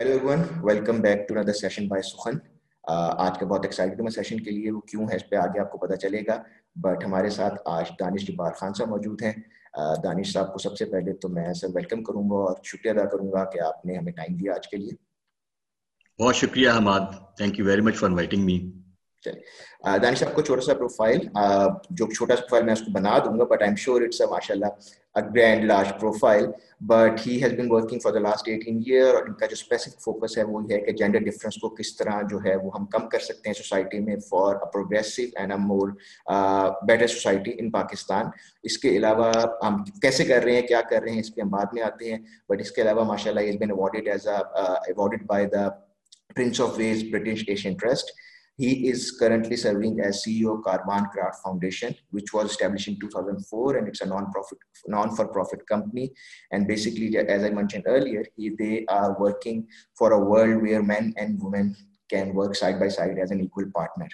Hello 0.00 0.12
everyone 0.12 0.42
welcome 0.64 1.00
back 1.00 1.26
to 1.28 1.38
another 1.38 1.52
session 1.52 1.86
by 1.88 2.02
سخن 2.02 2.36
آج 2.84 3.38
کا 3.38 3.46
بہت 3.46 3.64
ایکسائٹڈ 3.64 4.00
میں 4.00 4.10
سیشن 4.10 4.38
کے 4.40 4.50
لیے 4.50 4.70
وہ 4.70 4.80
کیوں 4.80 5.06
ہے 5.10 5.16
اس 5.16 5.28
پہ 5.30 5.36
آگے 5.36 5.60
آپ 5.60 5.70
کو 5.72 5.78
پتہ 5.78 5.94
چلے 5.94 6.20
گا 6.28 6.36
بٹ 6.76 7.04
ہمارے 7.04 7.30
ساتھ 7.30 7.60
آج 7.64 7.90
دانش 8.00 8.24
جبار 8.26 8.52
خان 8.52 8.74
صاحب 8.74 8.88
موجود 8.88 9.22
ہیں 9.22 9.32
دانش 10.04 10.32
صاحب 10.32 10.52
کو 10.52 10.58
سب 10.58 10.76
سے 10.76 10.84
پہلے 10.84 11.12
تو 11.12 11.28
میں 11.28 11.52
سر 11.54 11.74
ویلکم 11.74 12.04
کروں 12.04 12.22
گا 12.30 12.36
اور 12.36 12.56
شکریہ 12.64 12.92
ادا 12.92 13.04
کروں 13.04 13.30
گا 13.32 13.44
کہ 13.44 13.60
آپ 13.60 13.84
نے 13.86 13.96
ہمیں 13.96 14.12
ٹائم 14.12 14.36
دیا 14.36 14.54
آج 14.54 14.68
کے 14.68 14.76
لیے 14.76 14.92
بہت 16.18 16.36
شکریہ 16.36 16.70
Hammad 16.70 17.12
thank 17.36 17.58
you 17.58 17.66
very 17.66 17.80
much 17.80 17.96
for 17.96 18.08
inviting 18.08 18.44
me 18.44 18.58
چلے 19.24 19.98
دانش 19.98 20.18
صاحب 20.18 20.34
کو 20.34 20.42
چھوٹا 20.42 20.62
سا 20.62 20.74
پروفائل 20.74 21.18
جو 21.90 22.06
چھوٹا 22.12 22.36
سا 22.36 22.40
پروفائل 22.40 22.64
میں 22.64 22.72
اس 22.72 22.80
کو 22.80 22.92
بنا 22.92 23.18
دوں 23.24 23.38
گا 23.38 23.44
but 23.44 23.62
I 23.62 23.68
am 23.70 23.76
sure 23.76 24.02
it's 24.02 24.20
ماشاء 24.30 24.54
اللہ 24.54 25.20
grand 25.34 25.64
large 25.64 25.88
profile 26.00 26.46
but 26.88 27.26
he 27.26 27.42
has 27.42 27.52
been 27.52 27.70
working 27.70 27.98
for 28.02 28.12
the 28.12 28.18
last 28.18 28.48
eighteen 28.48 28.80
year 28.86 29.14
اور 29.14 29.26
ان 29.26 29.34
کا 29.34 29.46
جو 29.46 29.52
اسپیسیفک 29.52 30.00
فوکس 30.02 30.36
ہے 30.38 30.42
وہ 30.42 30.62
یہ 30.68 30.74
ہے 30.74 30.80
کہ 30.80 30.92
جینڈر 31.00 31.24
ڈفرینس 31.24 31.56
کو 31.60 31.68
کس 31.68 31.96
طرح 31.96 32.20
جو 32.30 32.38
ہے 32.44 32.54
وہ 32.56 32.70
ہم 32.74 32.86
کم 32.92 33.08
کر 33.08 33.18
سکتے 33.18 33.48
ہیں 33.48 33.54
سوسائٹی 33.54 34.00
میں 34.00 34.16
for 34.28 34.54
a 34.54 34.70
progressive 34.72 35.22
and 35.36 35.52
a 35.52 35.58
more 35.58 35.88
better 36.86 37.06
society 37.06 37.52
in 37.58 37.70
Pakistan 37.70 38.30
اس 38.64 38.78
کے 38.78 38.96
علاوہ 38.96 39.30
ہم 39.62 39.82
کیسے 40.02 40.24
کر 40.24 40.42
رہے 40.44 40.54
ہیں، 40.54 40.62
کیا 40.68 40.80
کر 40.90 41.02
رہے 41.02 41.12
ہیں، 41.12 41.20
اس 41.20 41.34
پہ 41.34 41.40
ہم 41.40 41.48
بعد 41.50 41.72
میں 41.72 41.82
آتے 41.82 42.12
ہیں. 42.12 42.18
بٹ 42.48 42.60
اس 42.60 42.70
کے 42.70 42.82
علاوہ 42.82 43.04
ماشاء 43.04 43.30
اللہ 43.30 43.50
is 43.50 43.56
been 43.60 43.70
awarded 43.70 44.08
as 44.08 44.28
a 44.28 44.92
awarded 44.92 45.26
by 45.26 45.46
the 45.46 45.68
prince 46.34 46.60
of 46.60 46.70
Wales 46.76 47.04
British 47.12 47.44
Asian 47.48 47.76
trust 47.76 48.18
He 48.60 48.88
is 48.88 49.04
currently 49.12 49.56
serving 49.56 50.00
as 50.00 50.22
CEO 50.22 50.54
of 50.54 50.64
Karwan 50.64 51.10
Craft 51.10 51.38
Foundation, 51.42 51.94
which 52.10 52.32
was 52.32 52.50
established 52.50 52.88
in 52.88 52.98
2004, 53.00 53.76
and 53.76 53.88
it's 53.88 54.02
a 54.02 54.06
non-profit, 54.06 54.58
non-for-profit 54.86 55.66
company. 55.66 56.12
And 56.50 56.68
basically, 56.68 57.16
as 57.16 57.42
I 57.42 57.50
mentioned 57.50 57.84
earlier, 57.86 58.24
he, 58.36 58.50
they 58.50 58.84
are 58.86 59.16
working 59.18 59.66
for 59.96 60.12
a 60.12 60.20
world 60.22 60.60
where 60.60 60.82
men 60.82 61.14
and 61.16 61.42
women 61.42 61.74
can 62.10 62.34
work 62.34 62.54
side 62.54 62.78
by 62.78 62.88
side 62.88 63.18
as 63.18 63.30
an 63.30 63.40
equal 63.40 63.70
partner. 63.80 64.10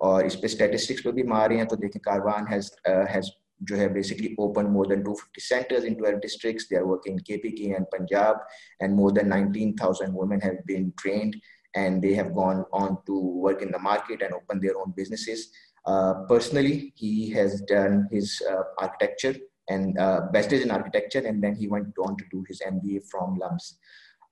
اور 0.00 0.24
اس 0.24 0.34
پہ 0.40 0.46
statistics 0.46 1.02
پہ 1.02 1.10
بھی 1.10 1.22
مارے 1.28 1.56
ہیں 1.56 1.64
تو 1.68 1.76
دیکھیں 1.76 2.00
کاروان 2.04 2.46
has 2.50 2.70
has 3.12 3.30
جو 3.60 3.76
ہے 3.78 3.86
basically 3.88 4.32
open 4.38 4.66
more 4.72 4.86
than 4.86 5.02
two 5.02 5.14
fifty 5.14 5.40
centres 5.40 5.84
in 5.88 5.94
twelve 5.98 6.18
districts 6.22 6.70
they 6.70 6.76
are 6.76 6.82
working 6.86 7.18
K 7.26 7.36
P 7.42 7.50
K 7.56 7.72
and 7.74 7.86
Punjab 7.92 8.36
and 8.80 8.94
more 8.94 9.10
than 9.18 9.28
nineteen 9.28 9.74
thousand 9.76 10.14
women 10.16 10.42
have 10.44 10.52
been 10.66 10.90
trained 11.02 11.36
and 11.76 12.02
they 12.02 12.14
have 12.14 12.34
gone 12.34 12.64
on 12.72 12.98
to 13.06 13.14
work 13.46 13.62
in 13.62 13.70
the 13.70 13.78
market 13.80 14.22
and 14.22 14.32
open 14.34 14.60
their 14.60 14.76
own 14.78 14.92
businesses. 14.96 15.50
Uh, 15.84 16.14
personally, 16.28 16.92
he 16.96 17.30
has 17.30 17.60
done 17.62 18.08
his 18.10 18.42
uh, 18.50 18.62
architecture 18.78 19.34
and 19.68 19.98
uh, 19.98 20.20
bachelor's 20.32 20.62
in 20.62 20.70
architecture, 20.70 21.22
and 21.26 21.42
then 21.42 21.54
he 21.54 21.68
went 21.68 21.94
on 21.98 22.16
to 22.16 22.24
do 22.30 22.44
his 22.48 22.60
MBA 22.60 23.02
from 23.10 23.36
LUMS. 23.36 23.78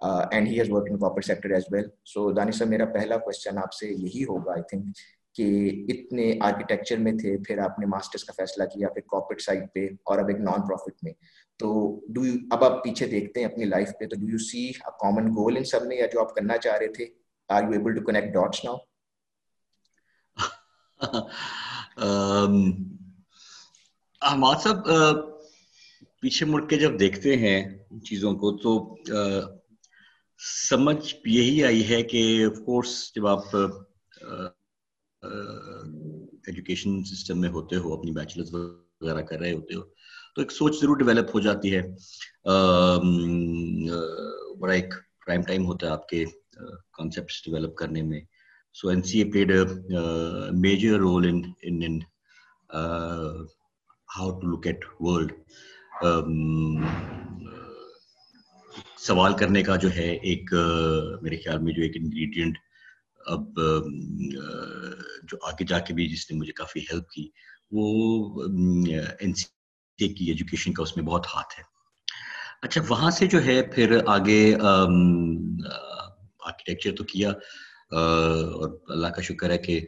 Uh, 0.00 0.26
and 0.32 0.48
he 0.48 0.56
has 0.58 0.68
worked 0.68 0.88
in 0.88 0.98
corporate 0.98 1.26
sector 1.26 1.54
as 1.54 1.66
well. 1.70 1.84
So 2.04 2.30
Danish 2.34 2.56
صاحب 2.56 2.68
میرا 2.68 2.86
پہلا 2.94 3.16
question 3.26 3.58
آپ 3.58 3.72
سے 3.72 3.88
یہی 3.88 4.24
ہوگا 4.24 4.54
کہ 5.36 5.46
اتنے 5.92 6.32
architecture 6.46 6.98
میں 7.04 7.12
تھے 7.20 7.36
پھر 7.46 7.58
آپ 7.58 7.78
نے 7.78 7.86
ماسٹرز 7.86 8.24
کا 8.24 8.32
فیصلہ 8.36 8.64
کیا 8.74 8.88
پھر 8.94 9.02
کارپوریٹ 9.12 9.40
سائڈ 9.42 9.64
پہ 9.74 9.86
اور 10.10 10.18
اب 10.18 10.28
ایک 10.28 10.40
نان 10.40 10.66
پروفٹ 10.66 11.02
میں 11.04 11.12
تو 11.60 11.70
ڈو 12.14 12.22
اب 12.52 12.64
آپ 12.64 12.82
پیچھے 12.84 13.06
دیکھتے 13.06 13.40
ہیں 13.40 13.46
اپنی 13.46 13.64
لائف 13.64 13.92
پہ 14.00 14.06
تو 14.06 14.16
do 14.20 14.28
you 14.28 14.38
see 14.50 14.70
common 15.00 15.28
goal 15.36 15.56
ان 15.56 15.64
سب 15.72 15.86
میں 15.86 15.96
یا 15.96 16.06
جو 16.12 16.20
آپ 16.20 16.34
کرنا 16.34 16.58
چاہ 16.58 16.76
رہے 16.78 16.88
تھے 16.92 17.06
are 17.48 17.62
you 17.62 17.74
able 17.74 17.94
to 17.94 18.00
connect 18.00 18.34
dots 18.34 18.64
now? 18.64 18.80
Um, 21.96 22.54
Ahmad 24.22 24.62
صاحب 24.62 24.88
uh, 24.88 25.14
پیچھے 26.20 26.46
مڑ 26.46 26.66
کے 26.66 26.76
جب 26.76 26.98
دیکھتے 27.00 27.36
ہیں 27.36 27.78
چیزوں 28.04 28.34
کو 28.34 28.56
تو 28.58 28.96
uh, 29.16 29.42
سمجھ 30.68 31.14
یہی 31.24 31.64
آئی 31.64 31.88
ہے 31.88 32.02
کہ 32.02 32.44
آف 32.46 32.58
کورس 32.66 33.14
جب 33.14 33.26
آپ 33.26 33.56
uh, 33.56 34.48
ایجوکیشن 36.46 37.04
سسٹم 37.04 37.40
میں 37.40 37.48
ہوتے 37.48 37.76
ہو، 37.76 37.92
اپنی 37.94 38.10
بیچلرز 38.12 38.54
وغیرہ 38.54 39.22
کر 39.22 39.38
رہے 39.38 39.52
ہوتے 39.52 39.74
ہو، 39.74 39.82
تو 40.34 40.42
ایک 40.42 40.52
سوچ 40.52 40.80
ضرور 40.80 40.96
ڈیولپ 40.96 41.34
ہو 41.34 41.40
جاتی 41.40 41.76
ہے. 41.76 41.82
Um, 42.52 43.06
بڑا 44.60 44.72
ایک 44.72 44.94
پرائم 45.26 45.42
ٹائم 45.42 45.66
ہوتا 45.66 45.86
ہے 45.86 45.92
آپ 45.92 46.08
کے 46.08 46.24
concepts 47.00 47.42
develop 47.48 47.74
کرنے 47.74 48.02
میں 48.02 48.20
so 48.74 48.88
NCA 48.88 49.32
played 49.32 49.50
a 49.50 49.62
uh, 50.00 50.50
major 50.52 50.98
role 51.00 51.24
in 51.24 51.54
in, 51.62 51.82
in 51.82 52.04
uh, 52.70 53.32
how 54.08 54.30
to 54.30 54.46
look 54.46 54.66
um, 56.02 56.86
سوال 58.96 59.32
کرنے 59.32 59.62
کا 59.62 59.76
جو 59.76 59.88
ہے 59.96 60.10
ایک 60.22 60.54
uh, 60.54 61.22
میرے 61.22 61.36
خیال 61.36 61.58
میں 61.58 61.72
جو 61.72 61.82
ایک 61.82 61.92
انگریڈینٹ 61.96 62.58
اب 63.26 63.40
um, 63.40 63.88
uh, 64.38 64.94
جو 65.22 65.36
آگے 65.42 65.64
جا 65.64 65.78
کے 65.78 65.94
بھی 65.94 66.06
جس 66.06 66.30
نے 66.30 66.38
مجھے 66.38 66.52
کافی 66.52 66.80
ہیلپ 66.80 67.08
کی 67.08 67.28
وہ 67.70 67.88
um, 68.44 69.00
این 69.20 69.34
سی 69.34 70.08
کی 70.08 70.24
ایجوکیشن 70.24 70.72
کا 70.72 70.82
اس 70.82 70.96
میں 70.96 71.04
بہت 71.04 71.26
ہاتھ 71.34 71.58
ہے۔ 71.58 71.64
اچھا 72.62 72.80
وہاں 72.88 73.10
سے 73.10 73.26
جو 73.26 73.44
ہے 73.44 73.62
پھر 73.62 73.98
آگے 74.06 74.54
آرکیٹیکچر 76.44 76.94
تو 76.96 77.04
کیا 77.04 77.30
اور 77.92 78.68
اللہ 78.88 79.08
کا 79.08 79.22
شکر 79.22 79.50
ہے 79.50 79.58
کہ 79.58 79.80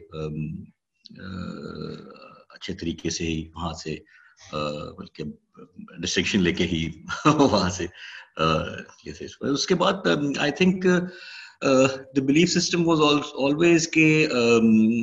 اچھے 2.49 2.73
طریقے 2.73 3.09
سے 3.09 3.25
ہی 3.25 3.43
وہاں 3.55 3.73
سے 3.73 3.95
بلکہ 4.97 5.23
ڈسٹنکشن 5.99 6.43
لے 6.43 6.53
کے 6.53 6.65
ہی 6.65 6.85
وہاں 7.25 7.69
سے 7.69 7.87
اس 9.43 9.67
کے 9.67 9.75
بعد 9.75 10.07
I 10.39 10.51
think 10.51 10.85
the 12.15 12.21
belief 12.23 12.49
system 12.51 12.87
was 12.87 13.01
always 13.01 13.89
کہ 13.91 14.05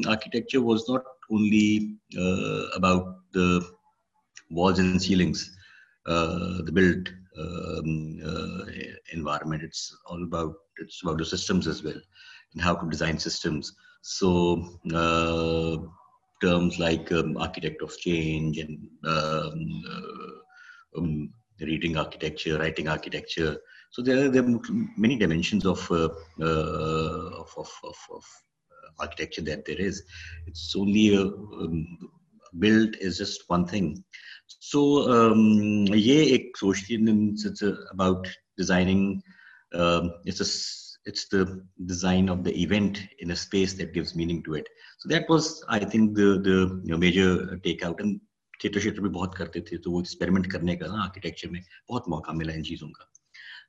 architecture 0.06 0.58
was 0.60 0.88
not 0.90 1.06
only 1.30 1.96
about 2.76 3.34
the 3.34 3.58
walls 4.56 4.80
and 4.80 5.00
ceilings 5.02 5.48
the 6.06 6.72
build 6.72 7.08
environment 9.14 9.62
it's 9.62 9.94
all 10.06 10.22
about 10.22 10.54
it's 10.78 11.02
about 11.02 11.18
the 11.18 11.24
systems 11.24 11.66
as 11.66 11.82
well 11.82 12.00
and 12.52 12.62
how 12.62 12.74
to 12.74 12.88
design 12.88 13.18
systems. 13.18 13.72
So 14.02 14.78
uh, 14.92 15.76
terms 16.42 16.78
like 16.78 17.10
um, 17.12 17.36
architect 17.36 17.82
of 17.82 17.96
change 17.98 18.58
and 18.58 18.88
um, 19.04 19.84
uh, 19.90 20.98
um, 20.98 21.32
reading 21.60 21.96
architecture, 21.96 22.58
writing 22.58 22.88
architecture. 22.88 23.56
So 23.90 24.02
there 24.02 24.26
are, 24.26 24.28
there 24.28 24.44
are 24.44 24.60
many 24.96 25.16
dimensions 25.16 25.64
of, 25.66 25.90
uh, 25.90 26.08
uh 26.40 27.30
of, 27.42 27.52
of, 27.56 27.70
of, 27.84 27.96
of, 28.12 28.24
architecture 29.00 29.42
that 29.42 29.64
there 29.64 29.80
is. 29.80 30.04
It's 30.46 30.74
only 30.76 31.16
a 31.16 31.22
um, 31.22 31.98
build 32.58 32.96
is 33.00 33.18
just 33.18 33.42
one 33.48 33.66
thing. 33.66 34.04
So 34.46 35.10
um, 35.10 35.86
yeah, 35.86 36.34
ek 36.36 36.52
it's 36.62 37.62
about 37.90 38.28
designing. 38.56 39.22
Um, 39.74 40.12
it's 40.24 40.40
a 40.40 40.48
it's 41.06 41.28
the 41.28 41.62
design 41.86 42.28
of 42.28 42.44
the 42.44 42.62
event 42.62 42.98
in 43.18 43.30
a 43.30 43.36
space 43.36 43.74
that 43.74 43.92
gives 43.92 44.14
meaning 44.14 44.42
to 44.44 44.54
it. 44.54 44.66
So 44.98 45.08
that 45.10 45.28
was, 45.28 45.62
I 45.68 45.80
think, 45.80 46.14
the 46.14 46.40
the 46.40 46.58
you 46.84 46.92
know, 46.92 46.98
major 46.98 47.58
takeout. 47.58 48.00
And 48.00 48.20
theatre 48.60 48.80
shatter 48.80 49.00
بھی 49.00 49.10
بہت 49.10 49.34
کرتے 49.36 49.60
تھے 49.60 49.76
تو 49.78 49.90
وہ 49.92 50.00
experiment 50.00 50.46
کرنے 50.52 50.76
کا 50.76 50.86
نا 50.86 51.02
architecture 51.02 51.48
میں 51.50 51.60
بہت 51.90 52.08
موقع 52.08 52.32
ملا 52.32 52.52
ان 52.52 52.64
چیزوں 52.64 52.88
کا 52.90 53.04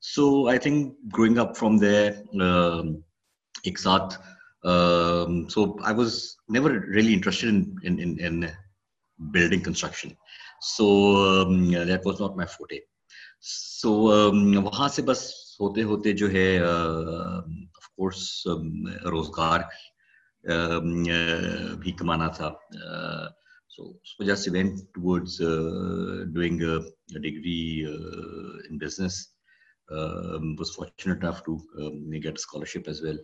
so 0.07 0.25
I 0.49 0.59
think 0.59 0.93
growing 1.17 1.37
up 1.37 1.57
from 1.57 1.77
there 1.77 2.11
ایک 3.63 3.79
ساتھ 3.79 4.13
so 5.49 5.65
I 5.85 5.95
was 5.95 6.19
never 6.55 6.71
really 6.95 7.13
interested 7.13 7.85
in 7.85 8.39
building 9.19 9.61
construction 9.61 10.09
so 10.67 10.87
that 11.87 12.05
was 12.05 12.21
not 12.21 12.35
my 12.35 12.55
forte 12.57 12.79
so 13.47 13.91
وہاں 13.91 14.87
سے 14.87 15.01
بس 15.01 15.29
ہوتے 15.59 15.83
ہوتے 15.83 16.11
جو 16.13 16.31
ہے 16.31 16.59
آف 16.59 17.87
کورس 17.95 18.47
روزگار 19.05 19.59
بھی 21.79 21.91
کمانا 21.91 22.27
تھا۔ 22.27 22.51
سو 23.69 23.89
اس 23.89 24.19
وجہ 24.19 24.35
سے 24.35 24.51
went 24.51 24.79
towards 24.93 25.37
doing 26.33 26.61
degree 27.13 27.85
in 27.85 28.77
business 28.77 29.35
was 30.59 30.75
fortunate 30.75 31.19
enough 31.19 31.43
to 31.43 31.53
um, 31.79 32.09
get 32.19 32.37
a 32.37 32.41
scholarship 32.41 32.87
as 32.87 33.01
well 33.03 33.19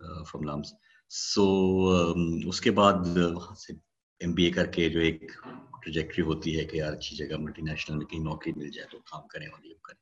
uh, 0.00 0.62
اس 2.46 2.60
کے 2.60 2.70
بعد 2.70 3.16
وہاں 3.16 3.54
سے 3.54 3.72
ایم 4.20 4.32
بی 4.34 4.44
اے 4.44 4.50
کر 4.50 4.66
کے 4.66 4.88
جو 4.88 5.00
ایک 5.00 5.24
ٹریجیکٹری 5.82 6.24
ہوتی 6.24 6.58
ہے 6.58 6.64
کہ 6.64 6.76
یار 6.76 6.92
اچھی 6.92 7.16
جگہ 7.16 7.36
ملٹی 7.36 7.62
نیشنل 7.62 7.96
میں 7.96 8.06
کہیں 8.06 8.20
نوکری 8.20 8.52
مل 8.56 8.70
جائے 8.70 8.88
تو 8.92 8.98
کام 8.98 9.26
کریں 9.28 9.46
اور 9.46 9.64
یہ 9.64 9.74
کریں۔ 9.82 10.00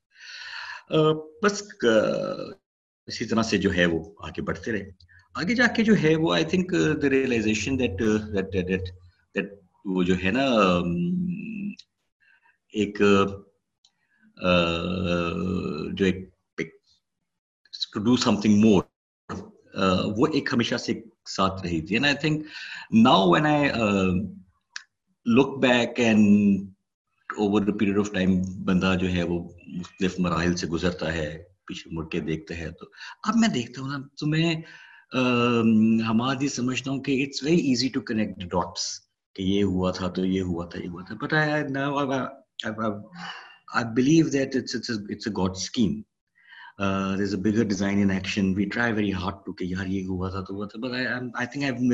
بس 1.43 1.63
اسی 3.09 3.25
طرح 3.25 3.43
سے 3.43 3.59
جو 3.59 3.75
ہے 3.75 3.87
وہ 3.87 3.99
آگے 4.27 4.43
بڑھتے 4.43 4.73
رہے۔ 4.73 4.91
آگے 5.35 5.55
جا 5.55 5.67
کے 5.77 5.83
جو 5.85 5.95
ہے 6.03 6.15
وہ 6.17 6.33
آئی 6.35 6.45
تھنک 6.45 6.73
دا 7.03 7.11
ریئلائزیشن 7.11 7.77
وہ 9.85 10.03
جو 10.03 10.15
ہے 10.25 10.31
نا 10.31 10.45
ایک 12.73 12.99
جو 15.93 16.05
ایک 16.05 16.19
ٹو 17.93 18.01
ڈو 18.05 18.17
سمتھنگ 18.17 18.61
مور 18.61 18.83
وہ 20.17 20.27
ایک 20.33 20.53
ہمیشہ 20.53 20.77
سے 20.77 20.93
ساتھ 21.27 21.63
رہی 21.63 21.81
تھی۔ 21.81 21.95
And 21.95 22.07
I 22.07 22.15
think 22.21 22.47
now 23.03 23.31
when 23.31 23.47
I 23.47 23.69
look 25.27 25.59
back 25.61 26.01
and 26.01 26.74
over 27.39 27.67
period 27.81 27.99
of 27.99 28.11
time 28.13 28.41
بندہ 28.65 28.95
جو 29.01 29.11
ہے 29.13 29.23
وہ 29.23 29.39
مختلف 29.77 30.19
مراحل 30.21 30.57
سے 30.57 30.67
گزرتا 30.67 31.13
ہے 31.15 31.27
پیچھے 31.67 31.91
مڑ 31.95 32.09
کے 32.09 32.21
دیکھتا 32.21 32.57
ہے 32.59 32.71
تو 32.71 32.87
اب 33.29 33.37
میں 33.41 33.49
دیکھتا 33.49 33.83
ہوں 33.83 33.89
نا 33.89 33.99
تو 34.19 34.27
میں 34.27 34.55
ہماری 36.09 36.49
سمجھتا 36.49 36.91
ہوں 36.91 37.03
کہ 37.03 37.23
it's 37.23 37.43
very 37.43 37.69
easy 37.69 37.89
to 37.89 38.01
connect 38.01 38.43
dots 38.53 38.89
کہ 39.37 39.43
یہ 39.43 39.63
ہوا 39.65 39.91
تھا 39.91 40.09
تو 40.09 40.25
یہ 40.25 40.43
ہوا 40.43 40.65
تھا 40.65 40.81
یہ 40.81 40.89
ہوا 40.89 41.03
تھا 41.03 41.15
but 41.23 41.35
I 43.75 43.85
believe 43.95 44.29
that 44.29 44.57
it's 44.57 44.91
a 44.91 45.31
god 45.37 45.57
scheme 45.57 46.01
uh, 46.79 47.17
there's 47.17 47.33
a 47.33 47.39
bigger 47.39 47.65
design 47.65 47.99
in 47.99 48.11
action. 48.11 48.55
We 48.55 48.67
try 48.67 48.93
very 48.93 49.11
hard 49.11 49.45
to 49.47 49.55
ke 49.55 49.71
yaar 49.73 49.89
ye 49.89 50.05
hua 50.05 50.31
tha 50.31 50.45
to 50.47 50.55
hua 50.55 50.69
tha. 50.69 50.79
But 50.79 50.93
I, 50.93 51.07
I'm, 51.07 51.33
I 51.35 51.47
think 51.47 51.65
I've 51.65 51.77
been 51.77 51.89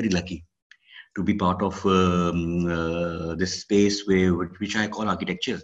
to 1.16 1.22
be 1.22 1.34
part 1.34 1.62
of 1.62 1.84
um, 1.86 2.66
uh, 2.66 3.34
this 3.34 3.60
space 3.62 4.06
where 4.06 4.34
which 4.34 4.76
I 4.76 4.86
call 4.88 5.08
architecture, 5.08 5.60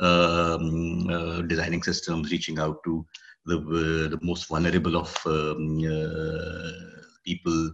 um, 0.00 1.08
uh, 1.10 1.42
designing 1.42 1.82
systems, 1.82 2.30
reaching 2.30 2.58
out 2.58 2.82
to 2.84 3.04
the 3.46 3.56
uh, 3.56 4.08
the 4.10 4.18
most 4.22 4.48
vulnerable 4.48 4.96
of 4.96 5.16
um, 5.26 5.80
uh, 5.84 7.00
people, 7.24 7.72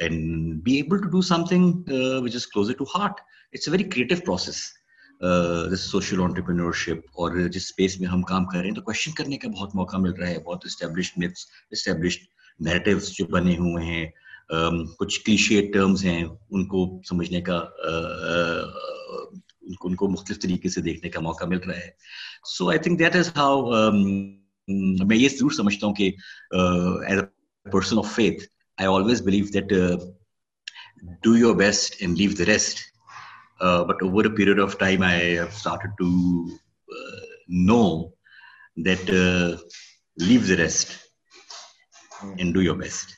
and 0.00 0.62
be 0.62 0.78
able 0.78 1.00
to 1.00 1.10
do 1.10 1.22
something 1.22 1.84
uh, 1.90 2.20
which 2.20 2.34
is 2.34 2.46
closer 2.46 2.74
to 2.74 2.84
heart. 2.84 3.20
It's 3.52 3.66
a 3.66 3.70
very 3.70 3.84
creative 3.84 4.24
process. 4.24 4.72
Social 5.76 6.20
entrepreneurship 6.20 7.20
اور 7.20 7.36
جس 7.46 7.62
space 7.62 7.98
میں 8.00 8.08
ہم 8.08 8.22
کام 8.22 8.44
کر 8.44 8.58
رہے 8.58 8.68
ہیں 8.68 8.74
تو 8.74 8.82
question 8.82 9.12
کرنے 9.12 9.36
کا 9.38 9.48
بہت 9.48 9.74
موقع 9.74 9.96
مل 9.96 10.10
رہا 10.10 10.28
ہے 10.28 10.38
بہت 10.38 10.64
اسٹیبلشڈ 10.66 11.18
متس 11.18 11.46
اسٹیبلشڈ 11.70 12.24
نیریٹیوس 12.60 13.12
جو 13.12 13.26
بنے 13.26 13.56
ہوئے 13.56 13.84
ہیں 13.84 14.06
کچھ 14.98 15.20
کلیشیٹ 15.24 15.72
ٹرمز 15.72 16.04
ہیں 16.04 16.22
ان 16.24 16.66
کو 16.68 16.86
سمجھنے 17.08 17.40
کا 17.42 17.58
ان 19.84 19.94
کو 19.94 20.08
مختلف 20.08 20.40
طریقے 20.42 20.68
سے 20.68 20.80
دیکھنے 20.80 21.10
کا 21.10 21.20
موقع 21.20 21.44
مل 21.44 21.58
رہا 21.66 21.76
ہے 21.76 21.90
so 22.48 22.68
I 22.70 22.78
think 22.78 22.98
that 22.98 23.16
is 23.16 23.30
how 23.36 23.70
میں 25.06 25.16
یہ 25.16 25.28
ضرور 25.28 25.50
سمجھتا 25.50 25.86
ہوں 25.86 25.94
کہ 25.94 26.10
as 26.52 27.18
a 27.18 27.70
person 27.70 27.98
of 27.98 28.14
faith 28.14 28.42
I 28.78 28.88
always 28.88 29.22
believe 29.22 29.44
that 29.54 29.72
do 31.24 31.36
your 31.36 31.54
best 31.56 31.96
and 32.00 32.18
leave 32.18 32.30
the 32.38 32.44
rest 32.46 32.78
Uh, 33.60 33.84
but 33.84 34.02
over 34.02 34.26
a 34.26 34.30
period 34.30 34.58
of 34.58 34.78
time, 34.78 35.02
I 35.02 35.14
have 35.40 35.52
started 35.54 35.92
to 35.98 36.58
uh, 36.88 37.20
know 37.48 38.12
that 38.76 39.08
uh, 39.08 39.56
leave 40.18 40.46
the 40.46 40.56
rest 40.56 40.98
mm. 42.20 42.40
and 42.40 42.52
do 42.52 42.60
your 42.60 42.74
best. 42.74 43.16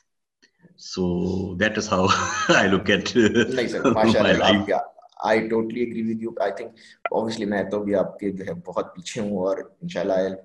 So 0.77 1.55
that 1.57 1.77
is 1.77 1.87
how 1.87 2.07
I 2.49 2.67
look 2.67 2.89
at 2.89 3.15
like, 3.15 3.69
sir, 3.69 3.81
my 3.91 4.03
life. 4.03 4.67
Yeah. 4.67 4.81
I 5.23 5.47
totally 5.47 5.83
agree 5.83 6.07
with 6.07 6.21
you. 6.21 6.35
I 6.39 6.51
think 6.51 6.71
obviously 7.11 7.45
میں 7.45 7.63
تو 7.71 7.79
بھی 7.83 7.95
آپ 7.95 8.17
کے 8.19 8.31
جو 8.31 8.45
ہے 8.47 8.53
بہت 8.65 8.93
پیچھے 8.95 9.21
ہوں 9.21 9.37
اور 9.37 9.57
انشاءاللہ 9.81 10.13
I'll 10.13 10.35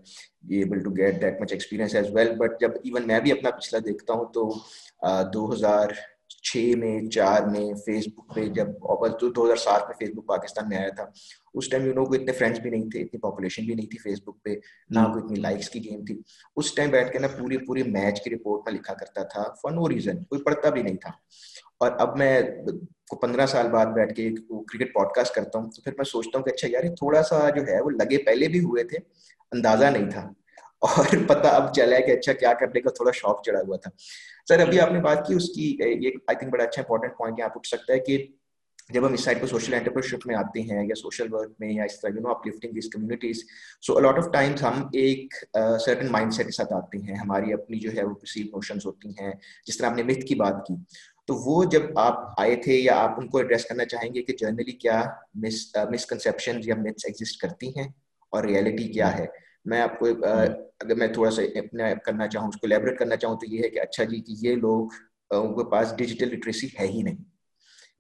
be 0.51 0.61
able 0.63 0.83
to 0.85 0.91
get 1.01 1.21
that 1.21 1.41
much 1.41 1.53
experience 1.53 1.95
as 1.95 2.11
well. 2.11 2.33
But 2.39 2.59
جب 2.61 2.79
even 2.91 3.07
میں 3.07 3.21
بھی 3.21 3.33
اپنا 3.33 3.51
پچھلا 3.57 3.79
دیکھتا 3.87 4.15
ہوں 4.15 4.33
تو 4.35 4.51
دو 5.33 5.53
ہزار 5.53 5.89
چھ 6.43 6.73
میں 6.79 7.09
چار 7.09 7.43
میں 7.43 7.75
فیس 7.75 8.05
بک 8.17 8.35
پہ 8.35 8.47
جب 8.47 8.69
دو 9.37 9.45
ہزار 9.45 9.57
سات 9.57 9.83
میں 9.83 9.95
فیس 9.99 10.11
بک 10.15 10.27
پاکستان 10.27 10.69
میں 10.69 10.79
آیا 10.79 10.89
تھا۔ 10.89 11.05
اس 11.55 11.69
ٹائم 11.69 11.87
یو 11.87 11.95
نو 11.95 12.05
کو 12.05 12.15
اتنے 12.15 12.33
فرینڈس 12.33 12.61
بھی 12.61 12.71
نہیں 12.71 12.91
تھے 12.91 13.01
اتنی 13.01 13.21
پاپولیشن 13.21 13.67
بھی 13.67 13.75
نہیں 13.75 13.87
تھی 13.87 13.99
فیس 13.99 14.23
بک 14.23 14.43
پہ 14.43 14.55
نہ 14.91 14.99
کوئی 15.13 15.25
اتنی 15.25 15.41
لائکس 15.41 15.71
کی 15.71 15.85
گیم 15.85 16.05
تھی۔ 16.05 16.21
اس 16.57 16.75
ٹائم 16.75 16.91
بیٹھ 16.91 17.13
کے 17.13 17.19
نا 17.19 17.27
پوری 17.27 17.57
پوری 17.57 17.83
میچ 17.83 18.23
کی 18.23 18.31
رپورٹ 18.31 18.63
میں 18.67 18.73
لکھا 18.73 18.95
کرتا 18.95 19.23
تھا 19.23 19.43
فار 19.63 19.73
نو 19.73 19.89
ریزن 19.89 20.25
کوئی 20.25 20.43
پڑھتا 20.43 20.69
بھی 20.71 20.83
نہیں 20.83 20.97
تھا۔ 20.97 21.11
اور 21.79 21.93
اب 21.99 22.19
میں 22.19 22.43
پندرہ 23.23 23.47
سال 23.47 23.69
بعد 23.69 23.87
بیٹھ 23.87 24.15
کے 24.15 24.31
کرکٹ 24.69 24.95
پوڈ 24.95 25.07
کاسٹ 25.15 25.35
کرتا 25.35 25.59
ہوں 25.59 25.71
تو 25.71 25.83
پھر 25.83 25.93
میں 25.93 26.05
سوچتا 26.05 26.39
ہوں 26.39 26.45
کہ 26.45 26.51
اچھا 26.51 26.69
یار 26.71 26.95
تھوڑا 26.95 27.23
سا 27.23 27.51
جو 27.51 27.63
ہے 27.63 27.81
وہ 27.81 27.91
لگے 27.91 28.23
پہلے 28.23 28.49
بھی 28.49 28.61
ہوئے 28.61 28.85
تھے 28.85 28.99
اندازہ 29.53 29.85
نہیں 29.85 30.11
تھا۔ 30.11 30.33
اور 30.81 31.05
پتہ 31.29 31.49
اب 31.49 31.75
چلا 31.75 31.97
ہے 31.97 32.03
کہ 32.03 32.11
اچھا 32.11 32.33
کیا 32.33 32.53
کرنے 32.53 32.81
کا 32.81 32.91
تھوڑا 32.91 33.11
شوق 33.15 33.45
چڑھا 33.45 33.61
ہوا 33.61 33.77
تھا۔ 33.77 33.91
سر 34.49 34.59
ابھی 34.59 34.81
آپ 34.81 34.93
نے 34.93 35.01
بات 35.01 35.27
کی 35.27 35.35
اس 35.35 35.49
کی 35.49 35.77
ایک 35.81 36.17
آئی 36.27 36.37
تھنک 36.37 36.53
بڑا 36.53 36.65
اچھا 36.65 36.83
انپورٹنٹ 36.83 37.17
پوائنٹ 37.19 37.39
یہاں 37.39 37.49
پوچھ 37.49 37.69
سکتا 37.69 37.93
ہے 37.93 37.99
کہ 37.99 38.27
جب 38.91 39.07
ہم 39.07 39.13
اس 39.13 39.25
سائڈ 39.25 39.41
پہ 39.41 39.47
سوشل 39.47 39.75
انٹرپرشپ 39.75 40.27
میں 40.27 40.35
آتے 40.35 40.63
ہیں 40.63 40.87
یا 40.89 40.95
سوشل 40.95 41.33
ورک 41.35 41.51
میں 41.61 41.71
یا 41.73 41.85
اس 41.85 42.01
طرح 42.01 42.11
you 42.15 42.21
know 42.21 42.31
up 42.31 42.47
lifting 42.47 42.73
these 42.73 42.89
communities 42.91 43.43
so 43.83 43.97
a lot 43.97 44.19
of 44.19 44.33
times 44.33 44.63
ہم 44.63 44.83
ایک 44.93 45.35
سرٹن 45.85 46.11
مائنڈ 46.13 46.35
سیٹ 46.35 46.47
کے 46.47 46.53
ساتھ 46.53 46.73
آتے 46.73 46.99
ہیں 46.99 47.15
ہماری 47.15 47.53
اپنی 47.53 47.79
جو 47.79 47.91
ہے 47.93 48.05
وہ 48.05 48.15
پرسیو 48.15 48.47
نوشنز 48.47 48.87
ہوتی 48.87 49.09
ہیں 49.21 49.33
جس 49.67 49.79
طرح 49.79 49.91
آپ 49.91 49.97
نے 49.97 50.03
متھ 50.03 50.25
کی 50.27 50.35
بات 50.35 50.67
کی 50.67 50.75
تو 51.27 51.35
وہ 51.35 51.65
جب 51.65 51.99
آپ 51.99 52.41
آئے 52.41 52.57
تھے 52.57 52.77
یا 52.77 52.97
آپ 52.99 53.21
ان 53.21 53.29
کو 53.29 53.39
ایڈریس 53.39 53.65
کرنا 53.65 53.85
چاہیں 53.85 54.15
گے 54.15 54.23
کہ 54.23 54.37
جرنلی 54.37 54.73
کیا 54.73 55.03
مس 55.35 55.65
مسکنسیپشن 55.91 56.61
یا 56.65 56.75
متھس 56.75 57.07
ایگزسٹ 57.07 57.41
کرتی 57.41 57.69
ہیں 57.77 57.89
اور 58.33 58.45
ریئلٹی 58.45 58.89
کیا 58.93 59.19
ہے 59.19 59.27
میں 59.65 59.81
آپ 59.81 59.99
کو 59.99 60.07
اگر 60.81 60.95
میں 60.95 61.07
تھوڑا 61.09 61.31
سا 61.31 61.43
اپنا 61.55 61.95
کرنا 61.95 62.29
چاہوں 62.29 62.49
اس 62.49 62.57
کو 62.57 62.67
لیبریٹ 62.67 62.99
کرنا 62.99 63.17
چاہوں 63.17 63.37
تو 63.37 63.47
یہ 63.47 63.63
ہے 63.65 63.69
کہ 63.69 63.81
اچھا 63.81 64.05
جی 64.05 64.21
کہ 64.21 64.35
یہ 64.39 64.57
لوگ 64.57 64.89
ان 65.31 65.55
کے 65.55 65.71
پاس 65.71 65.97
ڈیجیٹل 65.97 66.29
لٹریسی 66.29 66.67
ہے 66.81 66.87
ہی 66.87 67.03
نہیں 67.03 67.17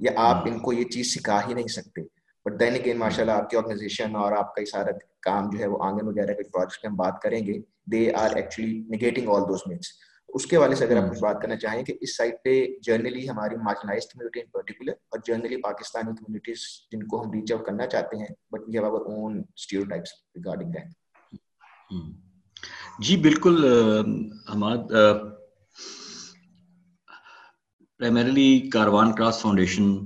یا 0.00 0.12
آپ 0.16 0.46
ان 0.46 0.58
کو 0.58 0.72
یہ 0.72 0.84
چیز 0.84 1.14
سکھا 1.14 1.40
ہی 1.48 1.54
نہیں 1.54 1.66
سکتے۔ 1.66 2.02
بٹ 2.46 2.60
دین 2.60 2.74
اگین 2.74 2.98
ماشاء 2.98 3.22
اللہ 3.22 3.32
آپ 3.32 3.50
کی 3.50 3.56
آرگنائزیشن 3.56 4.16
اور 4.16 4.32
آپ 4.32 4.54
کا 4.54 4.60
یہ 4.60 4.66
سارا 4.66 4.90
کام 5.20 5.50
جو 5.50 5.58
ہے 5.58 5.66
وہ 5.66 5.78
آنگن 5.84 6.06
وغیرہ 6.08 6.34
کے 6.34 6.42
پروجیکٹس 6.42 6.84
میں 6.84 6.90
ہم 6.90 6.96
بات 6.96 7.22
کریں 7.22 7.46
گے 7.46 7.58
they 7.92 8.12
are 8.14 8.36
actually 8.36 8.78
negating 8.88 9.28
all 9.28 9.42
those 9.42 9.60
myths 9.66 9.86
اس 10.28 10.46
کے 10.46 10.56
والے 10.56 10.74
سے 10.74 10.84
اگر 10.84 10.96
آپ 10.96 11.10
کچھ 11.10 11.20
بات 11.20 11.40
کرنا 11.42 11.56
چاہیں 11.56 11.82
کہ 11.84 11.94
اس 12.00 12.16
سائٹ 12.16 12.42
پہ 12.44 12.66
جرنلی 12.82 13.28
ہماری 13.28 13.56
مارجنائز 13.56 14.06
کمیونٹی 14.06 14.40
ان 14.40 14.46
پرٹیکولر 14.46 14.92
اور 14.92 15.18
جرنلی 15.26 15.56
پاکستانی 15.56 16.12
کمیونٹیز 16.16 16.58
جن 16.92 17.06
کو 17.06 17.22
ہم 17.24 17.32
ریچ 17.32 17.52
آؤٹ 17.52 17.66
کرنا 17.66 17.86
چاہتے 17.86 18.16
ہیں 18.16 18.26
but 18.50 18.60
we 18.66 18.78
have 18.78 18.86
our 18.86 19.06
own 19.06 19.42
stereotypes 19.84 20.12
regarding 20.36 20.70
that 20.70 21.01
جی 22.98 23.16
بالکل 23.16 23.64
Hammad 24.52 24.90
primarily 27.98 28.70
Karwan 28.72 29.14
crafts 29.14 29.42
foundation 29.42 30.04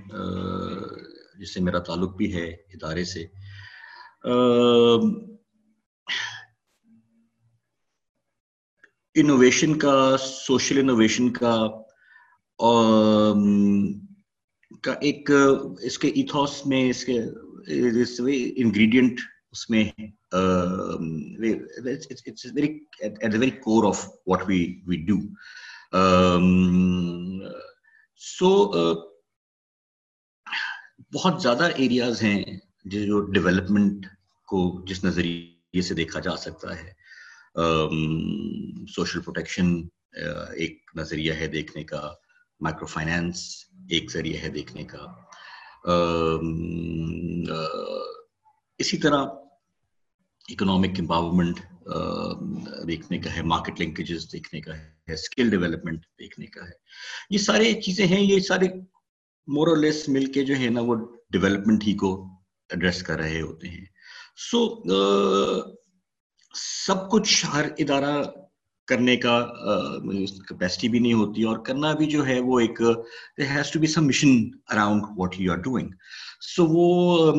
جس 1.39 1.55
سے 1.55 1.61
میرا 1.61 1.79
تعلق 1.79 2.17
بھی 2.17 2.35
ہے 2.35 2.47
ادارے 2.51 3.05
سے 3.05 3.25
انوویشن 9.15 9.79
کا 9.79 10.17
سوشل 10.19 10.79
انوویشن 10.79 11.33
کا 11.33 11.67
کا 14.83 14.93
ایک، 14.93 15.31
اس 15.81 15.99
کے 15.99 16.09
ایتھوس 16.09 16.67
میں، 16.67 16.91
اس 16.91 17.05
کے 17.05 17.19
انگریڈینٹ 18.57 19.21
اس 19.57 19.71
میں 19.71 19.91
core 23.63 23.87
of 23.87 24.09
what 24.27 24.43
we 24.47 24.81
we 24.87 24.97
do 24.97 25.17
so 28.17 28.73
بہت 31.15 31.43
زیادہ 31.43 31.69
ایریاز 31.77 32.23
ہیں 32.23 32.45
جو 32.85 33.21
ڈیولپمنٹ 33.21 34.07
کو 34.47 34.85
جس 34.87 35.05
نظریے 35.05 35.83
سے 35.83 35.95
دیکھا 35.95 36.21
جا 36.21 36.37
سکتا 36.37 36.77
ہے. 36.77 36.93
Ehm, 37.61 38.27
سوشل 38.87 39.21
پروٹیکشن 39.21 39.75
eh, 40.23 40.51
ایک 40.55 40.91
نظریہ 40.95 41.33
ہے 41.33 41.47
دیکھنے 41.47 41.85
کا. 41.85 42.13
مائکرو 42.61 42.87
فائنینس 42.87 43.65
ایک 43.91 44.11
ذریعہ 44.11 44.43
ہے 44.43 44.49
دیکھنے 44.49 44.85
کا. 44.85 45.07
Ehm, 45.89 46.51
eh, 47.49 48.07
اسی 48.79 48.97
طرح 48.97 49.25
اکنامک 50.49 51.01
امپاورمنٹ 51.01 51.61
uh, 51.97 52.87
دیکھنے 52.87 53.19
کا 53.19 53.37
ہے 53.37 53.43
مارکیٹ 53.43 53.81
لنکیجز 53.81 54.33
دیکھنے 54.33 54.61
کا 54.61 54.77
ہے 54.79 55.13
اسکل 55.13 55.51
ڈیولپمنٹ 55.51 56.01
دیکھنے 56.03 56.47
کا 56.47 56.65
ہے۔ 56.65 56.71
یہ 57.31 57.39
سارے 57.39 57.81
چیزیں 57.81 58.07
ہیں، 58.07 58.21
یہ 58.21 58.41
سارے 58.41 58.67
مور 59.47 59.69
اور 59.69 59.77
لیس 59.77 60.09
مل 60.09 60.33
کے 60.33 60.45
جو 60.45 60.57
ہے 60.57 60.69
نا، 60.69 60.81
وہ 60.81 60.95
ڈیولپمنٹ 61.31 61.85
ہی 61.87 61.95
کو 61.95 62.25
ایڈریس 62.71 63.03
کر 63.03 63.19
رہے 63.19 63.41
ہوتے 63.41 63.69
ہیں۔ 63.69 63.85
سو 64.51 64.59
uh, 64.93 65.75
سب 66.87 67.11
کچھ 67.11 67.47
ہر 67.47 67.67
ادارہ 67.79 68.23
کرنے 68.89 69.17
کا 69.17 69.39
کیپیسٹی 70.49 70.89
مطلب 70.89 70.91
بھی 70.91 70.99
نہیں 70.99 71.13
ہوتی 71.13 71.43
اور 71.43 71.59
کرنا 71.59 71.93
بھی 71.93 72.07
جو 72.07 72.27
ہے 72.27 72.39
وہ 72.41 72.61
ایک 72.61 72.81
has 73.51 73.71
to 73.71 73.81
be 73.81 73.87
some 73.87 74.07
mission 74.07 74.29
around 74.71 75.03
what 75.17 75.35
you 75.39 75.53
are 75.53 75.59
doing 75.59 75.89
so 76.41 76.67
وہ 76.67 77.33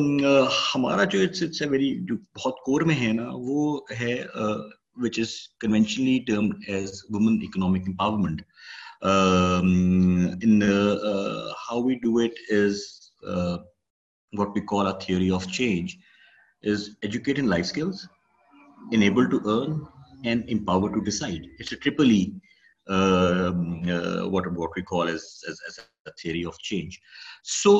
ہمارا 0.74 1.04
جو 1.04 1.20
اٹس 1.20 1.62
ویری 1.70 1.94
جو 2.08 2.16
بہت 2.16 2.60
کور 2.64 2.80
میں 2.80 2.94
ہے 2.94 3.12
نا، 3.12 3.28
وہ 3.32 3.80
ہے 4.00 4.14
which 4.96 5.18
is 5.20 5.32
conventionally 5.60 6.18
term 6.26 6.50
as 6.68 6.90
women 7.10 7.38
economic 7.42 7.88
empowerment 7.88 8.42
in 10.42 10.62
how 11.60 11.82
we 11.82 11.94
do 11.94 12.18
it 12.18 12.52
is 12.52 12.80
what 14.32 14.48
we 14.54 14.60
call 14.60 14.86
a 14.86 14.98
theory 14.98 15.30
of 15.30 15.46
change 15.46 15.94
is 16.64 16.88
educate 17.02 17.38
in 17.38 17.48
life 17.48 17.64
skills 17.64 18.06
enable 18.92 19.26
to 19.28 19.38
earn 19.46 19.72
and 20.24 20.48
empowered 20.48 20.94
to 20.94 21.00
decide. 21.00 21.46
It's 21.58 21.72
a 21.72 21.76
triple 21.76 22.10
E, 22.10 22.34
uh, 22.86 23.52
uh, 23.86 24.22
what, 24.24 24.50
what 24.52 24.70
we 24.76 24.82
call 24.82 25.02
as, 25.02 25.42
as, 25.48 25.60
as, 25.68 25.78
a 26.06 26.12
theory 26.12 26.44
of 26.44 26.58
change. 26.58 27.00
So, 27.42 27.72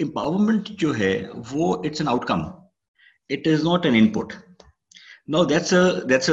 empowerment 0.00 0.68
جو 0.78 0.96
ہے 0.98 1.12
وہ 1.50 1.74
it's 1.84 2.00
an 2.00 2.08
outcome 2.28 2.40
it 3.30 3.46
is 3.48 3.64
not 3.64 3.84
an 3.86 3.94
input 4.12 4.32
no 5.28 5.44
that's 5.44 5.74
that's 6.08 6.30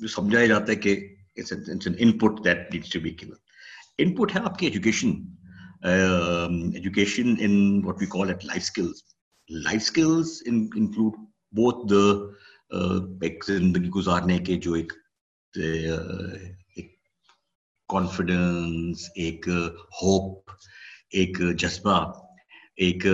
جو 0.00 0.08
سمجھایا 0.08 0.46
جاتا 0.46 0.72
ہے 0.72 0.76
کہ 0.76 0.96
input 2.18 2.44
that 2.44 2.72
needs 2.72 2.90
to 2.92 3.00
be 3.00 3.10
given 3.20 3.36
input 4.16 4.34
ہے 4.36 4.40
آپ 4.44 4.58
کی 4.58 4.66
education 4.66 5.12
education 5.84 7.34
in 7.38 7.54
what 7.84 8.00
we 8.00 8.06
call 8.10 8.28
at 8.28 8.44
life 8.44 8.62
skills 8.62 9.02
life 9.50 9.82
skills 9.82 10.42
include 10.46 11.12
بہت 11.52 11.90
دا 11.90 12.04
ایک 13.20 13.44
زندگی 13.46 13.88
گزارنے 13.88 14.38
کے 14.38 14.56
جو 14.56 14.72
ایک 14.72 14.92
کانفیڈنس 17.88 19.10
ایک 19.14 19.48
ہوپ 20.02 20.50
ایک 21.10 21.40
uh, 21.40 21.46
uh, 21.46 21.54
جذبہ، 21.54 22.12
ایک 22.76 23.06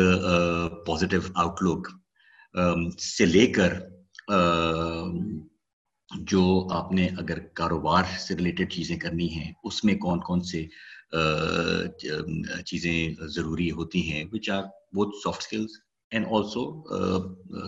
پازیٹیو 0.86 1.20
آؤٹ 1.34 1.62
لک 1.62 1.88
سے 3.00 3.26
لے 3.26 3.46
کر 3.46 3.72
um, 4.32 5.18
جو 6.20 6.68
آپ 6.70 6.92
نے 6.92 7.08
اگر 7.18 7.38
کاروبار 7.38 8.04
سے 8.18 8.36
ریلیٹڈ 8.36 8.72
چیزیں 8.72 8.96
کرنی 8.96 9.28
ہیں، 9.28 9.52
اس 9.64 9.84
میں 9.84 9.94
کون 9.94 10.20
کون 10.20 10.42
سے 10.42 10.66
چیزیں 12.66 13.26
ضروری 13.26 13.70
ہوتی 13.70 14.12
ہیں 14.12 14.24
وچ 14.32 14.50
آر 14.50 14.62
بہت 14.96 15.08
soft 15.24 15.42
skills 15.42 15.70
and 16.12 16.26
also 16.30 16.62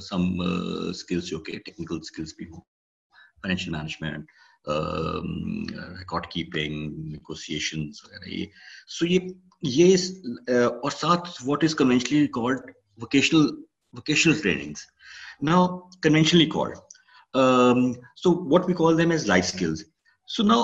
some 0.01 0.41
skills 0.89 1.25
جو 1.25 1.39
کہ 1.39 1.59
ٹیکنیکل 1.59 1.99
اسکلس 2.01 2.35
بھی 2.39 2.47
ہوں۔ 2.47 2.61
Financial 3.43 3.73
management 3.73 4.31
record 5.99 6.27
keeping 6.27 6.99
negotiations 7.05 8.01
وغیرہ، 8.05 8.29
یہ۔ 8.29 8.47
سو 8.89 9.07
یہ 9.07 9.21
یہ 9.63 9.97
اور 10.57 10.91
ساتھ 10.91 11.29
what 11.45 11.65
is 11.65 11.75
conventionally 11.75 12.21
record 12.21 12.71
vocational 13.03 13.47
vocational 13.93 14.41
trainings 14.43 14.87
نا 15.43 15.67
conventionally 16.03 16.47
called 16.47 16.77
so 18.23 18.33
what 18.53 18.69
we 18.69 18.75
call 18.75 18.99
them 18.99 19.11
as 19.11 19.27
life 19.27 19.45
skills 19.45 19.83
so 20.29 20.43
نا 20.43 20.63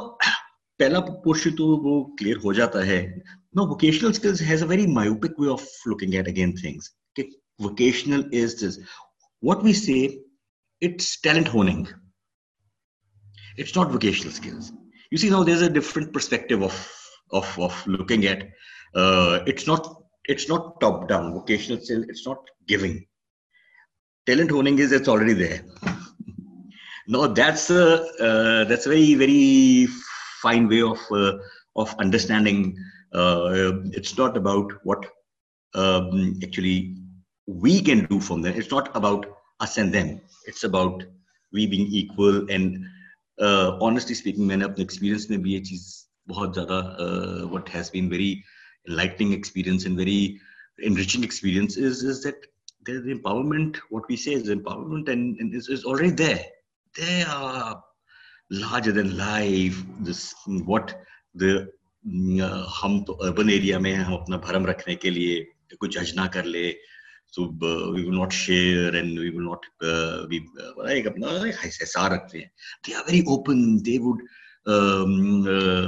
پہلا 0.78 1.00
پورشن 1.24 1.56
تو 1.56 1.66
وہ 1.84 2.04
کلیئر 2.16 2.36
ہو 2.44 2.52
جاتا 2.52 2.86
ہے۔ 2.86 3.00
نا 3.54 3.62
vocational 3.62 4.10
skills 4.10 4.42
has 4.42 4.62
a 4.62 4.68
very 4.68 4.86
myopic 4.94 5.40
way 5.40 5.50
of 5.52 5.62
looking 5.86 6.14
at 6.14 6.28
again 6.28 6.54
things 6.56 6.88
vocational 7.60 8.24
is 8.32 8.60
this 8.60 8.78
what 9.40 9.62
we 9.62 9.72
say 9.72 10.18
it's 10.80 11.20
talent 11.20 11.48
honing 11.48 11.86
it's 13.56 13.74
not 13.76 13.90
vocational 13.90 14.32
skills 14.32 14.72
you 15.10 15.18
see 15.18 15.30
now 15.30 15.42
there's 15.42 15.62
a 15.62 15.70
different 15.78 16.12
perspective 16.12 16.62
of 16.62 16.76
of 17.32 17.46
of 17.58 17.86
looking 17.86 18.26
at 18.26 18.42
uh, 18.94 19.40
it's 19.46 19.66
not 19.66 19.82
it's 20.24 20.48
not 20.48 20.80
top 20.80 21.08
down 21.08 21.32
vocational 21.32 21.80
skill 21.80 22.02
it's 22.08 22.26
not 22.26 22.38
giving 22.66 22.94
talent 24.26 24.50
honing 24.50 24.78
is 24.78 24.92
it's 24.92 25.08
already 25.08 25.32
there 25.32 25.60
no 27.08 27.26
that's 27.26 27.70
a 27.70 27.84
uh, 28.28 28.64
that's 28.64 28.86
a 28.86 28.88
very 28.88 29.14
very 29.14 29.86
fine 30.42 30.68
way 30.68 30.82
of 30.82 30.98
uh, 31.12 31.32
of 31.76 31.94
understanding. 31.98 32.76
Uh, 33.12 33.72
it's 33.92 34.16
not 34.16 34.36
about 34.36 34.72
what 34.84 35.04
um, 35.74 36.38
actually 36.42 36.96
اپنا 37.52 38.50
رکھنے 64.66 64.94
کے 64.94 65.10
لیے 65.10 65.44
کچھ 65.80 66.14
نہ 66.14 66.20
کر 66.32 66.44
so 67.32 67.46
we 67.92 68.04
will 68.04 68.16
not 68.16 68.32
share 68.32 68.94
and 68.94 69.18
we 69.18 69.30
will 69.30 69.44
not 69.44 69.66
we 70.30 70.38
ایک 70.88 71.06
اپنا 71.06 71.28
احسار 71.64 72.10
رکھتے 72.10 72.38
ہیں 72.38 72.46
they 72.88 72.94
are 72.94 73.02
very 73.08 73.20
open 73.26 73.64
they 73.86 73.98
would 73.98 74.22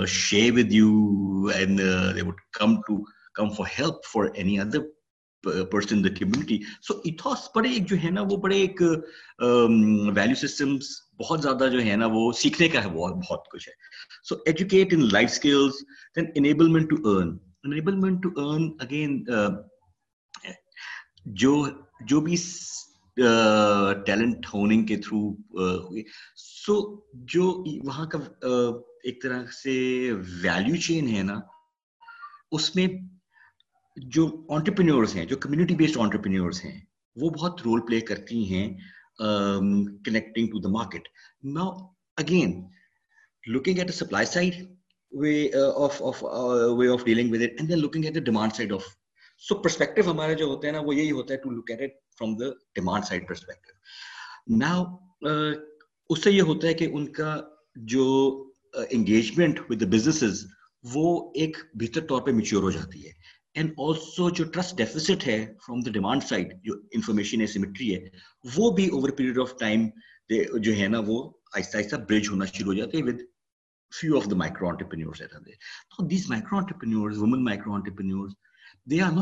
share 0.09 0.53
with 0.53 0.73
you 0.73 0.91
and 1.55 1.81
they 2.17 2.27
would 2.27 2.41
come 2.59 2.81
to 2.81 3.03
come 3.35 3.51
for 3.51 3.67
help 3.79 4.07
for 4.13 4.25
any 4.35 4.59
other 4.61 4.81
person 5.71 6.05
the 6.05 6.09
community 6.19 6.59
so 6.83 6.95
ethos 7.05 7.49
بڑے 7.55 7.69
ایک 7.69 7.89
جو 7.89 7.97
ہے 8.05 8.11
نا 8.11 8.23
وہ 8.23 8.37
بڑے 8.37 8.57
ایک 8.57 8.83
ویلیو 8.83 10.35
سسٹمس 10.37 10.91
بہت 11.21 11.43
زیادہ 11.43 11.69
جو 11.73 11.83
ہے 11.85 11.97
نا 11.97 12.07
وہ 12.13 12.31
سیکھنے 12.33 12.69
کا 12.69 12.83
ہے 12.85 12.89
بہت 12.89 13.17
بہت 13.21 13.49
کچھ 13.51 13.69
ہے 13.69 13.75
so 14.29 14.37
educate 14.47 14.95
in 14.95 15.09
life 15.13 15.31
skills 15.31 15.83
then 16.17 16.27
enablement 16.35 16.91
to 16.91 16.97
earn 17.11 17.37
enablement 17.65 18.23
to 18.23 18.31
earn 18.37 18.69
again 18.79 19.23
جو 21.26 21.55
جو 22.09 22.21
بھی 22.21 22.37
ٹیلنٹ 24.07 24.47
ہوننگ 24.55 24.87
کے 24.87 24.97
تھرو 24.97 25.19
ہوئے 25.59 26.02
سو 26.37 26.75
جو 27.33 27.52
وہاں 27.85 28.07
کا 28.11 28.19
ایک 29.05 29.23
طرح 29.23 29.45
سے 29.62 29.73
ویلیو 30.43 30.76
چین 30.87 31.09
ہے 31.14 31.23
نا، 31.23 31.38
اس 32.52 32.75
میں 32.76 32.87
جو 33.97 34.26
آنٹرپرینورس 34.55 35.14
ہیں، 35.17 35.25
جو 35.26 35.37
کمیونٹی 35.37 35.75
بیسڈ 35.76 35.99
آنٹرپرینورس 36.00 36.64
ہیں، 36.64 36.79
وہ 37.17 37.31
بہت 37.31 37.61
رول 37.64 37.81
پلے 37.87 38.00
کرتی 38.00 38.45
ہیں 38.52 38.69
کنیکٹنگ 39.19 40.47
ٹو 40.50 40.59
دا 40.59 40.69
مارکیٹ 40.69 41.09
نا 41.55 41.64
again 42.19 42.61
looking 43.45 43.79
at 43.79 43.91
a 43.91 43.97
supply 43.97 44.26
side 44.26 44.55
way 45.12 45.35
of 45.55 46.02
way 46.02 46.88
of 46.88 47.05
dealing 47.05 47.33
with 47.33 47.43
it 47.43 47.50
and 47.57 47.69
then 47.69 47.81
looking 47.81 48.05
at 48.05 48.14
the 48.14 48.21
demand 48.25 48.55
side 48.55 48.73
of 48.73 48.85
so 49.43 49.55
perspective 49.63 50.11
ہمارے 50.11 50.35
جو 50.35 50.47
ہوتے 50.47 50.67
ہیں 50.67 50.75
نا، 50.75 50.81
وہ 50.87 50.95
یہی 50.95 51.11
ہوتا 51.11 51.35
ہے 51.35 51.39
to 51.39 51.51
look 51.51 51.71
at 51.71 51.95
from 52.19 52.37
the 52.37 52.51
demand 52.75 53.05
side 53.05 53.27
perspective 53.29 54.57
now 54.59 54.85
اس 56.11 56.23
سے 56.25 56.31
یہ 56.31 56.43
ہوتا 56.51 56.69
ہے 56.69 56.75
کہ 56.75 56.89
ان 56.93 57.07
کا 57.13 57.37
جو 57.91 58.05
انگیجمنٹ 58.91 59.61
ود 59.71 59.81
دا 59.81 59.87
بزنسز 59.91 60.45
وہ 60.85 61.07
ایک 61.41 61.57
بہتر 61.81 62.07
طور 62.09 62.23
پہ 62.23 62.31
میچیور 62.33 62.63
ہو 62.63 62.71
جاتی 62.71 63.07
ہے. 63.07 63.13
اینڈ 63.55 63.73
آلسو 63.87 64.29
جو 64.37 64.45
ٹرسٹ 64.53 64.77
ڈیفیسٹ 64.77 65.27
ہے 65.27 65.39
فرام 65.67 65.81
دا 65.81 65.91
ڈیمانڈ 65.93 66.23
سائڈ 66.29 66.53
جو 66.65 66.75
انفارمیشن 66.93 67.41
ہے 67.41 67.47
سیمیٹری 67.47 67.95
ہے، 67.95 68.09
وہ 68.57 68.71
بھی 68.77 68.87
اوور 68.89 69.11
پیریڈ 69.17 69.39
آف 69.41 69.59
ٹائم 69.61 69.89
جو 70.65 70.73
ہے 70.77 70.89
نا، 70.89 71.01
وہ 71.07 71.19
آہستہ 71.57 71.77
آہستہ 71.77 71.97
برج 72.09 72.29
ہونا 72.29 72.45
شروع 72.47 72.73
ہو 72.73 72.79
جاتے 72.79 72.99
ہے 72.99 73.03
with 73.03 73.21
few 73.93 74.17
of 74.17 74.31
the 74.31 74.37
micro 74.37 74.69
entrepreneurs 74.69 75.21
these 76.11 76.29
micro 76.31 76.57
entrepreneurs 76.59 77.19
women 77.19 77.45
micro 77.45 77.75
entrepreneurs 77.75 78.33
جس 78.87 79.12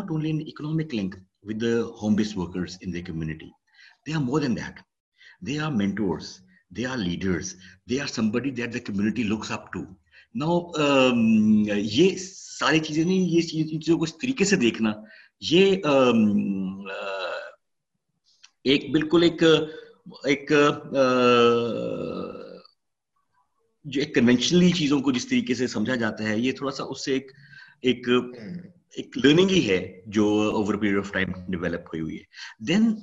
طریقے 14.16 14.44
سے 25.54 25.66
سمجھا 25.66 25.94
جاتا 25.94 26.24
ہے 26.24 26.38
یہ 26.38 26.52
تھوڑا 26.52 26.70
سا 26.70 26.84
اس 26.84 27.04
سے 27.04 27.12
ایک 27.12 27.32
ایک 27.82 28.08
ایک 28.96 29.18
لرننگ 29.24 29.50
ہی 29.50 29.68
ہے 29.68 29.80
جو 30.06 30.26
over 30.54 30.74
period 30.74 30.98
of 30.98 31.12
time 31.12 31.32
develop 31.48 31.88
ہوئی 31.88 32.00
ہوئی 32.00 32.16
ہے. 32.18 32.24
دین 32.66 32.94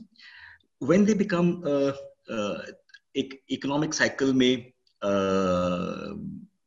وین 0.81 1.07
دے 1.07 1.13
بیکم 1.13 1.51
ایک 3.13 3.33
اکنامک 3.49 3.93
سائیکل 3.93 4.31
میں 4.33 4.55
uh, 5.01 6.15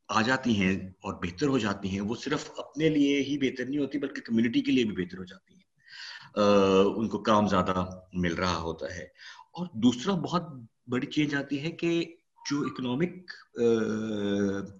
آ 0.08 0.22
جاتی 0.22 0.60
ہیں 0.60 0.74
اور 0.76 1.14
بہتر 1.14 1.46
ہو 1.46 1.58
جاتی 1.58 1.88
ہیں، 1.88 2.00
وہ 2.00 2.14
صرف 2.14 2.50
اپنے 2.58 2.88
لیے 2.88 3.20
ہی 3.22 3.36
بہتر 3.38 3.64
نہیں 3.64 3.80
ہوتی، 3.80 3.98
بلکہ 3.98 4.20
کمیونٹی 4.20 4.60
کے 4.60 4.72
لیے 4.72 4.84
بھی 4.84 5.04
بہتر 5.04 5.18
ہو 5.18 5.24
جاتی 5.24 5.54
ہیں. 5.54 5.68
Uh, 6.38 6.94
ان 6.96 7.08
کو 7.08 7.18
کام 7.18 7.48
زیادہ 7.48 7.84
مل 8.12 8.34
رہا 8.34 8.56
ہوتا 8.56 8.94
ہے. 8.94 9.04
اور 9.52 9.66
دوسرا 9.82 10.14
بہت 10.14 10.48
بڑی 10.88 11.06
چینج 11.06 11.34
آتی 11.34 11.62
ہے 11.62 11.70
کہ 11.70 11.90
جو 12.50 12.60
اکنامک 12.60 13.30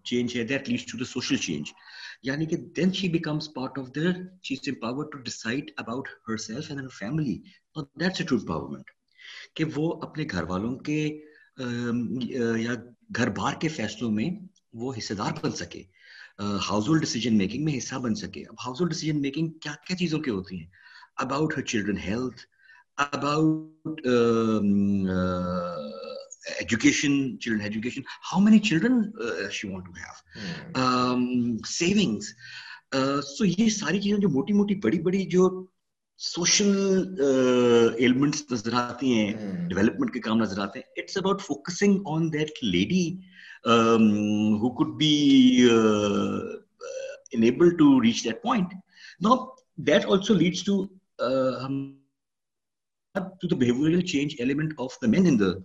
چینج 0.04 0.30
uh, 0.30 0.36
ہے 0.36 0.44
that 0.44 0.68
leads 0.68 0.86
to 0.86 0.98
the 0.98 1.04
social 1.04 1.36
change 1.36 1.72
یعنی 2.24 2.46
کہ 2.46 2.56
then 2.76 2.92
she 2.92 3.08
becomes 3.08 3.48
part 3.54 3.78
of 3.78 3.86
the 3.94 4.10
she 4.42 4.54
is 4.54 4.68
to 5.12 5.18
decide 5.18 5.70
about 5.76 6.08
herself 6.36 6.70
and 6.70 6.80
her 6.80 6.88
family 6.98 7.40
اور 7.76 7.84
دیٹس 8.00 8.20
اے 8.20 8.26
ٹرو 8.26 8.38
امپاورمنٹ 8.38 8.90
کہ 9.54 9.64
وہ 9.76 9.92
اپنے 10.02 10.24
گھر 10.30 10.42
والوں 10.48 10.76
کے 10.78 11.00
یا 12.58 12.74
گھر 13.16 13.30
بار 13.36 13.54
کے 13.60 13.68
فیصلوں 13.68 14.10
میں 14.10 14.28
وہ 14.72 14.92
حصے 14.98 15.14
دار 15.14 15.32
بن 15.42 15.52
سکے 15.52 15.82
ہاؤس 16.68 16.88
ہولڈ 16.88 17.00
ڈیسیجن 17.00 17.36
میکنگ 17.38 17.64
میں 17.64 17.76
حصہ 17.78 17.94
بن 18.02 18.14
سکے. 18.14 18.44
اب 18.48 18.54
ہاؤس 18.66 18.80
ہولڈ 18.80 18.92
ڈیسیجن 18.92 19.20
میکنگ 19.20 19.48
کیا 19.62 19.74
کیا 19.86 19.96
چیزوں 19.96 20.20
کی 20.20 20.30
ہوتی 20.30 20.58
ہیں؟ 20.58 20.66
About 21.16 21.56
her 21.56 21.62
children 21.62 21.98
health 21.98 22.40
about 22.98 24.06
education 26.58 27.38
children 27.38 27.60
education 27.60 28.00
how 28.32 28.40
many 28.40 28.58
children 28.58 29.02
she 29.52 29.68
want 29.68 29.86
to 29.86 29.92
have 29.96 31.62
savings 31.68 32.32
so 33.26 33.44
یہ 33.44 33.68
ساری 33.68 34.00
چیزیں 34.00 34.20
جو 34.20 34.28
موٹی 34.28 34.52
موٹی 34.52 34.74
بڑی 34.84 34.98
بڑی 35.00 35.24
جو 35.30 35.48
سوشل 36.20 36.72
ایلیمنٹس 37.98 38.44
نظر 38.50 38.74
آتی 38.74 39.12
ہیں 39.18 39.32
ڈیولپمنٹ 39.68 40.12
کے 40.12 40.20
کام 40.20 40.38
نظر 40.38 40.58
آتے 40.60 40.78
ہیں 40.78 41.02
it's 41.02 41.16
about 41.16 41.40
focusing 41.42 42.06
on 42.06 42.32
that 42.32 42.64
lady 42.64 43.06
who 44.62 44.74
could 44.76 44.96
be 44.98 45.14
to 47.78 48.00
reach 48.00 48.22
that 48.24 48.42
point. 48.42 48.72
Now 49.20 49.52
that 49.78 50.04
also 50.04 50.34
leads 50.34 50.62
to 50.64 50.90
uh, 51.18 51.68
to 53.14 53.46
the 53.48 53.56
behavioral 53.56 54.06
change 54.06 54.36
element 54.40 54.72
of 54.78 54.96
the 55.00 55.08
men 55.08 55.26
in 55.26 55.36
the 55.36 55.62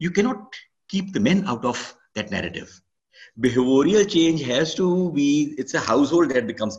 you 0.00 0.10
key 0.10 0.22
not 0.22 0.56
keep 0.88 1.04
the 1.14 1.20
men 1.20 1.46
out 1.46 1.66
of 1.66 1.78
their 2.16 4.02
change 4.02 4.42
hold 6.12 6.32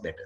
better 0.04 0.24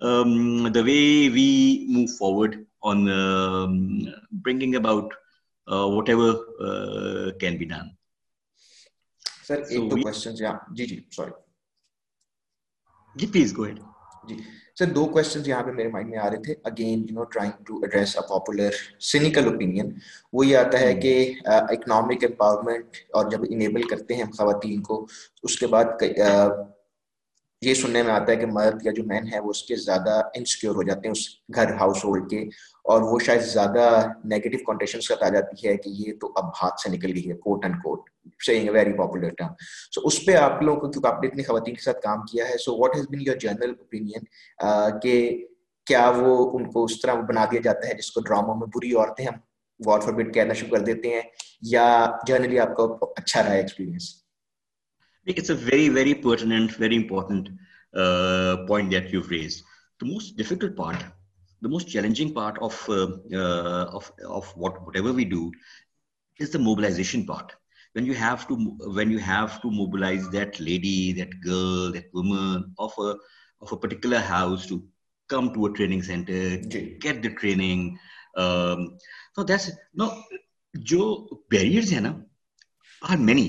um, 0.00 0.72
the 0.72 0.82
way 0.82 1.28
we 1.30 1.86
move 1.88 2.10
forward 2.10 2.66
on 2.82 3.08
um, 3.10 4.06
bringing 4.32 4.76
about 4.76 5.12
uh, 5.68 5.88
whatever 5.88 6.30
uh, 6.60 7.30
can 7.38 7.56
be 7.56 7.66
done. 7.66 7.90
Sir 9.46 9.60
ایک 9.68 9.90
دو 9.90 9.96
questions 9.96 10.40
یہاں 10.42 10.74
جی 10.76 10.86
جی 10.86 11.00
sorry 11.16 11.30
جی 13.16 13.26
please 13.26 13.56
go 13.56 13.64
ahead 13.64 13.78
جی 14.28 14.36
sir 14.78 14.92
دو 14.92 15.04
questions 15.06 15.48
یہاں 15.48 15.62
پہ 15.62 15.70
میرے 15.70 15.88
مائنڈ 15.88 16.10
میں 16.10 16.18
آ 16.18 16.30
رہے 16.30 16.42
تھے 16.42 16.54
again 16.64 17.04
you 17.08 17.14
know 17.14 17.24
trying 17.24 17.62
to 17.66 17.78
address 17.82 18.16
a 18.16 18.22
popular 18.28 18.70
cynical 19.00 19.46
opinion 19.46 19.92
وہ 20.32 20.46
یہ 20.46 20.56
آتا 20.56 20.80
ہے 20.80 20.94
کہ 20.94 21.12
اکنامک 21.44 22.24
امپاورمنٹ 22.24 22.96
اور 23.10 23.30
جب 23.30 23.44
انیبل 23.50 23.88
کرتے 23.88 24.14
ہیں 24.14 24.22
ہم 24.22 24.30
خواتین 24.30 24.82
کو 24.82 25.06
اس 25.42 25.58
کے 25.58 25.66
بعد 25.66 26.02
یہ 27.62 27.74
سننے 27.74 28.02
میں 28.02 28.12
آتا 28.12 28.32
ہے 28.32 28.36
کہ 28.36 28.46
مرد 28.46 28.84
یا 28.86 28.92
جو 28.96 29.02
مین 29.06 29.26
ہے 29.32 29.38
وہ 29.40 29.50
اس 29.50 29.62
کے 29.62 29.76
زیادہ 29.76 30.20
انسیکیور 30.34 30.74
ہو 30.74 30.82
جاتے 30.82 31.08
ہیں، 31.08 31.12
اس 31.12 31.28
گھر 31.54 31.72
ہاؤس 31.80 32.04
ہولڈ 32.04 32.28
کے، 32.30 32.40
اور 32.84 33.02
وہ 33.02 33.18
شاید 33.18 33.42
زیادہ 33.42 33.86
نیگیٹو 34.24 34.58
کانٹیشنس 34.64 35.08
کا 35.08 35.14
آ 35.26 35.28
جاتی 35.28 35.66
ہے 35.68 35.76
کہ 35.76 35.90
یہ 35.92 36.12
تو 36.20 36.32
اب 36.36 36.48
ہاتھ 36.62 36.80
سے 36.80 36.90
نکل 36.90 37.12
گئی 37.14 37.28
ہے 37.30 37.36
quote 37.36 37.64
and 37.64 37.76
quote 37.84 38.10
saying 38.46 38.68
very 38.74 38.92
popular 38.98 39.30
term 39.38 39.54
so 39.94 40.00
اس 40.06 40.24
پہ 40.26 40.34
آپ 40.36 40.62
لوگوں 40.62 40.80
کو 40.80 40.90
کیونکہ 40.90 41.08
آپ 41.08 41.22
نے 41.22 41.28
اتنی 41.28 41.42
خواتین 41.42 41.74
کے 41.74 41.82
ساتھ 41.82 42.00
کام 42.02 42.24
کیا 42.32 42.48
ہے 42.48 42.58
so 42.64 42.76
what 42.78 42.96
has 42.96 43.08
been 43.10 43.20
your 43.26 43.36
general 43.40 43.70
opinion 43.70 45.00
کہ 45.02 45.16
کیا 45.86 46.08
وہ 46.16 46.50
ان 46.58 46.70
کو 46.72 46.84
اس 46.84 47.00
طرح 47.00 47.20
بنا 47.28 47.44
دیا 47.50 47.60
جاتا 47.64 47.88
ہے 47.88 47.94
جس 47.94 48.10
کو 48.12 48.20
ڈراموں 48.20 48.54
میں 48.56 48.66
بری 48.76 48.92
عورتیں 48.94 49.24
ہم 49.26 49.34
گاڈ 49.80 50.04
فار 50.04 50.12
بٹ 50.12 50.32
کہنا 50.34 50.54
شروع 50.54 50.76
کر 50.76 50.84
دیتے 50.84 51.14
ہیں، 51.14 51.22
یا 51.72 52.06
جنرلی 52.26 52.58
آپ 52.60 52.76
کا 52.76 52.84
اچھا 53.16 53.42
رہا 53.42 53.52
experience 53.52 54.14
It's 55.26 55.50
a 55.50 55.54
very, 55.54 55.88
very 55.88 56.14
pertinent, 56.14 56.72
very 56.72 56.96
important 56.96 57.50
uh, 57.94 58.58
point 58.66 58.90
that 58.92 59.12
you've 59.12 59.30
raised. 59.30 59.64
The 60.00 60.06
most 60.06 60.36
difficult 60.36 60.76
part, 60.76 61.02
the 61.62 61.68
most 61.68 61.88
challenging 61.88 62.32
part 62.32 62.58
of 62.58 62.74
uh, 62.88 63.08
uh, 63.32 63.84
of 63.98 64.12
of 64.24 64.46
what 64.56 64.84
whatever 64.86 65.12
we 65.12 65.24
do, 65.24 65.52
is 66.38 66.50
the 66.50 66.58
mobilization 66.58 67.26
part. 67.26 67.54
when 67.96 68.04
you 68.04 68.14
have 68.14 68.46
to 68.48 68.54
when 68.96 69.10
you 69.10 69.18
have 69.18 69.60
to 69.62 69.70
mobilize 69.70 70.28
that 70.28 70.60
lady 70.60 71.12
that 71.18 71.30
girl 71.40 71.90
that 71.92 72.04
woman 72.12 72.74
of 72.78 72.92
a 72.98 73.16
of 73.62 73.72
a 73.72 73.76
particular 73.84 74.18
house 74.18 74.66
to 74.66 74.76
come 75.28 75.52
to 75.54 75.64
a 75.66 75.72
training 75.72 76.02
center 76.02 76.40
get 77.04 77.22
the 77.22 77.30
training 77.40 77.98
um, 78.36 78.98
so 79.34 79.42
that's 79.42 79.70
no 80.02 80.08
جو 80.90 81.04
barriers 81.50 81.92
ہیں 81.92 82.00
نا 82.00 82.12
are 83.10 83.16
many 83.28 83.48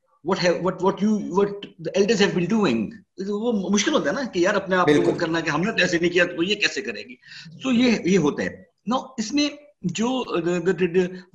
what 0.25 0.39
have 0.39 0.57
what 0.65 0.81
what 0.85 1.01
you 1.03 1.13
what 1.37 1.65
the 1.85 1.91
elders 1.99 2.19
have 2.19 2.33
been 2.35 2.49
doing. 2.49 2.81
وہ 3.27 3.51
مشکل 3.69 3.93
ہوتا 3.93 4.09
ہے 4.09 4.15
نا 4.15 4.23
کہ 4.23 4.39
یار 4.39 4.55
اپنے 4.55 4.75
آپ 4.75 4.87
کو 5.05 5.13
کرنا 5.19 5.39
کہ 5.39 5.49
ہم 5.49 5.61
نے 5.61 5.81
ایسے 5.81 5.99
نہیں 5.99 6.11
کیا 6.11 6.25
تو 6.25 6.43
یہ 6.43 6.55
کیسے 6.55 6.81
کرے 6.81 7.01
گی؟ 7.01 7.15
تو 7.63 7.71
یہ 7.71 7.97
یہ 8.05 8.17
ہوتا 8.17 8.43
ہے۔ 8.43 8.63
نا 8.87 8.95
اس 9.17 9.33
میں 9.33 9.47
جو 9.81 10.07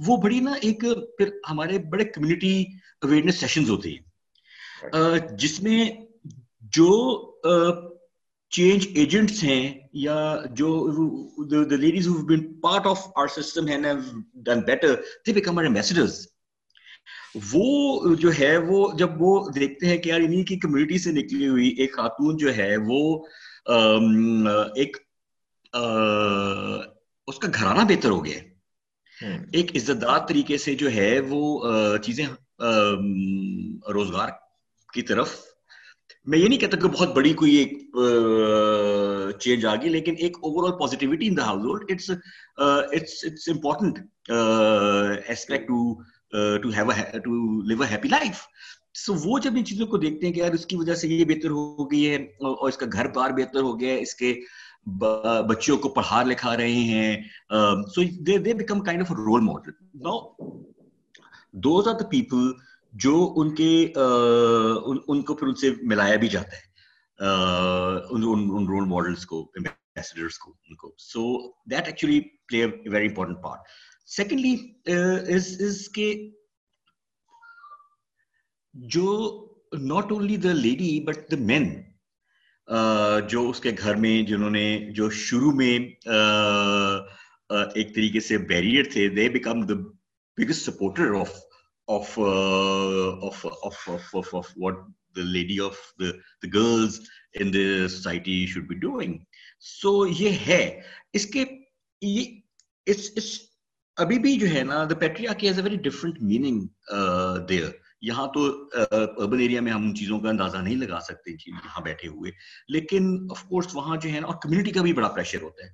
وہ 0.08 0.16
بڑی 0.16 0.40
نا 0.40 0.52
ایک 0.60 0.84
پھر 1.18 1.30
ہمارے 1.50 1.78
بڑے 1.78 2.04
کمیونٹی 2.04 2.64
اویئرنیس 3.02 3.40
سیشنز 3.40 3.70
ہوتے 3.70 3.90
ہیں۔ 3.90 5.18
جس 5.38 5.62
میں 5.62 5.90
جو 6.60 6.90
چینج 8.52 8.86
ایجنٹس 8.94 9.42
ہیں 9.44 9.78
یا 9.92 10.36
جو 10.50 10.68
ladies 11.76 12.08
been 12.28 12.52
part 12.60 12.86
of 12.86 13.06
our 13.16 13.26
system 13.26 13.66
done 14.34 14.60
better 14.60 14.94
they 15.26 15.32
become 15.32 15.58
our 15.58 15.64
ambassadors 15.64 16.26
وہ 17.52 18.14
جو 18.14 18.30
ہے 18.38 18.56
وہ 18.58 18.92
جب 18.98 19.22
وہ 19.22 19.48
دیکھتے 19.50 19.86
ہیں 19.86 19.98
کہ 19.98 20.08
یار 20.08 20.20
انہیں 20.20 20.44
کی 20.44 20.56
کمیونٹی 20.58 20.98
سے 20.98 21.12
نکلی 21.12 21.48
ہوئی 21.48 21.68
ایک 21.68 21.96
خاتون 21.96 22.36
جو 22.36 22.56
ہے 22.56 22.76
وہ 22.86 23.24
ایک 24.76 24.96
اس 27.28 27.38
کا 27.38 27.48
گھرانہ 27.54 27.84
بہتر 27.88 28.10
ہو 28.10 28.24
گیا۔ 28.24 28.38
ایک 29.52 29.76
عزت 29.76 30.02
دار 30.02 30.18
طریقے 30.28 30.56
سے 30.56 30.74
جو 30.74 30.92
ہے 30.92 31.20
وہ 31.28 31.68
چیزیں 31.98 32.26
روزگار 33.94 34.28
کی 34.92 35.02
طرف۔ 35.02 35.36
میں 36.26 36.38
یہ 36.38 36.48
نہیں 36.48 36.58
کہتا 36.58 36.76
کہ 36.76 36.88
بہت 36.88 37.14
بڑی 37.14 37.32
کوئی 37.32 37.54
ایک 37.54 37.72
چینج 39.40 39.66
آ 39.66 39.74
گئی 39.74 39.88
لیکن 39.88 40.14
ایک 40.18 40.36
overall 40.72 40.78
positivity 40.78 41.28
in 41.28 41.36
the 41.36 41.46
household 41.64 41.90
it's 41.90 43.48
important 43.48 43.98
aspect 45.26 45.68
to 45.68 45.94
to 46.32 46.68
have 46.76 46.90
to 47.24 47.62
live 47.62 47.82
a 47.82 47.88
happy 47.90 48.08
life 48.08 48.44
so 48.94 49.14
وہ 49.24 49.38
جب 49.38 49.52
ان 49.56 49.64
چیزوں 49.64 49.86
کو 49.86 49.96
دیکھتے 49.96 50.26
ہیں 50.26 50.34
کہ 50.34 50.40
یار 50.40 50.52
اس 50.52 50.66
کی 50.66 50.76
وجہ 50.76 50.94
سے 50.94 51.08
یہ 51.08 51.24
بہتر 51.24 51.50
ہو 51.50 51.90
گئی 51.90 52.08
ہے 52.10 52.16
اور 52.16 52.68
اس 52.68 52.76
کا 52.76 52.86
گھر 52.92 53.08
بار 53.08 53.30
بہتر 53.30 53.60
ہو 53.60 53.78
گیا 53.80 53.92
ہے، 53.92 54.02
اس 54.02 54.14
کے 54.14 54.34
بچوں 55.48 55.76
کو 55.76 55.88
پڑھا 55.88 56.22
لکھا 56.22 56.56
رہے 56.56 56.82
ہیں 56.90 57.16
so 57.94 58.02
they 58.26 58.38
they 58.38 58.54
become 58.54 58.80
kind 58.80 59.02
of 59.02 59.10
role 59.10 59.40
model 59.40 59.72
no 60.02 60.18
those 61.52 61.88
are 61.88 61.94
the 61.94 62.06
people 62.06 62.50
جو 62.94 63.34
ان 63.36 63.54
کے 63.54 63.70
uh, 63.98 64.96
ان 65.06 65.22
کو 65.22 65.34
پھر 65.34 65.46
ان 65.46 65.54
سے 65.54 65.70
ملایا 65.82 66.16
بھی 66.16 66.28
جاتا 66.28 66.56
ہے 66.56 66.64
uh, 67.18 67.98
ان 68.10 68.66
رول 68.66 68.84
ماڈلس 68.88 69.26
کو 69.26 69.40
ایمبیسڈرس 69.54 70.38
کو، 70.38 70.50
ان 70.50 70.76
کو. 70.76 70.94
So 70.98 71.22
that 71.70 71.86
actually 71.86 72.20
play 72.48 72.62
a 72.62 72.90
very 72.90 73.06
important 73.06 73.42
part 73.42 73.74
secondly 74.08 74.54
is 75.34 75.88
کے 75.94 76.12
جو 78.74 79.08
not 79.84 80.12
only 80.12 80.36
the 80.36 80.52
lady 80.52 80.98
but 81.04 81.30
the 81.30 81.36
man 81.42 81.70
جو 83.28 83.48
اس 83.48 83.60
کے 83.60 83.70
گھر 83.78 83.94
میں 83.94 84.20
جنہوں 84.28 84.50
نے 84.50 84.68
جو 84.94 85.10
شروع 85.24 85.52
میں 85.52 85.78
ایک 87.74 87.94
طریقے 87.94 88.20
سے 88.20 88.38
بیریئر 88.48 88.90
تھے 88.92 89.08
they 89.08 89.28
became 89.28 89.66
the 89.66 89.74
biggest 90.38 90.64
supporter 90.64 91.14
of 91.20 91.34
of 91.88 92.18
uh, 92.18 93.18
of, 93.20 93.44
of, 93.62 93.76
of, 93.88 94.34
of, 94.34 94.54
the 95.14 95.22
lady 95.22 95.58
of 95.58 95.76
the, 95.98 96.20
the 96.42 96.48
girls 96.48 97.00
in 97.34 97.50
the 97.50 97.88
society 97.88 98.46
should 98.46 98.68
be 98.68 98.74
doing. 98.76 99.24
So 99.58 100.06
یہ 100.08 100.36
ہے 100.46 100.62
اس 101.12 101.26
کے 101.26 101.44
ابھی 103.96 104.18
بھی 104.18 104.38
جو 104.38 104.46
ہے 104.48 104.62
نا 104.62 104.84
the 104.84 104.94
patriarchy 105.38 105.46
has 105.46 105.58
a 105.58 105.64
very 105.64 105.76
different 105.76 106.22
meaning 106.22 106.66
there 107.48 107.70
یہاں 108.02 108.26
تو 108.34 108.40
uh, 108.40 109.06
اربن 109.16 109.40
ایریا 109.40 109.60
میں 109.60 109.72
ہم 109.72 109.84
ان 109.84 109.94
چیزوں 109.94 110.18
کا 110.20 110.28
اندازہ 110.28 110.56
نہیں 110.56 110.76
لگا 110.76 110.98
سکتے 111.00 111.32
جی، 111.32 111.50
یہاں 111.50 111.82
بیٹھے 111.82 112.08
ہوئے۔ 112.08 112.30
لیکن 112.68 113.26
آف 113.30 113.42
کورس 113.48 113.74
وہاں 113.74 113.96
جو 113.96 114.10
ہے 114.10 114.20
نا، 114.20 114.26
اور 114.26 114.34
کمیونٹی 114.42 114.70
کا 114.70 114.82
بھی 114.82 114.92
بڑا 114.92 115.08
پریشر 115.08 115.42
ہوتا 115.42 115.64
ہے۔ 115.64 115.70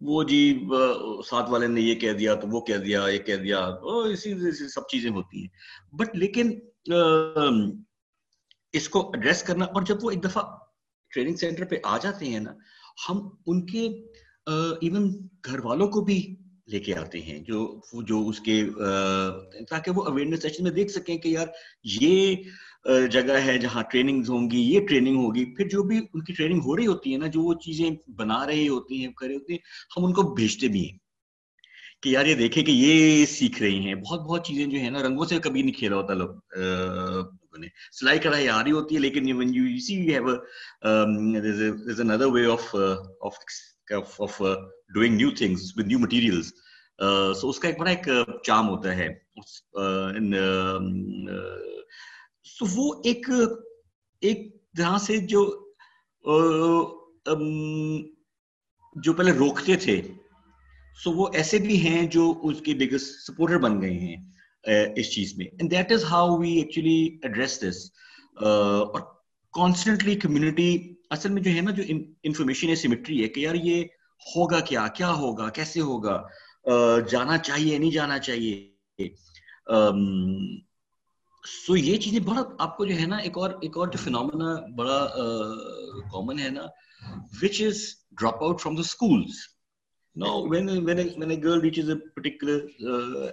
وہ 0.00 0.22
جی 0.22 0.68
uh, 0.74 1.20
ساتھ 1.30 1.50
والے 1.50 1.66
نے 1.66 1.80
یہ 1.80 1.94
کہہ 1.94 2.12
دیا، 2.12 2.34
تو 2.34 2.48
وہ 2.48 2.60
کہہ 2.60 2.76
دیا، 2.76 3.06
یہ 3.08 3.18
کہہ 3.18 3.36
دیا 3.36 3.58
اسی 3.82 4.68
سب 4.68 4.88
چیزیں 4.88 5.10
ہوتی 5.10 5.40
ہیں۔ 5.40 5.96
بٹ 5.98 6.16
لیکن 6.16 6.50
um, 6.92 7.70
اس 8.72 8.88
کو 8.88 9.10
ایڈریس 9.14 9.42
کرنا، 9.42 9.64
اور 9.64 9.82
جب 9.82 10.04
وہ 10.04 10.10
ایک 10.10 10.24
دفعہ 10.24 10.42
ٹریننگ 11.10 11.36
سینٹر 11.36 11.64
پہ 11.64 11.76
آ 11.84 11.98
جاتے 11.98 12.26
ہیں 12.26 12.40
نا، 12.40 12.52
ہم 13.08 13.28
ان 13.46 13.66
کے 13.66 13.88
ایون 14.46 15.08
گھر 15.44 15.64
والوں 15.64 15.88
کو 15.88 16.00
بھی 16.04 16.18
لے 16.72 16.78
کے 16.80 16.94
آتے 16.94 17.20
ہیں، 17.22 17.38
جو 17.40 18.02
جو 18.08 18.26
اس 18.28 18.40
کے 18.40 18.60
تاکہ 19.70 19.90
وہ 19.90 20.04
اویئرنیس 20.04 20.42
سیشن 20.42 20.64
میں 20.64 20.72
دیکھ 20.72 20.92
سکیں 20.92 21.16
کہ 21.18 21.28
یار، 21.28 21.46
یہ 22.00 22.16
جگہ 23.12 23.36
ہے 23.44 23.56
جہاں 23.58 23.82
ٹریننگ 23.92 24.22
ہوں 24.28 24.50
گی، 24.50 24.60
یہ 24.64 24.86
ٹریننگ 24.88 25.16
ہوگی۔ 25.16 25.44
پھر 25.56 25.68
جو 25.68 25.82
بھی 25.82 25.98
ان 25.98 26.24
کی 26.24 26.32
ٹریننگ 26.32 26.60
ہو 26.64 26.76
رہی 26.76 26.86
ہوتی 26.86 27.12
ہے 27.12 27.18
نا، 27.18 27.26
جو 27.26 27.42
وہ 27.42 27.54
چیزیں 27.64 27.90
بنا 28.16 28.46
رہے 28.46 28.68
ہوتی 28.68 29.04
ہیں، 29.04 29.12
کر 29.12 29.26
رہے 29.26 29.34
ہوتے 29.34 29.52
ہیں، 29.52 29.60
ہم 29.96 30.04
ان 30.04 30.12
کو 30.12 30.22
بھیجتے 30.34 30.68
بھی 30.68 30.84
ہیں 30.84 30.98
کہ 32.02 32.08
یار، 32.08 32.26
یہ 32.26 32.34
دیکھیں 32.34 32.62
کہ 32.64 32.70
یہ 32.70 33.24
سیکھ 33.26 33.62
رہی 33.62 33.78
ہیں۔ 33.86 33.94
بہت 33.96 34.20
بہت 34.20 34.46
چیزیں 34.46 34.66
جو 34.66 34.78
ہیں 34.78 34.90
نا، 34.90 35.02
رنگوں 35.02 35.26
سے 35.26 35.38
کبھی 35.42 35.62
نہیں 35.62 35.78
کھیلا 35.78 35.96
ہوتا 35.96 36.14
لوگ 36.14 36.30
سلائی 37.92 38.18
کڑھائی 38.18 38.48
آ 38.48 38.62
رہی 38.64 38.72
ہوتی 38.72 38.94
ہے، 38.94 39.00
لیکن 39.00 39.22
way 43.90 43.96
of 43.96 44.20
of 44.20 44.40
doing 44.94 45.16
new 45.16 45.30
things 45.30 45.72
with 45.76 45.86
new 45.86 45.98
materials 45.98 46.52
so 47.40 47.48
اس 47.48 47.58
کا 47.58 47.68
ایک 47.68 47.78
بڑا 47.78 47.90
ایک 47.90 48.08
چام 48.42 48.68
ہوتا 48.68 48.96
ہے 48.96 49.08
سو 52.44 52.66
وہ 52.74 52.92
ایک 53.04 53.30
ایک 54.22 54.52
طرح 54.78 54.98
سے 54.98 55.16
جو 55.16 55.44
جو 58.96 59.12
پہلے 59.12 59.32
روکتے 59.32 59.76
تھے 59.76 60.00
سو 60.98 61.12
وہ 61.12 61.28
ایسے 61.34 61.58
بھی 61.58 61.86
ہیں 61.86 62.06
جو 62.06 62.32
اس 62.42 62.60
کے 62.60 62.74
بگیسٹ 62.74 63.26
سپورٹر 63.26 63.58
بن 63.58 63.80
گئے 63.82 63.98
ہیں 63.98 64.16
اس 64.96 65.10
چیز 65.14 65.32
میں 65.36 65.46
and 65.46 65.70
that 65.70 65.92
is 65.92 66.04
how 66.04 66.38
we 66.38 66.50
actually 66.50 67.18
address 67.22 67.60
this 67.60 67.90
اور 68.36 69.00
کانسٹنٹلی 69.54 70.14
کمیونٹی 70.14 70.93
اصل 71.14 71.30
میں 71.30 71.42
جو 71.42 71.50
ہے 71.50 71.60
نا 71.60 71.70
جو 71.70 71.82
انفارمیشن 72.22 72.68
ہے 72.68 72.74
سیمیٹری 72.74 73.22
ہے 73.22 73.28
کہ 73.28 73.40
یار 73.40 73.54
یہ 73.54 73.84
ہوگا 74.26 74.60
کیا؟ 74.60 74.86
کیا 74.88 75.12
ہوگا؟ 75.12 75.48
کیسے 75.50 75.80
ہوگا؟ 75.80 76.16
جانا 77.10 77.38
چاہیے 77.38 77.78
نہیں 77.78 77.90
جانا 77.90 78.18
چاہیے؟ 78.18 79.08
سو 81.44 81.76
یہ 81.76 81.96
چیزیں 81.96 82.20
بڑا 82.20 82.42
آپ 82.58 82.76
کو 82.76 82.84
جو 82.84 82.94
ہے 82.98 83.06
نا 83.06 83.16
ایک 83.16 83.38
اور 83.38 83.50
ایک 83.62 83.76
اور 83.76 83.88
جو 83.88 83.98
فینومنا 84.04 84.54
بڑا 84.76 84.98
کامن 86.12 86.38
ہے 86.38 86.48
نا 86.50 86.66
which 87.42 87.60
is 87.62 87.82
drop 88.18 88.42
out 88.42 88.60
from 88.60 88.74
the 88.74 88.80
schools 88.80 89.42
when 90.50 90.68
when 90.68 90.98
when 91.16 91.30
a 91.30 91.36
girl 91.42 91.98
particular 92.14 92.58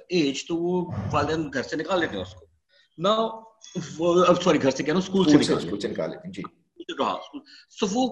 age 0.10 0.46
تو 0.48 0.56
وہ 0.58 0.86
والدین 1.12 1.50
گھر 1.54 1.64
سے 1.64 1.76
نکال 1.76 2.00
لیتے 2.00 2.16
ہیں 2.16 2.24
اس 2.24 2.34
کو. 2.34 2.46
نو 2.98 3.16
سوری 4.36 4.62
گھر 4.62 4.72
سے 4.72 4.84
کہنا 4.84 5.00
اسکول 5.00 5.30
سے 5.30 5.88
نکال 5.88 6.10
لیتے 6.10 6.28
ہیں 6.28 6.34
جی۔ 6.34 6.44
رہا۔ 7.00 7.16
سو 7.80 7.88
وہ 7.92 8.04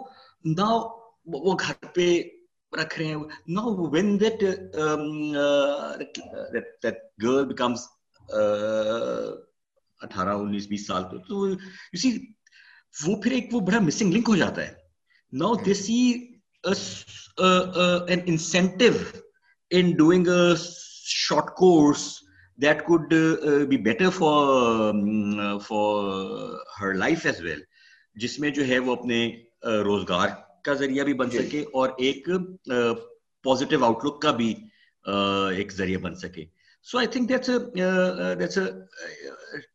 ناؤ 0.58 0.80
وہ 1.26 1.56
گھر 1.60 1.86
پہ 1.96 2.22
رکھ 2.82 3.00
رہے 3.00 3.06
ہیں۔ 3.06 3.16
No 3.48 3.90
when 3.92 4.20
that 4.20 4.42
that 6.84 6.98
girl 7.24 7.46
becomes 7.46 7.88
اٹھارہ 10.02 10.36
انیس 10.40 10.68
بیس 10.68 10.88
سال 10.88 11.04
تو 11.04 11.50
یو 11.50 11.98
سی 12.02 12.10
وہ 13.08 13.22
پھر 13.22 13.32
ایک 13.32 13.50
وہ 13.52 13.60
بڑا 13.60 13.80
مسنگ 13.80 14.14
لنک 14.14 14.30
ہو 14.30 14.36
جاتا 14.36 14.68
ہے۔ 14.68 14.74
نو 15.32 15.56
دے 15.66 15.74
سی 15.74 16.00
an 17.40 18.20
incentive 18.28 19.22
in 19.72 19.96
doing 19.96 20.28
a 20.28 20.58
short 20.58 21.56
course 21.56 22.24
that 22.58 22.86
could 22.86 23.14
uh, 23.14 23.66
be 23.66 23.78
better 23.78 24.12
for 24.12 24.90
um, 24.90 25.60
for 25.60 26.60
her 26.80 26.96
life 26.96 27.26
جس 28.20 28.40
میں 28.40 28.50
جو 28.50 28.68
ہے 28.68 28.80
وہ 28.80 28.96
اپنے 28.96 29.20
روزگار 29.86 30.30
کا 30.64 30.74
ذریعہ 30.74 31.04
بھی 31.04 31.14
بن 31.14 31.30
سکے 31.30 31.62
اور 31.74 31.90
ایک 31.98 32.30
پوزیٹو 33.46 33.84
آؤٹ 33.86 34.06
لک 34.06 34.22
کا 34.22 34.32
بھی 34.32 34.54
ایک 35.56 35.72
ذریعہ 35.72 36.00
بن 36.00 36.16
سکے۔ 36.16 36.46
So 36.88 36.98
I 36.98 37.08
think 37.08 37.30
that's 37.30 37.50
that's 38.40 38.58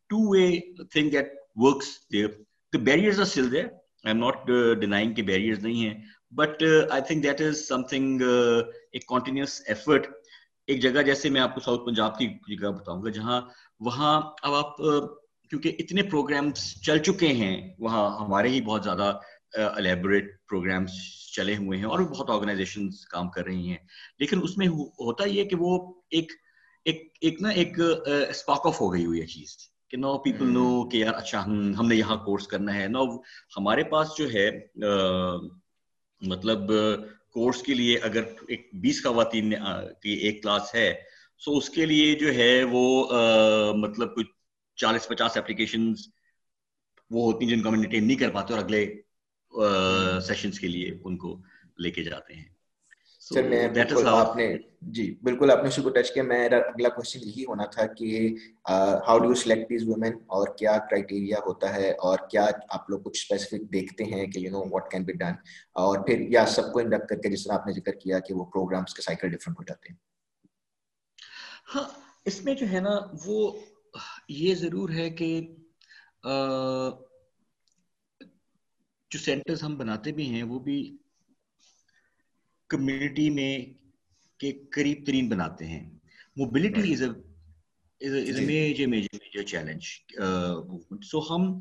two 0.09 0.27
way 0.29 0.49
thing 0.91 1.09
that 1.09 1.33
works 1.55 1.87
there 2.11 2.27
barriers 2.73 3.19
are 3.19 3.25
still 3.25 3.49
there. 3.49 3.71
I'm 4.05 4.19
not 4.19 4.49
uh, 4.49 4.75
denying 4.75 5.13
کہ 5.15 5.23
barriers 5.23 5.61
نہیں 5.63 5.85
ہیں 5.85 5.93
but 6.31 6.63
I 6.89 7.01
think 7.07 7.23
that 7.23 7.41
is 7.41 7.67
something 7.83 8.21
ایک 8.91 9.07
کنٹینیوس 9.07 9.61
ایفرٹ 9.65 10.07
ایک 10.67 10.81
جگہ 10.81 11.01
جیسے 11.01 11.29
میں 11.29 11.41
آپ 11.41 11.53
کو 11.55 11.61
ساؤتھ 11.61 11.85
پنجاب 11.85 12.17
کی 12.17 12.27
جگہ 12.47 12.71
بتاؤں 12.71 13.03
گا 13.03 13.09
جہاں 13.09 13.41
وہاں 13.79 14.21
اب 14.41 14.53
آپ 14.53 14.81
کیونکہ 15.49 15.75
اتنے 15.79 16.03
پروگرامس 16.03 16.81
چل 16.81 16.97
چکے 16.97 17.27
ہیں 17.27 17.73
وہاں 17.79 18.25
ہمارے 18.25 18.49
ہی 18.49 18.61
بہت 18.61 18.83
زیادہ 18.83 19.19
الیبوریٹ 19.53 20.25
پروگرامس 20.49 20.91
چلے 21.35 21.55
ہوئے 21.55 21.77
ہیں 21.77 21.85
اور 21.85 21.99
بھی 21.99 22.07
بہت 22.07 22.29
آرگنائزیشن 22.29 22.89
کام 23.11 23.29
کر 23.29 23.45
رہی 23.45 23.69
ہیں۔ 23.69 23.77
لیکن 24.19 24.39
اس 24.43 24.57
میں 24.57 24.67
ہوتا 24.67 25.25
یہ 25.25 25.43
کہ 25.43 25.55
وہ 25.59 25.93
ایک 26.09 26.31
ایک 26.85 27.13
ایک 27.21 27.41
نا 27.41 27.49
ایک 27.49 27.79
اسپاک 28.29 28.61
آف 28.65 28.81
ہو 28.81 28.93
گئی 28.93 29.05
ہوئی 29.05 29.21
ہے 29.21 29.25
چیز 29.25 29.57
کہ 29.89 29.97
نو 29.97 30.17
پیپل 30.17 30.47
نو 30.53 30.89
کہ 30.89 30.97
یار 30.97 31.13
اچھا 31.13 31.43
ہم 31.45 31.87
نے 31.87 31.95
یہاں 31.95 32.15
کورس 32.25 32.47
کرنا 32.47 32.75
ہے۔ 32.75 32.87
نو 32.87 33.03
ہمارے 33.57 33.83
پاس 33.83 34.07
جو 34.17 34.27
ہے 34.33 34.49
مطلب 36.21 36.71
کورس 37.33 37.61
کے 37.61 37.73
لیے 37.73 37.97
اگر 37.97 38.23
ایک 38.47 38.69
بیس 38.73 39.03
خواتین 39.03 39.53
کی 40.01 40.09
ایک 40.09 40.43
کلاس 40.43 40.75
ہے 40.75 40.93
سو 41.37 41.57
اس 41.57 41.69
کے 41.69 41.85
لیے 41.85 42.15
جو 42.15 42.33
ہے 42.33 42.63
وہ 42.71 42.85
مطلب 43.75 44.15
کچھ 44.15 44.27
چالیس 44.77 45.07
پچاس 45.07 45.37
اپلیکیشن 45.37 45.93
وہ 47.11 47.23
ہوتی 47.23 47.45
ہیں 47.45 47.55
جن 47.55 47.61
کو 47.61 47.69
ہم 47.69 47.73
انٹرٹین 47.73 48.07
نہیں 48.07 48.17
کر 48.17 48.29
پاتے 48.29 48.53
اور 48.53 48.61
اگلے 48.61 48.85
سیشنز 50.21 50.59
کے 50.59 50.67
لیے 50.67 50.99
ان 51.03 51.17
کو 51.17 51.37
لے 51.77 51.91
کے 51.91 52.03
جاتے 52.03 52.33
ہیں۔ 52.33 52.43
سر 53.21 53.43
میں 53.43 53.67
بالکل 53.67 54.07
آپ 54.07 54.35
نے 54.35 54.47
جی 54.95 55.15
بالکل 55.21 55.51
آپ 55.51 55.61
نے 55.63 55.67
اسی 55.67 55.81
کو 55.81 55.89
ٹچ 55.89 56.11
کیا۔ 56.11 56.23
میرا 56.23 56.57
اگلا 56.57 56.89
کوشچن 56.89 57.19
یہی 57.23 57.43
ہونا 57.43 57.65
تھا 57.65 57.85
کہ 57.93 58.09
how 58.69 59.17
do 59.19 59.25
you 59.25 59.35
select 59.35 59.69
these 59.69 59.83
اور 60.27 60.47
کیا 60.55 60.77
کرائٹیریا 60.79 61.37
ہوتا 61.45 61.73
ہے 61.75 61.91
اور 61.99 62.19
کیا 62.29 62.45
آپ 62.69 62.89
لوگ 62.89 62.99
کچھ 62.99 63.21
اسپیسیفک 63.21 63.73
دیکھتے 63.73 64.03
ہیں 64.03 64.25
کہ 64.25 64.39
you 64.39 64.51
know 64.51 64.63
what 64.71 64.91
can 64.91 65.03
be 65.03 65.13
done 65.13 65.33
اور 65.75 66.05
پھر 66.05 66.19
یا 66.29 66.45
سب 66.45 66.73
کو 66.73 66.79
انڈکٹ 66.79 67.09
کر 67.09 67.15
کے 67.15 67.29
جس 67.29 67.43
طرح 67.43 67.53
آپ 67.53 67.67
نے 67.67 67.73
ذکر 67.73 67.91
کیا 67.95 68.19
کہ 68.19 68.33
وہ 68.33 68.45
پروگرامس 68.45 68.93
کے 68.93 69.01
سائیکل 69.01 69.29
ڈفرنٹ 69.29 69.59
ہو 69.59 69.63
جاتے 69.63 69.89
ہیں۔ 69.89 69.97
ہاں 71.75 71.83
اس 72.25 72.43
میں 72.45 72.55
جو 72.55 72.65
ہے 72.71 72.79
نا 72.79 72.89
وہ 73.25 73.51
یہ 74.29 74.55
ضرور 74.55 74.89
ہے 74.89 75.09
کہ 75.09 75.41
جو 79.11 79.19
سینٹرز 79.19 79.63
ہم 79.63 79.77
بناتے 79.77 80.11
بھی 80.11 80.29
ہیں 80.29 80.43
وہ 80.43 80.59
بھی 80.59 80.97
کمیونٹی 82.67 83.29
میں 83.29 83.59
کے 84.39 84.51
قریب 84.71 85.03
ترین 85.05 85.29
بناتے 85.29 85.67
ہیں۔ 85.67 85.89
Mobility 86.35 86.93
is 86.93 87.01
a 88.01 88.45
major 88.45 88.87
major 88.87 89.13
major 89.13 89.43
challenge 89.43 89.83
so 91.05 91.19
ہم 91.29 91.59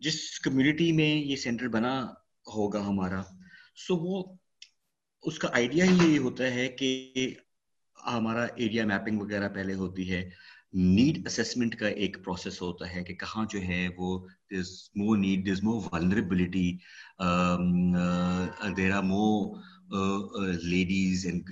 جس 0.00 0.40
کمیونٹی 0.40 0.92
میں 0.92 1.14
یہ 1.14 1.36
سینٹر 1.36 1.68
بنا 1.68 2.04
ہوگا 2.46 2.86
ہمارا 2.86 3.22
سو 3.76 3.96
وہ 3.96 4.22
اس 5.22 5.38
کا 5.38 5.48
آئیڈیا 5.52 5.84
ہی 5.84 6.14
یہ 6.14 6.18
ہوتا 6.18 6.44
ہے 6.44 6.68
کہ 6.68 7.12
ہمارا 8.06 8.46
ایریا 8.56 8.84
میپنگ 8.84 9.20
وغیرہ 9.20 9.48
پہلے 9.48 9.74
ہوتی 9.74 10.10
ہے۔ 10.12 10.30
نیڈ 10.72 11.26
اسسمنٹ 11.26 11.74
کا 11.76 11.88
ایک 11.88 12.16
پروسیس 12.24 12.62
ہوتا 12.62 12.94
ہے 12.94 13.04
کہ 13.04 13.14
کہاں 13.14 13.44
جو 13.50 13.60
ہے 13.60 13.88
وہ 13.96 14.26
there's 14.50 14.70
more 14.94 15.16
need 15.18 15.46
there's 15.46 15.62
more 15.62 15.88
vulnerability 15.92 16.76
there 18.76 18.92
are 18.92 19.02
more 19.02 19.56
ladies 20.62 21.26
and 21.26 21.50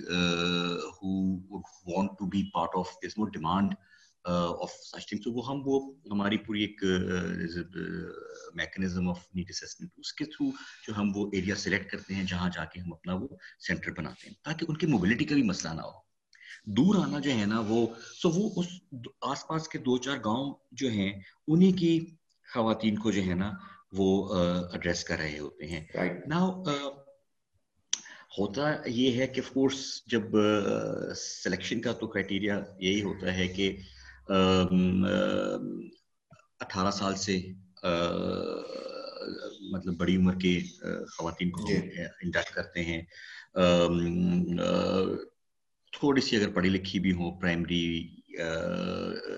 who 0.93 1.35
want 1.57 2.11
to 2.19 2.25
be 2.25 2.43
part 2.53 2.69
of 2.73 2.87
this 3.07 3.17
more 3.17 3.29
demand 3.29 3.73
of 4.25 4.71
such 4.71 5.09
thing 5.09 5.21
تو 5.21 5.31
وہ 5.31 5.47
ہم 5.47 5.61
وہ 5.65 5.93
ہماری 6.11 6.37
پوری 6.37 6.61
ایک 6.61 6.83
میکنزم 8.55 9.09
آف 9.09 9.19
نیڈ 9.33 9.45
اسسمنٹ 9.49 9.91
اس 9.97 10.13
کے 10.13 10.25
تھرو 10.25 10.49
جو 10.87 10.97
ہم 10.97 11.11
وہ 11.15 11.29
ایریا 11.33 11.55
سلیکٹ 11.55 11.91
کرتے 11.91 12.13
ہیں 12.13 12.23
جہاں 12.23 12.49
جا 12.53 12.65
کے 12.65 12.79
ہم 12.79 12.93
اپنا 12.93 13.13
وہ 13.13 13.27
سینٹر 13.67 13.91
بناتے 13.91 14.27
ہیں 14.27 14.35
تاکہ 14.43 14.65
ان 14.69 14.77
کی 14.77 14.87
موبلٹی 14.87 15.25
کا 15.25 15.35
بھی 15.35 15.43
مسئلہ 15.43 15.73
نہ 15.73 15.81
ہو۔ 15.81 16.08
دور 16.77 16.95
آنا 16.95 17.19
جو 17.19 17.31
ہے 17.31 17.45
نا 17.45 17.59
وہ 17.67 17.85
سو 18.21 18.29
وہ 18.29 18.49
اس 18.55 18.67
آس 19.21 19.47
پاس 19.47 19.67
کے 19.67 19.77
دو 19.77 19.97
چار 19.97 20.17
گاؤں 20.17 20.53
جو 20.71 20.89
ہیں 20.89 21.11
انہی 21.47 21.71
کی 21.71 21.99
خواتین 22.53 22.95
کو 22.95 23.11
جو 23.11 23.21
ہے 23.21 23.33
نا 23.33 23.51
وہ 23.91 24.35
ایڈریس 24.73 25.03
کر 25.03 25.17
رہے 25.17 25.39
ہوتے 25.39 25.67
ہیں۔ 25.67 25.85
نا 26.27 26.39
ہوتا 28.39 28.61
یہ 28.85 29.11
ہے 29.11 29.27
کہ 29.27 29.41
کورس 29.53 30.01
جب 30.07 30.23
سلیکشن 31.15 31.81
کا 31.81 31.91
تو 31.91 32.07
کرائٹیریا 32.07 32.59
یہی 32.79 33.01
ہوتا 33.03 33.33
ہے 33.33 33.47
کہ 33.47 33.77
اٹھارہ 36.59 36.91
سال 36.91 37.15
سے 37.15 37.39
مطلب 39.71 39.93
بڑی 39.97 40.15
عمر 40.15 40.33
کے 40.33 40.59
خواتین 41.17 41.49
کو 41.49 41.67
انڈکٹ 42.21 42.53
کرتے 42.53 42.83
ہیں۔ 42.83 43.01
تھوڑی 45.91 46.21
سی 46.21 46.37
اگر 46.37 46.49
پڑھی 46.49 46.69
لکھی 46.69 46.99
بھی 46.99 47.11
ہو 47.11 47.39
پرائمری 47.39 48.07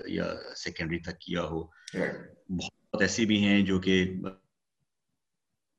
یا 0.07 0.33
سیکنڈری 0.55 0.99
تک 0.99 1.19
کیا 1.19 1.43
ہو 1.43 1.63
بہت 2.49 3.01
ایسی 3.01 3.25
بھی 3.25 3.43
ہیں 3.43 3.61
جو 3.61 3.79
کہ 3.79 4.13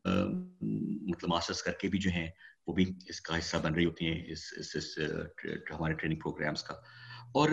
مطلب 0.05 1.29
ماسٹرس 1.29 1.63
کر 1.63 1.73
کے 1.73 1.89
بھی 1.89 1.99
جو 1.99 2.11
ہیں 2.11 2.29
وہ 2.67 2.75
بھی 2.75 2.85
اس 3.09 3.21
کا 3.21 3.39
حصہ 3.39 3.57
بن 3.57 3.75
رہی 3.75 3.85
ہوتی 3.85 4.07
ہیں 4.07 4.23
اس 4.27 4.53
اس, 4.57 4.77
اس 4.77 4.99
ہمارے 5.71 5.95
ٹریننگ 5.95 6.19
پروگرامس 6.19 6.63
کا۔ 6.63 6.75
اور 7.35 7.51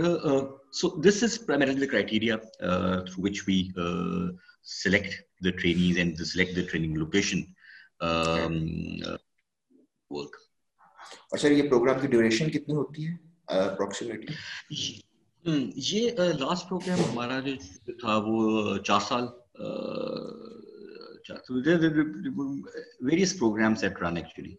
so 0.74 0.90
this 1.02 1.24
is 1.24 1.40
primarily 1.46 1.88
criteria 1.88 2.36
through 2.36 3.24
which 3.24 3.42
we 3.48 3.62
select 4.64 5.22
the 5.46 5.50
trainees 5.50 5.98
and 5.98 6.22
select 6.26 6.56
the 6.56 6.62
training 6.72 6.98
location 6.98 7.42
work 10.12 10.36
اور 11.30 11.38
سر، 11.38 11.52
یہ 11.52 11.70
پروگرام 11.70 12.00
کی 12.02 12.08
ڈیوریشن 12.08 12.50
کتنی 12.52 12.76
ہوتی 12.76 13.08
ہے؟ 13.08 13.14
اپروکسیمیٹلی 13.60 14.36
یہ 15.92 16.10
لاسٹ 16.40 16.70
پروگرام 16.70 17.00
ہمارا 17.12 17.40
جو 17.40 17.94
تھا، 18.00 18.18
وہ 18.26 18.78
چار 18.78 19.00
سال 19.00 19.26
various 23.02 23.38
programmes 23.40 23.84
at 23.84 24.02
run 24.02 24.18
actually 24.18 24.56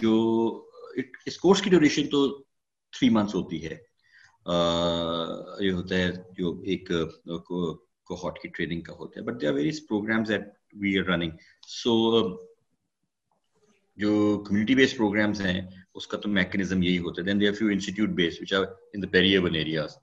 جو 0.00 0.14
اس 1.26 1.38
کورس 1.38 1.62
کی 1.62 1.70
ڈیوریشن 1.70 2.06
تو 2.08 2.28
تھری 2.92 3.08
منتھس 3.10 3.34
ہوتی 3.34 3.64
ہے۔ 3.64 3.76
یہ 5.60 5.72
ہوتا 5.72 5.96
ہے 5.96 6.10
جو 6.38 6.46
ایک 6.64 6.90
کوہارٹ 8.06 8.38
کی 8.38 8.48
ٹریننگ 8.48 8.80
کا 8.80 8.92
ہوتا 8.98 9.20
ہے۔ 9.20 9.24
But 9.24 9.40
they 9.40 9.46
are 9.46 9.52
various 9.54 9.86
programmes 9.88 10.30
at 10.30 10.48
we 10.80 10.98
are 10.98 11.04
running 11.04 11.32
so 11.68 11.92
جو 13.98 14.10
کمیونٹی 14.46 14.74
بیس 14.74 14.96
پروگرامز 14.96 15.40
ہیں، 15.40 15.60
اس 15.94 16.06
کا 16.06 16.18
تو 16.18 16.28
میکنزم 16.28 16.82
یہی 16.82 16.98
ہوتا 16.98 17.20
ہے۔ 17.20 17.26
Then 17.26 17.40
there 17.40 17.52
few 17.52 17.68
institute 17.68 18.08
base 18.14 18.40
which 18.40 18.52
are 18.54 18.64
in 18.64 19.02
the 19.02 19.08
peri 19.08 19.36
urban 19.36 19.54
areas 19.54 19.96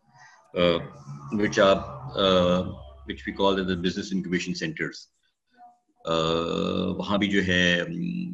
which 1.34 1.60
are 1.60 1.75
which 3.08 3.21
we 3.27 3.34
call 3.34 3.58
the 3.58 3.75
business 3.81 4.12
incubation 4.13 4.53
centres 4.53 5.08
وہاں 6.97 7.17
بھی 7.17 7.27
جو 7.27 7.45
ہے 7.47 7.81
uh, 7.81 8.29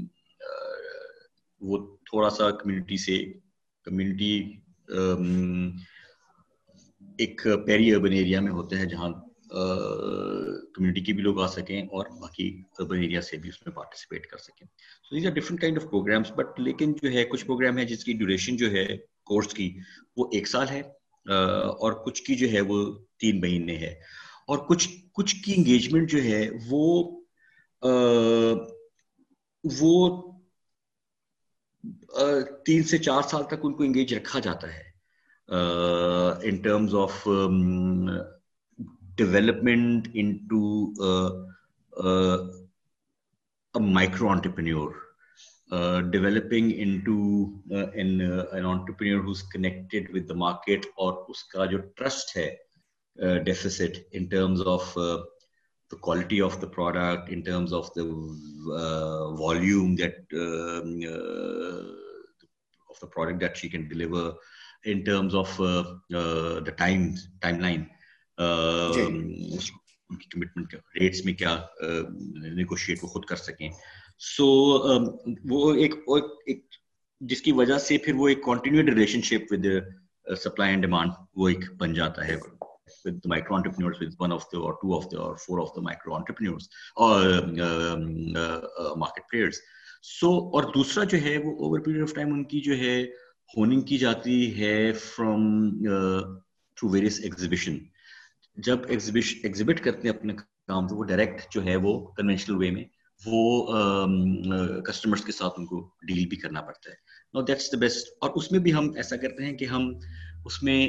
وہ 1.61 1.77
تھوڑا 2.05 2.29
سا 2.29 2.49
کمیونٹی 2.51 2.97
سے 2.97 3.23
کمیونٹی 3.87 4.33
um, 4.89 5.69
ایک 7.17 7.47
پیری 7.65 7.93
اربن 7.93 8.11
ایریا 8.11 8.39
میں 8.41 8.51
ہوتے 8.51 8.77
ہیں 8.77 8.85
جہاں 8.85 9.09
کمیونٹی 10.75 11.01
کے 11.01 11.13
بھی 11.13 11.23
لوگ 11.23 11.41
آ 11.41 11.47
سکیں 11.47 11.81
اور 11.81 12.05
باقی 12.21 12.61
اربن 12.79 12.97
ایریا 12.97 13.21
سے 13.21 13.37
بھی 13.37 13.49
اس 13.49 13.65
میں 13.65 13.75
پارٹیسپیٹ 13.75 14.27
کر 14.27 14.37
سکیں۔ 14.37 14.67
So 15.03 15.15
these 15.15 15.25
are 15.25 15.31
different 15.31 15.61
kind 15.61 15.77
of 15.77 15.89
programmes 15.89 16.31
but 16.31 16.59
لیکن 16.59 16.93
جو 17.01 17.11
ہے، 17.11 17.23
کچھ 17.23 17.45
پروگرام 17.45 17.77
ہے 17.77 17.85
جس 17.85 18.03
کی 18.03 18.13
ڈیوریشن 18.13 18.55
جو 18.57 18.71
ہے 18.71 18.97
کورس 19.25 19.47
کی، 19.47 19.77
وہ 20.17 20.29
ایک 20.31 20.47
سال 20.47 20.69
ہے 20.69 20.81
اور 21.29 21.93
کچھ 22.05 22.23
کی 22.23 22.35
جو 22.35 22.51
ہے 22.51 22.61
وہ 22.61 22.93
تین 23.19 23.39
مہینے 23.39 23.77
ہے۔ 23.77 23.93
اور 24.47 24.57
کچھ 24.57 24.89
کچھ 25.13 25.35
کی 25.43 25.53
انگیجمنٹ 25.57 26.11
جو 26.11 26.23
ہے 26.23 26.49
وہ 26.69 27.21
وہ 29.81 30.21
تین 32.65 32.83
سے 32.83 32.97
چار 32.97 33.21
سال 33.21 33.43
تک 33.43 33.55
ان 33.63 33.73
کو 33.73 33.83
انگیج 33.83 34.13
رکھا 34.13 34.39
جاتا 34.39 34.67
ہے۔ 34.73 34.83
In 36.43 36.55
terms 36.55 36.95
of 36.95 37.27
development 39.17 40.07
into 40.07 40.07
development 40.07 40.07
into 43.73 43.79
micro 43.93 44.29
entrepreneur 44.29 44.91
developing 46.11 46.71
into 46.99 47.17
an 47.71 48.21
entrepreneur 48.65 49.23
whose 49.25 49.43
connected 49.51 50.09
with 50.13 50.29
the 50.29 50.35
market 50.37 50.85
اور 50.95 51.13
اس 51.29 51.43
کا 51.43 51.65
جو 51.65 51.77
ٹرسٹ 51.97 52.35
ہے 52.37 52.49
deficit 53.45 53.99
in 54.11 54.25
terms 54.25 54.67
of 54.67 54.97
the 55.91 55.97
quality 55.97 56.39
of 56.41 56.59
the 56.61 56.67
product 56.67 57.29
in 57.29 57.43
terms 57.43 57.73
of 57.73 57.93
the 57.95 58.03
uh, 58.03 59.31
volume 59.35 59.95
that 59.97 60.15
uh, 60.33 60.79
uh, 61.13 61.81
of 62.89 62.99
the 63.01 63.07
product 63.07 63.41
that 63.41 63.57
she 63.57 63.69
can 63.69 63.89
deliver 63.89 64.33
in 64.85 65.03
terms 65.03 65.35
of 65.35 65.49
the 65.57 66.73
time 66.77 67.03
timeline 67.41 67.83
commitment 70.31 70.73
rates 71.01 71.25
میں 71.25 71.33
کیا 71.33 71.57
negotiate 72.55 73.03
وہ 73.03 73.07
خود 73.07 73.25
کر 73.25 73.35
سکیں۔ 73.35 73.69
سو 74.19 74.45
وہ 75.49 75.73
ایک 75.73 75.95
جس 77.21 77.41
کی 77.41 77.51
وجہ 77.51 77.77
سے 77.77 77.97
پھر 77.97 78.13
وہ 78.15 78.27
ایک 78.27 78.43
continued 78.45 78.89
relationship 79.21 79.53
with 79.53 79.65
supply 80.43 80.71
and 80.71 80.83
demand 80.83 81.11
وہ 81.35 81.49
ایک 81.49 81.71
بن 81.77 81.93
جاتا 81.93 82.27
ہے۔ 82.27 82.37
With 83.05 83.19
the 83.23 83.29
micro 83.29 83.55
entrepreneurs 83.55 83.99
with 83.99 84.15
one 84.17 84.33
of 84.35 84.43
the 84.51 84.59
or 84.59 84.71
two 84.79 84.91
of 84.95 85.05
the 85.11 85.19
or 85.25 85.35
four 85.37 85.59
of 85.59 85.69
the 85.75 85.81
micro 85.81 86.13
entrepreneurs 86.13 86.65
or 86.95 87.19
um, 87.35 87.53
uh, 88.35 88.61
uh, 88.81 88.95
market 88.95 89.25
players 89.29 89.59
so 90.21 90.31
اور 90.53 90.63
دوسرا 90.63 91.03
جو 91.03 91.17
ہے 91.21 91.37
وہ 91.37 91.51
over 91.65 91.79
period 91.79 92.01
of 92.01 92.13
time 92.13 92.33
ان 92.33 92.43
کی 92.43 92.59
جو 92.61 92.77
ہے 92.77 93.01
ہوننگ 93.57 93.81
کی 93.81 93.97
جاتی 93.97 94.61
ہے 94.61 94.93
فرام 94.93 95.45
تھرو 96.77 96.89
ویریس 96.89 97.19
ایگزیبیشن 97.23 97.77
جب 98.57 98.79
ایگزیبٹ 98.87 99.83
کرتے 99.83 100.07
ہیں 100.07 100.15
اپنے 100.15 100.33
کام 100.67 100.87
تو 100.87 100.95
وہ 100.95 101.03
ڈائریکٹ 101.03 101.53
جو 101.53 101.63
ہے 101.65 101.75
وہ 101.75 101.93
کنونشنل 102.15 102.57
وے 102.57 102.69
میں، 102.71 102.83
وہ 103.21 104.81
کسٹمرس 104.87 105.23
کے 105.25 105.31
ساتھ 105.31 105.53
ان 105.57 105.65
کو 105.65 105.79
ڈیل 106.07 106.25
بھی 106.27 106.37
کرنا 106.37 106.61
پڑتا 106.61 106.89
ہے۔ 106.89 106.95
نو 107.33 107.41
دیٹس 107.41 107.71
دا 107.71 107.77
بیسٹ 107.77 108.07
اور 108.21 108.29
اس 108.35 108.51
میں 108.51 108.59
بھی 108.59 108.73
ہم 108.73 108.89
ایسا 108.95 109.15
کرتے 109.15 109.45
ہیں 109.45 109.55
کہ 109.57 109.65
ہم 109.65 109.91
اس 110.45 110.61
میں 110.63 110.87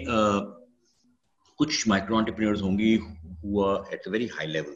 کچھ 1.58 1.88
مائکرو 1.88 2.16
آنٹرپرینرز 2.16 2.62
ہوں 2.62 2.78
گی 2.78 2.96
ہوا 3.44 3.74
at 3.90 4.06
a 4.06 4.12
very 4.12 4.26
high 4.26 4.48
level 4.48 4.74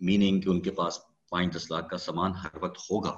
meaning 0.00 0.40
کہ 0.40 0.48
ان 0.48 0.60
کے 0.60 0.70
پاس 0.70 0.98
پانچ 1.30 1.56
دس 1.56 1.70
لاکھ 1.70 1.88
کا 1.88 1.98
سامان 1.98 2.32
ہر 2.44 2.62
وقت 2.62 2.78
ہوگا 2.90 3.14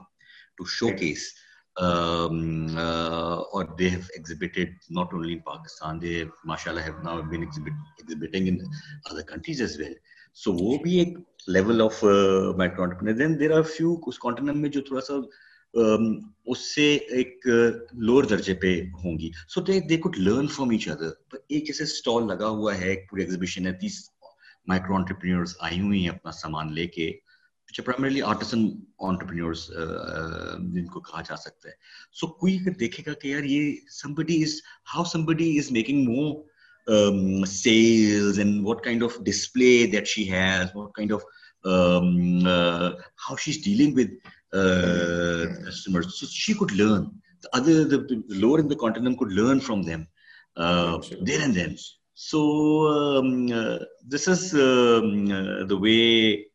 ٹو 0.56 0.64
شو 0.68 0.88
کیس 1.00 1.32
اور 1.76 3.64
they 3.78 3.88
have 3.88 4.00
exhibited 4.14 4.74
not 4.90 5.14
only 5.14 5.32
in 5.32 5.38
Pakistan 5.44 6.00
they 6.02 6.22
ماشاء 6.44 6.70
اللہ 6.70 6.80
have 6.80 7.02
now 7.04 7.20
been 7.30 7.42
exhibiting 7.42 8.48
in 8.48 8.58
other 9.04 9.20
countries 9.28 9.60
as 9.60 9.78
well 9.80 9.94
so 10.38 10.52
وہ 10.52 10.76
بھی 10.82 10.98
ایک 10.98 11.18
level 11.48 11.80
of 11.82 12.02
micro 12.56 12.82
entrepreneur 12.82 13.18
then 13.18 13.38
there 13.40 13.56
are 13.56 13.62
few 13.76 13.94
us 14.06 14.18
continent 14.18 14.56
میں 14.56 14.70
جو 14.70 14.80
تھوڑا 14.80 15.00
سا 15.00 15.14
اس 16.46 16.58
سے 16.74 16.86
ایک 17.10 17.46
لوور 17.46 18.24
درجے 18.24 18.54
پہ 18.54 18.80
ہوں 19.04 19.18
گی 19.18 19.30
so 19.48 19.60
they 19.60 19.80
they 19.80 19.96
could 19.96 20.18
learn 20.18 20.46
from 20.46 20.70
each 20.70 20.88
other 20.88 21.36
ایک 21.48 21.66
جیسے 21.66 21.84
اسٹال 21.84 22.26
لگا 22.28 22.48
ہوا 22.48 22.76
ہے 22.78 22.88
ایک 22.88 23.10
پوری 23.10 23.22
ایگزیبیشن 23.22 23.66
ہے 23.66 23.72
تیس 23.72 24.02
مائکرو 24.68 24.94
آنٹرپرینورس 24.94 25.56
آئی 25.60 25.80
ہوئی 25.80 26.02
ہیں 26.02 26.10
اپنا 26.10 26.32
سامان 26.32 26.74
لے 26.74 26.86
کے 26.86 27.10
آرٹسن 27.78 28.66
آنٹرپرینورس 29.08 29.66
جن 30.74 30.86
کو 30.86 31.00
کہا 31.00 31.20
جا 31.28 31.36
سکتا 31.36 31.68
ہے 31.68 31.74
سو 32.20 32.26
کوئی 32.26 32.56
اگر 32.56 32.78
دیکھے 32.80 33.02
گا 33.06 33.14
کہ 33.22 33.28
یار 33.28 33.44
یہ 33.44 33.74
somebody 33.92 34.42
is 34.42 34.54
how 34.94 35.04
somebody 35.12 35.56
is 35.58 35.70
making 35.72 36.04
more 36.08 37.46
sales 37.46 38.38
and 38.38 38.60
what 38.66 38.84
kind 38.84 39.02
of 39.04 39.18
display 39.26 39.86
that 39.92 40.06
she 40.08 40.30
has 40.30 40.76
what 40.76 40.92
kind 40.94 41.12
of 41.12 41.22
how 43.28 43.36
she 43.36 43.50
is 43.50 43.64
dealing 43.64 43.98
with 43.98 44.18
uh, 44.54 45.46
customers. 45.64 46.18
So 46.18 46.26
she 46.26 46.54
could 46.54 46.72
learn. 46.72 47.10
The 47.42 47.56
other, 47.56 47.84
the, 47.84 47.98
the 47.98 48.22
lower 48.28 48.60
in 48.60 48.68
the 48.68 48.76
continent 48.76 49.18
could 49.18 49.32
learn 49.32 49.60
from 49.60 49.82
them 49.82 50.06
uh, 50.56 50.98
there 51.22 51.42
and 51.42 51.54
then. 51.54 51.76
So 52.14 52.86
um, 52.86 53.52
uh, 53.52 53.78
this 54.06 54.28
is 54.28 54.54
um, 54.54 55.30
uh, 55.30 55.64
the 55.66 55.76
way 55.76 56.46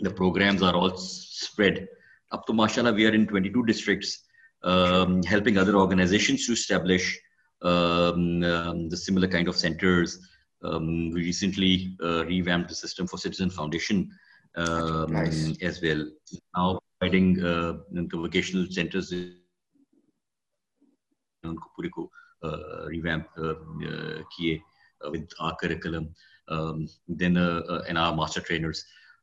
the 0.00 0.10
programs 0.10 0.62
are 0.62 0.74
all 0.74 0.96
spread 0.96 1.88
up 2.32 2.46
to 2.46 2.52
mashallah 2.52 2.92
we 2.92 3.06
are 3.06 3.14
in 3.14 3.26
22 3.26 3.64
districts 3.66 4.24
um, 4.62 5.22
helping 5.22 5.56
other 5.58 5.76
organizations 5.76 6.46
to 6.46 6.52
establish 6.52 7.18
um, 7.62 8.42
um, 8.42 8.88
the 8.88 8.96
similar 8.96 9.28
kind 9.28 9.48
of 9.48 9.56
centers 9.56 10.18
um, 10.62 11.10
we 11.10 11.22
recently 11.22 11.96
uh, 12.02 12.24
revamped 12.26 12.68
the 12.68 12.74
system 12.74 13.06
for 13.06 13.16
citizen 13.16 13.50
foundation 13.50 14.10
um, 14.56 15.12
nice. 15.12 15.56
as 15.62 15.80
well 15.82 16.06
now 16.56 16.80
providing 16.98 17.42
uh, 17.44 17.74
vocational 18.14 18.66
centers 18.70 19.12
in 19.12 19.34
uh, 22.42 22.86
revamp 22.86 23.26
uh, 23.38 23.54
uh, 25.04 25.10
with 25.10 25.28
our 25.40 25.56
curriculum 25.56 26.14
um, 26.48 26.88
then 27.08 27.36
uh, 27.36 27.62
uh, 27.68 27.82
and 27.88 27.96
our 27.96 28.14
master 28.14 28.40
trainers 28.40 28.84
uh, 28.84 28.99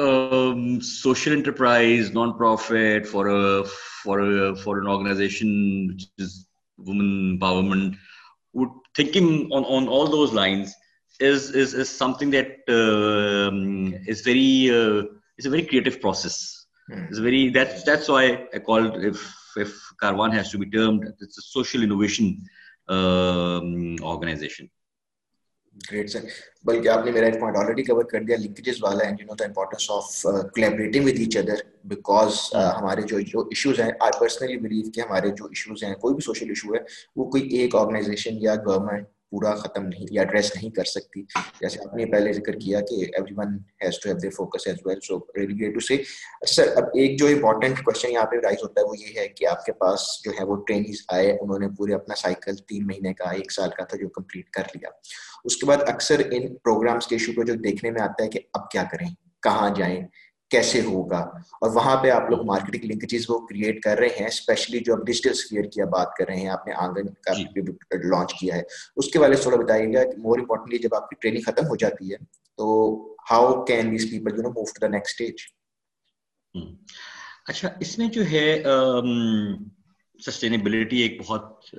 um, 0.00 0.80
social 0.80 1.32
enterprise, 1.32 2.12
non-profit, 2.12 3.06
for 3.06 3.28
a 3.28 3.64
for 3.64 4.20
a 4.20 4.56
for 4.56 4.78
an 4.78 4.86
organization 4.86 5.88
which 5.88 6.06
is 6.18 6.46
women 6.78 7.38
empowerment, 7.38 7.96
would 8.52 8.70
thinking 8.96 9.48
on, 9.52 9.64
on 9.64 9.88
all 9.88 10.06
those 10.08 10.32
lines 10.32 10.74
is 11.20 11.50
is, 11.50 11.74
is 11.74 11.88
something 11.88 12.30
that 12.30 12.58
um, 12.68 13.94
is 14.06 14.22
very 14.22 14.70
uh, 14.70 15.04
it's 15.36 15.46
a 15.46 15.50
very 15.50 15.62
creative 15.62 16.00
process. 16.00 16.66
Mm. 16.90 17.08
It's 17.08 17.18
very 17.18 17.50
that's 17.50 17.84
that's 17.84 18.08
why 18.08 18.46
I 18.54 18.58
called 18.58 19.04
if 19.04 19.34
great 25.74 26.10
sir 26.10 26.20
بلکہ 26.64 26.88
آپ 26.88 27.04
نے 27.04 27.10
میرا 27.10 27.26
ایک 27.26 27.38
point 27.40 27.58
already 27.58 27.82
cover 27.82 28.04
کر 28.04 28.22
دیا 28.22 28.36
linkages 28.36 28.82
والا 28.82 29.04
and 29.04 29.20
you 29.20 29.26
know 29.26 29.34
the 29.34 29.44
importance 29.44 29.90
of 29.90 30.10
collaborating 30.22 31.04
with 31.04 31.18
each 31.18 31.36
other 31.36 31.62
because 31.84 32.38
ہمارے 32.54 33.02
جو 33.02 33.20
جو 33.20 33.40
ایشوز 33.40 33.80
ہیں 33.80 33.90
آئی 34.00 34.18
پرسنلی 34.18 34.56
بلیو 34.56 34.90
کہ 34.90 35.00
ہمارے 35.00 35.30
جو 35.30 35.46
ایشوز 35.46 35.84
ہیں 35.84 35.94
کوئی 35.94 36.14
بھی 36.14 36.24
سوشل 36.24 36.48
ایشو 36.48 36.74
ہے 36.74 36.80
وہ 37.16 37.30
کوئی 37.30 37.48
ایک 37.58 37.76
آرگنائزیشن 37.76 38.42
یا 38.42 38.54
گورنمنٹ 38.66 39.06
پورا 39.32 39.54
ختم 39.54 39.86
نہیں، 39.86 40.06
یا 40.10 40.22
ایڈریس 40.22 40.50
نہیں 40.54 40.70
کر 40.76 40.84
سکتی۔ 40.84 41.22
جیسے 41.60 41.80
آپ 41.86 41.94
نے 41.96 42.04
پہلے 42.12 42.32
ذکر 42.32 42.58
کیا 42.58 42.80
کہ 42.80 42.94
everyone 43.36 43.56
has 43.84 43.98
to 44.00 44.08
have 44.08 44.18
their 44.18 44.32
focus 44.36 44.66
as 44.66 44.76
well 44.86 45.00
so 45.02 45.18
really 45.36 45.70
to 45.72 45.80
say 45.80 45.96
sir 46.46 46.72
اب 46.76 46.84
ایک 46.94 47.18
جو 47.18 47.26
امپورٹنٹ 47.26 47.82
کوشچن 47.84 48.12
یہاں 48.12 48.24
پہ 48.30 48.36
رائز 48.42 48.62
ہوتا 48.62 48.80
ہے 48.80 48.86
وہ 48.86 48.96
یہ 48.98 49.18
ہے 49.20 49.28
کہ 49.28 49.46
آپ 49.46 49.64
کے 49.64 49.72
پاس 49.82 50.06
جو 50.24 50.32
ہے 50.38 50.44
وہ 50.44 50.56
ٹرینیز 50.66 51.04
آئے، 51.08 51.30
انہوں 51.32 51.58
نے 51.58 51.68
پورے 51.78 51.94
اپنا 51.94 52.14
سائیکل 52.14 52.56
تین 52.68 52.86
مہینے 52.86 53.14
کا، 53.14 53.30
ایک 53.30 53.52
سال 53.52 53.70
کا 53.76 53.84
تھا 53.84 53.98
جو 53.98 54.08
کمپلیٹ 54.08 54.50
کر 54.50 54.74
لیا۔ 54.74 54.90
اس 55.44 55.56
کے 55.56 55.66
بعد 55.66 55.88
اکثر 55.88 56.22
ان 56.30 56.54
پروگرامس 56.56 57.06
کے 57.06 57.14
ایشو 57.14 57.32
کو 57.32 57.42
جو 57.42 57.54
دیکھنے 57.64 57.90
میں 57.90 58.02
آتا 58.02 58.24
ہے 58.24 58.28
کہ 58.28 58.40
اب 58.52 58.70
کیا 58.70 58.84
کریں، 58.92 59.06
کہاں 59.42 59.68
جائیں 59.76 60.00
کیسے 60.50 60.80
ہوگا؟ 60.80 61.18
اور 61.60 61.70
وہاں 61.70 61.96
پہ 62.02 62.10
آپ 62.10 62.30
لوگ 62.30 62.44
مارکیٹنگ 62.46 62.84
لنکیجز 62.84 63.24
وہ 63.28 63.38
کریٹ 63.46 63.80
کر 63.82 63.98
رہے 63.98 64.08
ہیں 64.20 64.26
اسپیشلی 64.26 64.78
جو 64.78 64.94
آپ 64.94 65.04
ڈیجیٹل 65.06 65.34
سفیئر 65.34 65.64
کی 65.64 65.82
آپ 65.82 65.88
بات 65.88 66.14
کر 66.14 66.26
رہے 66.28 66.36
ہیں 66.36 66.48
آپ 66.48 66.66
نے 66.66 66.72
آنگن 66.76 67.12
کا 67.22 67.34
جی۔ 67.34 67.44
لانچ 68.08 68.34
کیا 68.34 68.56
ہے۔ 68.56 68.62
اس 68.96 69.10
کے 69.10 69.18
والے 69.18 69.36
تھوڑا 69.36 69.56
بتائیے 69.56 69.92
گا 69.94 70.02
مور 70.18 70.38
امپورٹنٹلی 70.38 70.78
جب 70.78 70.94
آپ 70.94 71.08
کی 71.10 71.16
ٹریننگ 71.20 71.42
ختم 71.46 71.66
ہو 71.66 71.76
جاتی 71.76 72.12
ہے 72.12 72.16
تو 72.58 72.66
how 73.30 73.64
can 73.64 73.92
these 73.92 74.10
people 74.10 74.36
you 74.36 74.42
know 74.42 74.50
move 74.50 74.64
to 74.64 74.80
the 74.80 74.88
next 74.88 75.20
stage 75.20 75.46
اچھا 77.46 77.68
اس 77.80 77.98
میں 77.98 78.08
جو 78.08 78.22
ہے 78.30 78.62
سسٹینیبلٹی 80.20 80.96
ایک 80.96 81.20
بہت 81.26 81.74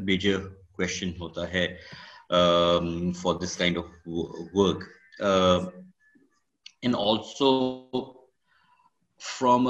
میجر 0.00 0.38
کوشچن 0.72 1.10
ہوتا 1.20 1.52
ہے 1.52 1.66
for 3.12 3.34
this 3.34 3.56
kind 3.56 3.78
of 3.78 4.08
work 4.54 4.84
and 6.82 6.96
also 6.98 7.50
from 9.20 9.64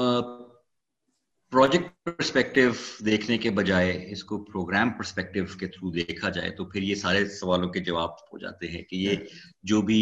project 1.51 2.03
perspective 2.03 2.61
دیکھنے 3.05 3.37
کے 3.37 3.49
بجائے 3.49 3.91
اس 4.11 4.23
کو 4.23 4.43
پروگرام 4.43 4.89
پرسپیکٹو 4.89 5.57
کے 5.57 5.67
تھرو 5.67 5.91
دیکھا 5.91 6.29
جائے 6.29 6.49
تو 6.49 6.65
پھر 6.65 6.81
یہ 6.81 6.95
سارے 6.95 7.25
سوالوں 7.29 7.69
کے 7.69 7.79
جواب 7.79 8.09
ہو 8.09 8.37
جاتے 8.37 8.67
ہیں 8.67 8.81
کہ 8.81 8.95
یہ 8.95 9.15
جو 9.63 9.81
بھی 9.81 9.99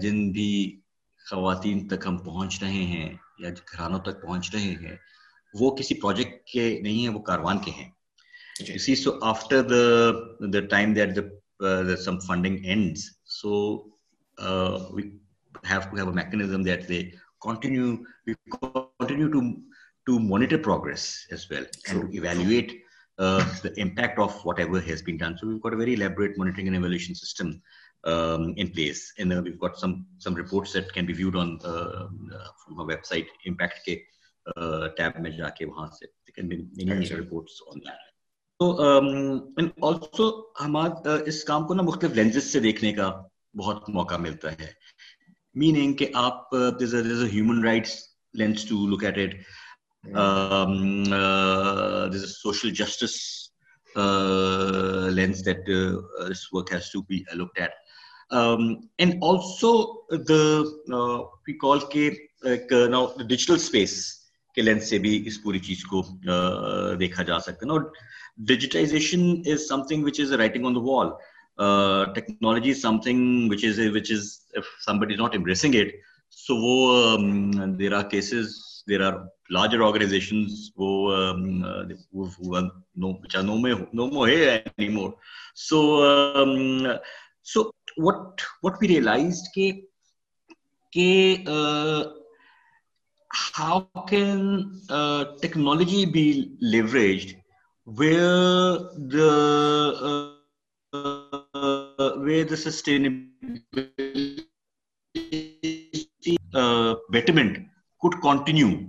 جن 0.00 0.30
بھی 0.32 0.80
خواتین 1.26 1.86
تک 1.88 2.06
ہم 2.06 2.16
پہنچ 2.18 2.62
رہے 2.62 2.84
ہیں 2.84 3.16
یا 3.38 3.50
گھرانوں 3.72 3.98
تک 3.98 4.22
پہنچ 4.22 4.54
رہے 4.54 4.74
ہیں 4.80 4.96
وہ 5.54 5.76
کسی 5.76 5.94
پروجیکٹ 5.94 6.46
کے 6.46 6.80
نہیں 6.82 7.00
ہیں 7.00 7.08
وہ 7.08 7.20
کاروان 7.22 7.58
کے 7.58 7.70
ہیں۔ 7.70 7.90
See 8.78 8.94
so 8.94 9.18
after 9.22 9.62
the 9.62 9.82
the 10.52 10.60
time 10.60 10.92
that 10.94 11.16
the 11.16 11.96
some 11.96 12.18
funding 12.18 12.64
ends 12.64 13.04
so 13.32 13.52
we 14.94 15.02
have 15.70 15.80
to 15.80 15.96
have 15.96 16.08
a 16.08 16.14
mechanism 16.14 16.62
that 16.62 16.88
they 16.88 17.02
جا 17.50 17.68
کے 35.48 35.66
وہاں 35.66 35.86
سے 35.86 36.22
ہمارے 40.60 41.08
اس 41.26 41.44
کام 41.44 41.66
کو 41.66 41.74
دیکھنے 42.60 42.92
کا 42.92 43.22
بہت 43.56 43.88
موقع 43.88 44.14
ملتا 44.14 44.52
ہے۔ 44.52 44.81
میننگ 45.54 45.92
کہ 45.92 46.06
آپ 46.14 46.54
human 46.54 47.64
rights 47.64 47.96
lens 48.34 48.64
to 48.64 48.86
look 48.86 49.04
at 49.04 49.18
it 49.18 49.34
social 52.26 52.70
justice 52.70 53.16
lens 55.10 55.44
that 55.46 55.66
this 56.30 56.52
work 56.52 56.72
has 56.72 56.90
to 56.92 57.02
be 57.02 57.22
looked 57.34 57.60
at 57.60 57.70
and 58.98 59.14
also 59.22 59.72
the 60.28 60.42
we 61.48 61.52
call 61.58 61.78
کے 61.90 62.08
ڈیجیٹل 62.42 63.54
اسپیس 63.54 63.94
کے 64.56 64.62
لینس 64.62 64.88
سے 64.90 64.98
بھی 64.98 65.22
اس 65.26 65.42
پوری 65.42 65.58
چیز 65.58 65.84
کو 65.84 66.02
دیکھا 66.98 67.22
جا 67.22 67.38
سکتا 67.38 67.66
ہے 67.66 67.72
نا 67.72 67.84
digitisation 68.46 69.20
is 69.52 69.68
something 69.82 70.04
which 70.04 70.20
is 70.20 70.32
writing 70.32 70.66
on 70.66 70.74
the 70.74 70.80
wall 70.80 71.08
technology 72.14 72.74
something 72.74 73.52
not 75.18 75.36
impress 75.36 75.64
it 75.64 75.94
so 76.30 76.56
وہ 76.56 77.16
there 77.78 77.92
are 77.92 78.02
cases 78.02 78.54
there 78.88 79.00
are 79.00 79.12
larger 79.50 79.80
organisation 79.80 80.44
realise 88.88 89.42
how 93.58 93.80
can 94.08 94.62
technology 95.42 96.06
be 96.06 96.32
leveraged 96.60 97.36
where 97.86 98.78
where 101.98 102.44
the 102.44 102.56
sustainability 102.56 104.46
uh, 106.54 106.94
betterment 107.10 107.68
could 108.00 108.20
continue. 108.20 108.88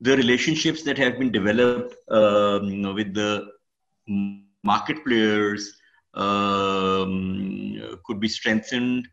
The 0.00 0.16
relationships 0.16 0.82
that 0.84 0.98
have 0.98 1.18
been 1.18 1.30
developed 1.30 1.94
um, 2.10 2.94
with 2.94 3.14
the 3.14 3.46
market 4.64 5.04
players 5.04 5.76
um, 6.14 7.98
could 8.04 8.20
be 8.20 8.28
strengthened, 8.28 9.06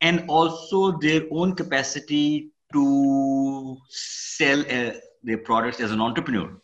and 0.00 0.24
also 0.28 0.98
their 0.98 1.22
own 1.30 1.54
capacity 1.54 2.50
to 2.72 3.76
sell 3.88 4.60
uh, 4.60 4.92
their 5.22 5.38
products 5.38 5.80
as 5.80 5.90
an 5.90 6.00
entrepreneur. 6.00 6.60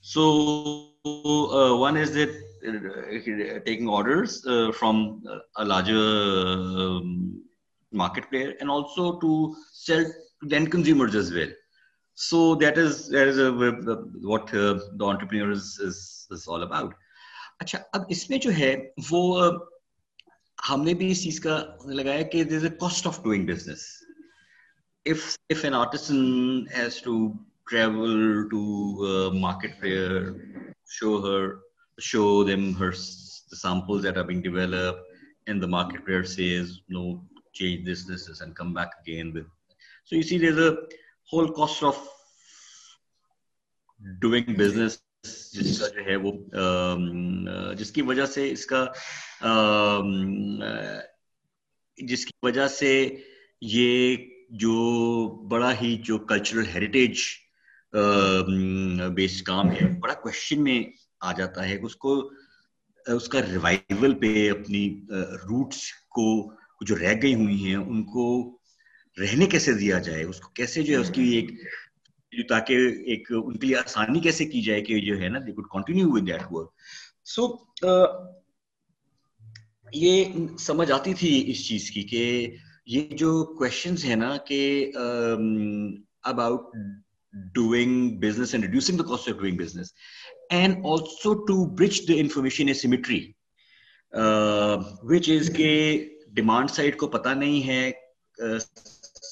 So, 0.00 0.93
uh, 1.04 1.76
one 1.76 1.96
is 1.96 2.12
that 2.12 2.30
uh, 2.66 3.60
taking 3.66 3.88
orders 3.88 4.44
uh, 4.46 4.72
from 4.72 5.22
a 5.56 5.64
larger 5.64 5.96
um, 5.96 7.42
market 7.92 8.28
player 8.30 8.54
and 8.60 8.70
also 8.70 9.18
to 9.20 9.54
sell 9.72 10.04
to 10.04 10.48
then 10.48 10.66
consumers 10.66 11.14
as 11.14 11.32
well. 11.32 11.48
So 12.14 12.54
that 12.56 12.78
is, 12.78 13.08
that 13.08 13.28
is 13.28 13.38
a, 13.38 13.52
a, 13.52 13.96
what 14.26 14.52
uh, 14.54 14.78
the 14.96 15.04
entrepreneur 15.04 15.50
is, 15.50 15.78
is, 15.80 16.26
is 16.30 16.46
all 16.46 16.62
about. 16.62 16.94
اچھا 17.60 17.78
اب 17.92 18.02
اس 18.10 18.28
میں 18.30 18.38
جو 18.44 18.50
ہے 18.56 18.74
وہ 19.10 19.50
ہم 20.68 20.82
نے 20.84 20.94
بھی 21.00 21.10
اس 21.10 21.22
چیز 21.24 21.38
کا 21.40 21.58
لگایا 21.86 22.22
کہ 22.32 22.42
there 22.44 22.56
is 22.56 22.64
a 22.64 22.70
cost 22.80 23.06
of 23.06 23.22
doing 23.24 23.46
business 23.46 23.82
if 25.06 25.36
if 25.54 25.64
an 25.68 25.74
artisan 25.74 26.66
has 26.74 27.00
to 27.02 27.14
travel 27.70 28.48
to 28.52 28.62
uh, 29.08 29.30
market 29.44 29.74
fair 29.80 30.34
show 30.96 31.14
her 31.26 31.42
show 31.98 32.28
them 32.44 32.64
her 32.74 32.90
the 33.50 33.58
samples 33.64 34.02
that 34.02 34.16
are 34.16 34.26
being 34.30 34.42
developed 34.42 35.00
and 35.46 35.62
the 35.62 35.70
market 35.76 36.04
player 36.06 36.24
says 36.24 36.80
no 36.88 37.04
change 37.52 37.84
this 37.84 38.04
this 38.04 38.26
this 38.26 38.40
and 38.40 38.56
come 38.60 38.72
back 38.74 38.92
again 39.02 39.32
with 39.32 39.46
so 40.04 40.16
you 40.16 40.22
see 40.22 40.38
there's 40.38 40.58
a 40.58 40.76
whole 41.30 41.50
cost 41.60 41.82
of 41.82 42.02
doing 44.20 44.54
business 44.58 44.98
جس 45.52 45.78
کا 45.80 45.88
جو 45.88 46.04
ہے 46.06 46.16
وہ 46.22 46.32
جس 47.78 47.90
کی 47.92 48.02
وجہ 48.02 48.26
سے 48.26 48.50
اس 48.52 48.64
کا 48.66 48.84
جس 51.98 52.24
کی 52.26 52.32
وجہ 52.42 52.66
سے 52.68 52.92
یہ 53.74 54.16
جو 54.62 54.74
بڑا 55.48 55.72
ہی 55.80 55.96
جو 56.04 56.18
کلچرل 56.32 56.66
ہیریٹیج 56.74 57.22
بیسڈ 59.14 59.44
کام 59.46 59.70
ہے۔ 59.70 59.86
بڑا 60.00 60.14
کوشچن 60.14 60.62
میں 60.64 60.82
آ 61.20 61.32
جاتا 61.32 61.68
ہے۔ 61.68 61.76
اس 61.82 61.96
کو، 61.96 62.30
اس 63.06 63.28
کا 63.28 63.42
ریوائول 63.42 64.14
پہ 64.14 64.50
اپنی 64.50 64.82
روٹس 65.48 65.82
کو، 66.08 66.26
جو 66.80 66.96
رہ 66.98 67.14
گئی 67.22 67.34
ہوئی 67.34 67.64
ہیں، 67.64 67.76
ان 67.76 68.02
کو 68.04 68.24
رہنے 69.16 69.46
کیسے 69.46 69.72
دیا 69.72 69.98
جائے؟ 69.98 70.24
اس 70.24 70.40
کو 70.40 70.48
کیسے 70.50 70.82
جو 70.82 70.92
ہے، 70.94 70.98
اس 70.98 71.10
کی 71.10 71.22
ایک 71.22 71.50
تاکہ 72.48 72.72
ایک 73.06 73.28
ان 73.30 73.56
کے 73.58 73.66
لیے 73.66 73.76
آسانی 73.76 74.20
کیسے 74.20 74.44
کی 74.44 74.62
جائے 74.62 74.80
کہ 74.82 74.98
جو 75.00 75.18
ہے 75.20 75.28
نا 75.28 75.38
they 75.46 75.52
could 75.52 75.66
continue 75.72 76.10
with 76.12 76.26
that 76.26 76.42
work 76.50 76.70
so 77.24 77.46
یہ 79.92 80.24
سمجھ 80.58 80.90
آتی 80.92 81.14
تھی 81.14 81.50
اس 81.50 81.68
چیز 81.68 81.90
کی 81.90 82.02
کہ 82.02 82.24
یہ 82.86 83.16
جو 83.16 83.44
کوشچنس 83.58 84.04
ہیں 84.04 84.16
نا 84.16 84.36
کہ 84.36 84.92
about 86.22 86.76
doing 87.54 88.18
business 88.20 88.54
and 88.54 88.64
reducing 88.64 88.98
the 88.98 89.04
cost 89.04 89.28
of 89.28 89.38
doing 89.38 89.56
business 89.56 89.92
and 90.50 90.86
also 90.86 91.32
to 91.44 91.64
bridge 91.74 92.00
the 92.08 92.14
information 92.16 92.74
symmetry 92.74 93.20
which 95.04 95.30
is 95.30 95.50
کے 95.56 95.72
ڈیمانڈ 96.32 96.70
سائڈ 96.70 96.96
کو 96.96 97.06
پتا 97.08 97.34
نہیں 97.34 97.66
ہے 97.68 97.90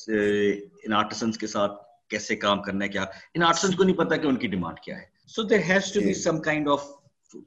ان 0.09 0.93
آرٹسنس 0.93 1.39
کے 1.39 1.47
ساتھ 1.47 1.81
کیسے 2.11 2.37
کام 2.37 2.63
کرنا 2.63 2.85
ہے 2.85 2.91
کیا 2.91 3.05
ان 3.35 3.43
آرٹسنس 3.43 3.77
کو 3.77 3.85
نہیں 3.85 3.97
پتا 3.97 4.17
کہ 4.17 4.27
ان 4.27 4.37
کی 4.37 4.47
ڈیمانڈ 4.47 4.81
کیا 4.81 4.99
ہے 4.99 5.05
so 5.27 5.43
there 5.43 5.61
has 5.69 5.93
to 5.93 6.01
be 6.01 6.15
some 6.15 6.41
kind 6.41 6.69
of 6.69 6.87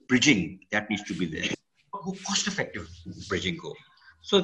bridging 0.10 0.56
that 0.72 0.90
needs 0.90 1.08
to 1.08 1.14
be 1.20 1.26
there 1.26 1.54
وہ 1.94 2.12
کاسٹ 2.14 2.48
افیکٹو 2.48 2.82
برجنگ 3.30 3.56
کو 3.56 3.74
سو 4.26 4.42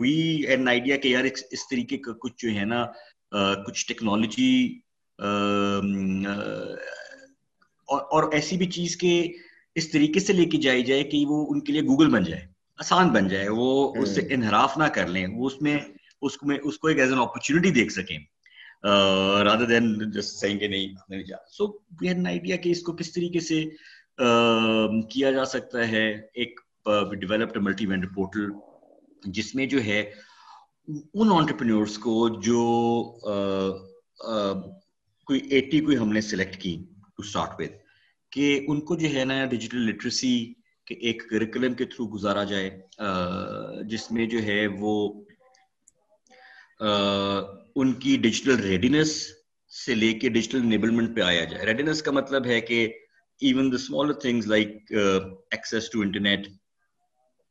وی 0.00 0.14
این 0.46 0.68
آئیڈیا 0.68 0.96
کہ 0.96 1.08
یار 1.08 1.24
اس 1.24 1.68
طریقے 1.68 1.96
کا 1.96 2.12
کچھ 2.20 2.46
جو 2.46 2.54
ہے 2.54 2.64
نا 2.64 2.84
کچھ 3.66 3.86
ٹیکنالوجی 3.86 4.78
اور 7.88 8.32
ایسی 8.32 8.56
بھی 8.56 8.66
چیز 8.66 8.96
کے 8.96 9.32
اس 9.74 9.90
طریقے 9.90 10.20
سے 10.20 10.32
لے 10.32 10.44
کے 10.44 10.58
جائی 10.58 10.82
جائے 10.82 11.02
کہ 11.04 11.24
وہ 11.26 11.46
ان 11.50 11.60
کے 11.60 11.72
لیے 11.72 11.82
گوگل 11.82 12.10
بن 12.10 12.24
جائے 12.24 12.46
آسان 12.78 13.08
بن 13.08 13.28
جائے 13.28 13.48
وہ 13.48 13.94
اس 13.98 14.14
سے 14.14 14.20
انحراف 14.30 14.78
نہ 14.78 14.84
کر 14.84 15.08
لیں 15.08 15.26
وہ 15.26 15.46
اس 15.46 15.62
میں 15.62 15.78
اس 16.22 16.36
کو 16.36 16.46
میں 16.46 16.58
اس 16.64 16.78
کو 16.78 16.88
ایک 16.88 16.98
ایز 16.98 17.12
این 17.12 17.20
اپرچونٹی 17.20 17.70
دیکھ 17.70 17.92
سکیں۔ 17.92 18.18
رادر 19.44 19.64
دین 19.64 20.10
جسٹ 20.10 20.36
سینگ 20.36 20.58
کہ 20.58 20.68
نہیں 20.68 20.94
نہیں 21.08 21.22
جا۔ 21.22 21.36
So 21.50 21.66
we 22.00 22.08
had 22.08 22.16
an 22.16 22.26
idea 22.26 22.56
کہ 22.56 22.70
اس 22.70 22.82
کو 22.82 22.92
کس 22.92 23.12
طریقے 23.12 23.40
سے 23.40 23.64
کیا 25.10 25.30
جا 25.30 25.44
سکتا 25.44 25.88
ہے 25.88 26.10
ایک 26.34 26.60
ڈیولپڈ 27.20 27.62
ملٹی 27.62 27.86
وینڈر 27.86 28.08
پورٹل 28.14 28.50
جس 29.26 29.54
میں 29.54 29.66
جو 29.66 29.84
ہے 29.84 30.02
ان 30.88 31.32
آنٹرپرینورس 31.32 31.96
کو 31.98 32.28
جو 32.40 32.60
کوئی 35.26 35.40
ایٹی 35.50 35.80
کوئی 35.80 35.96
ہم 35.96 36.12
نے 36.12 36.20
سلیکٹ 36.20 36.60
کی 36.60 36.76
ٹو 37.16 37.22
اسٹارٹ 37.22 37.60
ود 37.60 37.72
کہ 38.32 38.66
ان 38.68 38.80
کو 38.80 38.96
جو 38.96 39.08
ہے 39.08 39.24
نا 39.24 39.44
ڈیجیٹل 39.44 39.86
لٹریسی 39.86 40.34
کے 40.86 40.94
ایک 41.00 41.22
کریکولم 41.30 41.74
کے 41.74 41.84
تھرو 41.84 42.06
گزارا 42.06 42.44
جائے 42.44 42.70
جس 43.88 44.10
میں 44.12 44.26
جو 44.26 44.42
ہے 44.42 44.66
وہ 44.78 44.92
ان 47.76 47.92
کی 47.92 48.16
ڈیجیٹل 48.16 48.60
ریڈینس 48.60 49.16
سے 49.72 49.94
لے 49.94 50.12
کے 50.12 50.28
ڈیجیٹل 50.28 50.60
انیبلمنٹ 50.60 51.16
پہ 51.16 51.20
آیا 51.20 51.44
جائے۔ 51.44 51.64
ریڈینس 51.66 52.02
کا 52.02 52.12
مطلب 52.12 52.46
ہے 52.46 52.60
کہ 52.60 52.86
even 53.42 53.70
the 53.72 53.76
small 53.76 54.12
things 54.12 54.46
like 54.46 54.92
access 54.92 55.90
to 55.90 56.00
internet 56.00 56.48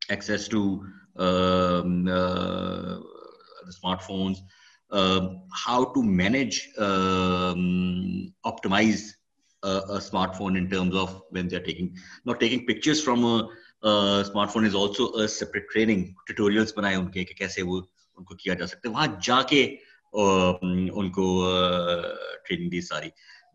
access 0.09 0.47
to 0.49 0.63
smart 3.67 4.01
phones 4.01 4.41
how 5.65 5.83
to 5.93 6.01
manage 6.13 6.59
optimise 8.43 9.03
smart 9.63 10.35
phone 10.37 10.57
in 10.57 10.65
terms 10.65 10.95
of 10.97 11.15
when 11.31 11.49
they 11.51 11.55
are 11.55 11.61
taking 11.61 11.95
not 12.25 12.39
taking 12.39 12.65
pictures 12.67 13.03
from 13.05 13.25
smart 13.25 14.51
phone 14.51 14.65
is 14.65 14.75
also 14.75 15.27
separate 15.29 15.71
training 15.73 16.05
tutorials 16.27 16.73
بنائے 16.77 16.95
ان 16.95 17.11
کے 17.11 17.23
کہ 17.23 17.33
کیسے 17.33 17.61
وہ 17.61 17.81
ان 18.17 18.23
کو 18.23 18.35
کیا 18.35 18.53
جا 18.53 18.67
سکتا 18.67 18.89
ہے 18.89 18.93
وہاں 18.93 19.07
جا 19.23 19.41
کے 19.49 19.63
ان 20.13 21.11
کو 21.11 21.27
ٹریننگ 22.45 22.69
دی 22.69 22.81
ساری 22.81 23.09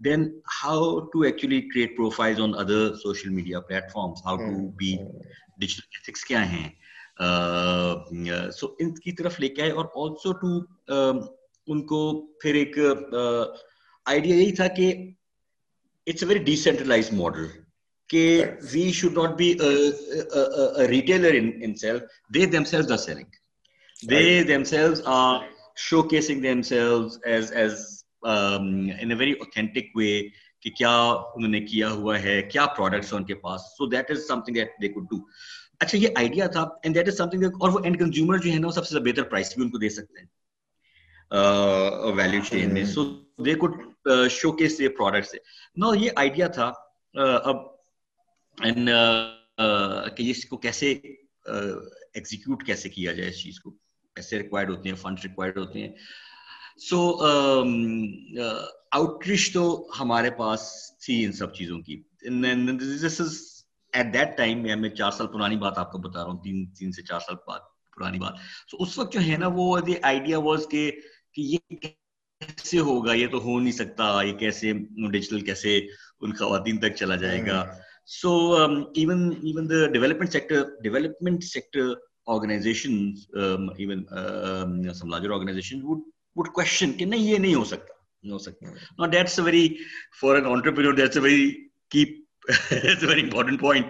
then 0.04 0.24
how 0.62 0.98
to 1.12 1.20
actually 1.20 1.60
create 1.68 1.96
profile 1.96 2.40
on 2.42 2.54
other 2.58 2.94
social 2.94 3.28
media 3.30 3.60
platforms 3.92 4.26
how 4.26 4.36
to 4.36 4.68
be 4.78 4.96
digital 5.58 5.88
ethics 5.92 6.24
کیا 6.24 6.50
ہیں 6.52 6.68
سو 8.52 8.74
ان 8.78 8.94
کی 8.94 9.12
طرف 9.12 9.40
لے 9.40 9.48
کے 9.48 9.62
آئے 9.62 9.70
اور 9.70 9.84
آلسو 9.96 10.32
ٹو 10.32 10.58
ان 11.68 11.86
کو 11.86 12.00
پھر 12.38 12.54
ایک 12.54 12.78
آئیڈیا 14.06 14.36
یہی 14.36 14.52
تھا 14.52 14.66
کہ 14.66 14.92
it's 16.06 16.22
a 16.22 16.28
very 16.28 16.42
decentralise 16.44 17.12
model 17.12 17.46
کہ 18.10 18.44
we 18.72 18.90
should 18.92 19.18
not 19.18 19.36
be 19.38 19.52
retailer 20.88 21.34
in 21.34 21.74
self 21.74 22.02
they 22.34 22.46
themselves 22.64 22.88
the 22.88 22.96
selling 22.96 23.38
they 23.96 24.42
themselves 24.42 25.02
are 25.06 25.48
showcasing 25.76 26.40
themselves 26.42 27.18
as 27.24 27.50
as 27.52 28.04
um, 28.22 28.90
in 28.90 29.12
a 29.12 29.16
very 29.16 29.34
authentic 29.40 29.90
way 29.94 30.22
کہ 30.62 30.70
کیا 30.70 30.90
انہوں 31.34 31.50
نے 31.50 31.60
کیا 31.60 31.90
ہوا 31.90 32.18
ہے 32.22 32.40
کیا 32.42 32.64
پروڈکٹس 32.66 33.12
ان 33.14 33.24
کے 33.24 33.34
پاس. 33.34 33.60
So 33.60 33.86
that 33.86 34.10
is 34.10 34.26
something 34.40 34.54
that 34.54 34.70
they 34.82 34.88
could 34.88 35.04
do 35.04 35.16
اچھا 35.80 35.98
یہ 35.98 36.08
آئیڈیا 36.16 36.46
تھا 36.46 36.62
and 36.82 36.94
that 36.94 37.08
is 37.08 37.16
some 37.16 37.30
thing 37.30 37.44
اور 37.44 37.68
وہ 37.68 37.78
اینڈ 37.84 37.98
کنزیومر 37.98 38.38
جو 38.38 38.52
ہے 38.52 38.58
نا 38.58 38.70
سب 38.70 38.86
سے 38.86 39.00
بہتر 39.00 39.22
پرائس 39.22 39.54
بھی 39.54 39.62
ان 39.64 39.70
کو 39.70 39.78
دے 39.78 39.88
سکتے 39.88 40.20
ہیں۔ 40.20 40.26
ویلیو 42.16 42.40
چین 42.48 42.74
میں۔ 42.74 42.84
So 42.84 43.04
they 43.44 43.54
could 43.54 43.72
show 44.30 44.52
case 44.52 44.80
یہ 44.80 44.88
پروڈکٹس 44.88 45.34
نو 45.76 45.94
یہ 45.94 46.10
آئیڈیا 46.16 46.48
تھا 46.48 46.72
اب 47.44 47.56
اینڈ 48.60 48.90
کہ 50.16 50.30
اس 50.30 50.44
کو 50.44 50.56
کیسے 50.56 50.92
ایگزیکیوٹ 52.14 52.66
کیسے 52.66 52.88
کیا 52.88 53.12
جائے 53.12 53.30
اس 53.30 53.42
چیز 53.42 53.60
کو؟ 53.60 53.74
پیسے 54.14 54.38
ریکوائرڈ 54.38 54.70
ہوتے 54.70 54.88
ہیں؟ 54.88 54.96
فنڈ 54.96 55.18
ریکوائرڈ 55.24 55.58
ہوتے 55.58 55.80
ہیں۔ 55.80 55.92
سو 56.90 57.24
آؤٹ 58.92 59.26
ریچ 59.26 59.52
تو 59.52 59.90
ہمارے 60.00 60.30
پاس 60.30 60.72
تھی 61.04 61.24
ان 61.24 61.32
سب 61.32 61.54
چیزوں 61.54 61.80
کی۔ 61.80 62.02
ایٹ 63.92 64.14
دیٹ 64.14 64.36
ٹائم 64.36 64.80
میں 64.80 64.88
چار 64.88 65.10
سال 65.10 65.26
پرانی 65.26 65.56
بات 65.56 65.78
آپ 65.78 65.92
کو 65.92 65.98
بتا 65.98 66.24
رہا 66.24 66.30
ہوں 66.30 66.42
تین 66.42 66.66
تین 66.70 66.92
سے 66.92 67.02
چار 67.02 67.20
سال 67.20 67.34
بعد 67.46 67.58
پرانی 67.96 68.18
بات۔ 68.18 68.32
سو 68.70 68.76
اس 68.80 68.98
وقت 68.98 69.12
جو 69.12 69.20
ہے 69.20 69.36
نا 69.36 69.46
وہ 69.54 69.78
آئیڈیا 70.02 70.38
واز 70.38 70.66
کہ 70.70 70.90
یہ 71.36 71.58
کیسے 71.76 72.78
ہوگا؟ 72.78 73.12
یہ 73.12 73.26
تو 73.26 73.38
ہو 73.38 73.60
نہیں 73.60 73.72
سکتا 73.72 74.22
یہ 74.22 74.32
کیسے 74.32 74.72
ڈیجیٹل 75.10 75.40
کیسے 75.40 75.78
ان 76.20 76.32
خواتین 76.32 76.78
تک 76.78 76.96
چلا 76.96 77.16
جائے 77.16 77.46
گا؟ 77.46 77.64
So 78.06 78.56
even 78.94 79.30
even 79.42 79.70
the 79.70 79.86
development 79.86 80.32
sector 80.32 80.62
development 80.82 81.44
sector 81.44 81.94
um, 82.28 82.44
some 84.94 85.08
larger 85.08 85.32
organizations 85.32 85.82
would 85.84 85.98
would 86.36 86.48
question 86.60 86.98
کہ 86.98 87.04
نہیں 87.04 87.20
یہ 87.20 87.38
نہیں 87.38 87.54
ہو 87.54 87.64
سکتا 87.64 87.94
نہیں 88.22 88.32
ہو 88.32 88.38
سکتا۔ 88.38 88.66
now 88.98 89.06
that's 89.06 89.38
a 89.38 89.42
very 89.42 89.78
for 90.20 90.36
an 90.36 90.46
entrepreneur 90.46 90.92
that's 90.92 91.16
a 91.16 91.20
very 91.20 91.70
key 92.46 92.54
it's 92.70 93.02
a 93.02 93.06
very 93.06 93.22
important 93.22 93.60
point 93.60 93.86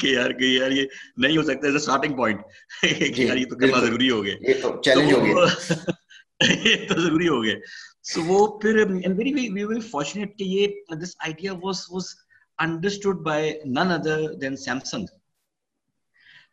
کہ 0.00 0.06
یار 0.06 0.30
کہ 0.30 0.44
یار 0.44 0.70
یہ 0.70 0.86
نہیں 1.16 1.36
ہو 1.36 1.42
سکتا 1.42 1.68
a 1.68 1.80
starting 1.80 2.16
point 2.16 2.40
کہ 2.82 3.20
یار 3.22 3.36
یہ 3.36 3.46
تو 3.46 3.56
کرنا 3.56 3.80
ضروری 3.80 4.10
ہو 4.10 4.22
گیا 4.24 4.34
یہ 4.48 4.62
تو 4.62 4.80
چیلنج 4.82 5.12
ہو 5.12 5.24
گیا 5.24 6.54
یہ 6.64 6.88
تو 6.88 7.00
ضروری 7.00 7.28
ہو 7.28 7.42
گیا 7.42 7.56
so 8.12 8.24
وہ 8.26 8.46
پھر 8.60 8.84
very 8.84 9.34
we 9.34 9.64
were 9.64 9.74
very 9.74 9.84
fortunate 9.90 10.36
کہ 10.38 10.44
یہ 10.44 10.96
this 11.00 11.14
idea 11.28 11.54
was 11.54 11.88
was 11.88 12.14
understood 12.58 13.22
by 13.24 13.40
none 13.78 13.90
other 13.90 14.18
than 14.36 14.56
Samsung 14.56 15.06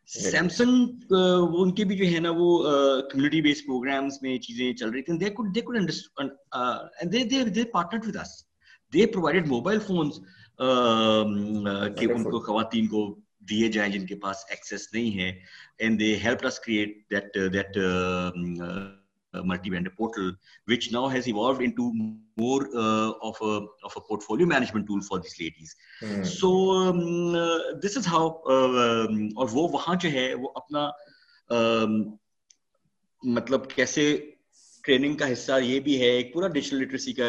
Samsung 0.08 1.12
ان 1.12 1.74
کے 1.74 1.84
بھی 1.84 1.96
جو 1.96 2.06
ہے 2.06 2.18
نا 2.20 2.30
وہ 2.36 2.48
کمیونٹی 3.10 3.40
بیس 3.42 3.64
پروگرامس 3.66 4.20
میں 4.22 4.36
چیزیں 4.38 4.72
چل 4.72 4.90
رہی 4.90 5.02
تھیں 5.02 5.18
they 5.18 5.30
could 5.30 5.54
they 5.54 5.60
could 5.60 5.76
understand 5.76 7.12
they 7.12 7.42
they 7.44 7.64
partnered 7.72 8.06
with 8.06 8.16
us 8.16 8.32
they 8.92 9.06
provided 9.06 9.48
mobile 9.48 9.78
phones 9.86 10.18
کہ 10.58 12.12
ان 12.12 12.22
کو 12.22 12.40
خواتین 12.40 12.86
کو 12.86 13.06
دیے 13.50 13.68
جائیں 13.68 13.90
جن 13.92 14.06
کے 14.06 14.14
پاس 14.14 14.44
ایکسس 14.50 14.92
نہیں 14.92 15.18
ہے 15.18 15.30
and 15.78 16.00
they 16.00 16.14
help 16.16 16.46
us 16.46 16.60
create 16.60 16.98
that 17.10 17.36
that 17.52 17.78
evolved 21.26 21.60
into 21.60 21.92
more 22.36 22.66
uh, 22.74 23.12
of 23.22 23.36
a 23.42 23.66
of 23.84 23.96
a 23.96 24.00
portfolio 24.00 24.46
management 24.46 24.86
tool 24.86 25.00
for 25.00 25.18
these 25.20 25.38
ladies 25.40 25.76
mm. 26.02 26.24
so 26.24 26.70
um, 26.72 27.34
uh, 27.34 27.58
this 27.82 27.96
is 27.96 28.06
how 28.06 28.42
uh, 28.46 29.06
um, 29.06 29.28
اور 29.36 29.48
وہ 29.52 29.68
وہاں 29.68 29.94
جو 29.94 30.10
ہے 30.12 30.32
وہ 30.34 30.48
اپنا 30.54 30.88
مطلب 33.22 33.68
کیسے 33.70 34.04
ٹریننگ 34.84 35.14
کا 35.14 35.32
حصہ 35.32 35.52
یہ 35.62 35.80
بھی 35.80 36.00
ہے 36.00 36.06
ایک 36.06 36.32
پورا 36.34 36.48
ڈیجیٹل 36.48 36.76
لٹریسی 36.76 37.12
کا 37.12 37.28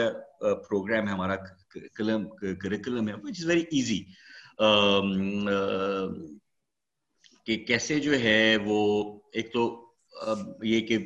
پروگرام 0.69 1.07
ہے 1.07 1.13
ہمارا 1.13 1.35
کریکولم 1.75 3.07
ہے 3.09 3.13
وچ 3.13 3.39
از 3.39 3.45
ویری 3.45 3.63
ایزی 3.71 4.03
کہ 7.47 7.55
کیسے 7.67 7.99
جو 7.99 8.19
ہے 8.19 8.57
وہ 8.65 8.79
ایک 9.33 9.51
تو 9.53 9.63
یہ 10.63 10.81
کہ 10.87 10.97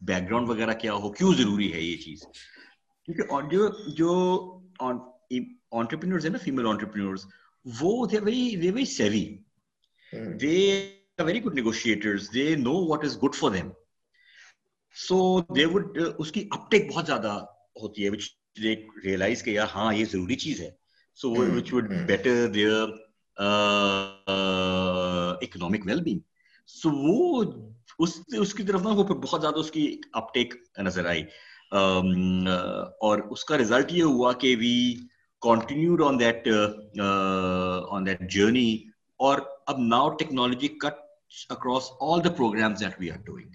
بیک 0.00 0.28
گراؤنڈ 0.28 0.48
وغیرہ 0.48 0.72
کیا 0.72 0.94
ہو 0.94 1.10
کیوں 1.12 1.32
ضروری 1.34 1.72
ہے 1.72 1.80
یہ 1.80 1.96
چیز 1.96 2.22
کیونکہ 3.08 3.48
جو 3.50 3.68
جو 3.88 4.12
آنٹرپرینورز 4.80 6.24
ہیں 6.24 6.32
نا 6.32 6.38
فیمل 6.44 6.66
آنٹرپرینورز 6.66 7.26
وہ 7.66 8.06
they 8.06 8.18
very 8.18 8.56
they 8.56 8.70
very 8.70 8.84
savvy 8.84 9.24
they 10.40 10.56
very 11.18 11.44
good 11.44 11.54
negotiators 11.54 12.28
they 12.34 12.54
know 12.56 12.74
what 12.86 13.04
is 13.04 13.16
good 13.22 13.34
for 13.34 13.50
them 13.50 13.70
so 14.96 15.40
they 15.56 15.64
would 15.64 15.98
اس 16.18 16.32
کی 16.32 16.48
اپٹیک 16.50 16.92
بہت 16.92 17.06
زیادہ 17.06 17.38
ہوتی 17.82 18.04
ہے 18.04 18.10
وچ 18.10 18.30
ریئلائز 19.04 19.42
کہ 19.42 19.50
یار 19.50 19.66
ہاں 19.74 19.94
یہ 19.94 20.04
ضروری 20.04 20.34
چیز 20.34 20.60
ہے۔ 20.60 20.70
So 21.14 21.30
which 21.30 21.72
would 21.72 21.90
better 22.06 22.46
their 22.46 22.86
economic 25.42 25.86
well 25.86 26.00
being 26.00 26.18
so 26.66 26.90
وہ 26.90 27.42
اس 27.98 28.20
اس 28.38 28.54
کی 28.54 28.62
طرف 28.62 28.82
نا 28.82 28.90
وہ 28.90 29.04
بہت 29.04 29.40
زیادہ 29.40 29.56
اس 29.56 29.70
کی 29.70 30.00
اپٹیک 30.12 30.54
نظر 30.78 31.06
آئی۔ 31.06 31.22
اور 33.00 33.18
اس 33.30 33.44
کا 33.44 33.58
ریزلٹ 33.58 33.92
یہ 33.92 34.02
ہوا 34.02 34.32
کہ 34.32 34.56
we 34.58 34.94
continued 35.42 36.02
on 36.02 36.20
that 36.20 36.48
on 37.90 38.06
that 38.06 38.20
journey 38.30 38.74
اور 39.20 39.38
اب 39.66 39.78
now 39.78 40.10
technology 40.10 40.68
cut 40.68 41.02
across 41.50 41.90
all 42.00 42.24
the 42.24 42.30
programmes 42.30 42.80
that 42.80 43.00
we 43.00 43.10
are 43.10 43.18
doing 43.18 43.50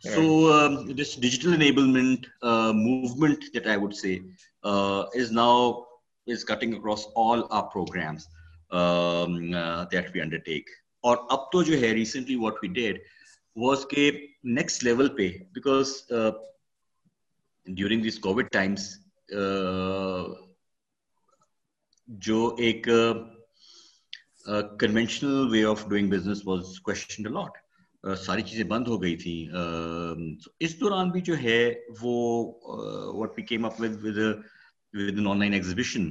So 0.00 0.50
um, 0.50 0.96
this 0.96 1.14
digital 1.16 1.52
enablement 1.52 2.24
uh, 2.42 2.72
movement 2.72 3.44
that 3.52 3.66
I 3.66 3.76
would 3.76 3.94
say 3.94 4.22
uh, 4.64 5.04
is 5.14 5.30
now 5.30 5.86
is 6.26 6.42
cutting 6.42 6.74
across 6.74 7.04
all 7.14 7.46
our 7.50 7.64
programs 7.64 8.28
um, 8.70 9.52
uh, 9.52 9.84
that 9.92 10.12
we 10.14 10.22
undertake. 10.22 10.68
Or 11.02 11.30
up 11.30 11.52
to 11.52 11.64
jo 11.64 11.78
hai 11.78 11.92
recently 11.92 12.36
what 12.36 12.60
we 12.62 12.68
did 12.68 13.00
was 13.54 13.84
ke 13.84 14.12
next 14.42 14.82
level 14.84 15.10
pay 15.10 15.46
because 15.52 16.10
uh, 16.10 16.32
during 17.74 18.00
these 18.00 18.18
COVID 18.18 18.50
times 18.50 19.00
uh, 19.34 20.28
jo 22.18 22.56
ek 22.58 22.88
uh, 24.46 24.62
conventional 24.78 25.50
way 25.50 25.64
of 25.64 25.88
doing 25.90 26.08
business 26.08 26.42
ساری 28.04 28.42
چیزیں 28.42 28.64
بند 28.64 28.88
ہو 28.88 29.02
گئی 29.02 29.16
تھی 29.16 29.34
اس 30.60 30.80
دوران 30.80 31.10
بھی 31.10 31.20
جو 31.20 31.38
ہے 31.38 31.74
وہ 32.00 32.14
what 33.14 33.30
we 33.36 33.42
came 33.42 33.64
up 33.64 33.80
with 33.80 34.04
with 34.04 35.18
an 35.18 35.26
online 35.38 35.52
exhibition 35.52 36.10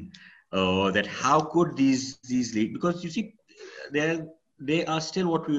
that 0.96 1.08
how 1.24 1.40
could 1.40 1.78
these 1.78 2.16
these 2.30 2.56
lead 2.56 2.74
because 2.74 3.06
you 3.06 3.12
see 3.12 3.22
they 3.94 4.14
they 4.68 4.84
are 4.86 4.98
still 4.98 5.28
what 5.28 5.50
we 5.50 5.58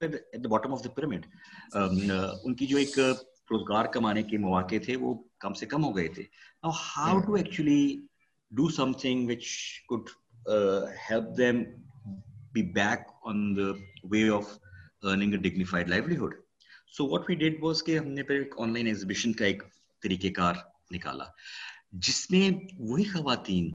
at 0.00 0.44
the 0.44 0.48
bottom 0.48 0.72
of 0.72 0.84
the 0.84 0.90
pyramid 0.90 1.26
ان 2.44 2.54
کی 2.54 2.66
جو 2.66 2.76
ایک 2.76 2.98
روزگار 3.50 3.84
کمانے 3.84 4.22
کے 4.22 4.38
مواقع 4.38 4.76
تھے 4.84 4.96
وہ 4.96 5.14
کم 5.38 5.54
سے 5.54 5.66
کم 5.66 5.84
ہو 5.84 5.96
گئے 5.96 6.08
تھے۔ 6.08 6.22
How 6.64 7.18
to 7.20 7.34
actually 7.34 8.06
do 8.52 8.68
something 8.92 9.28
which 9.28 9.46
could 9.88 10.08
help 11.10 11.36
them 11.38 11.62
be 12.54 12.62
back 12.62 13.06
on 13.24 13.54
the 13.54 13.68
way 14.04 14.28
of 14.30 14.58
earning 15.02 15.34
a 15.34 15.38
dignified 15.38 15.88
livelihood. 15.88 16.34
So 16.88 17.04
what 17.04 17.28
we 17.28 17.36
did 17.36 17.60
was 17.60 17.82
کہ 17.82 17.98
ہم 17.98 18.08
نے 18.08 18.22
پھر 18.22 18.34
ایک 18.34 18.54
آن 18.58 18.72
لائن 18.72 18.86
ایگزیبیشن 18.86 19.32
کا 19.32 19.44
ایک 19.44 19.62
طریقہ 20.02 20.32
کار 20.36 20.54
نکالا 20.90 21.24
جس 22.06 22.30
میں 22.30 22.48
وہی 22.78 23.04
خواتین 23.04 23.70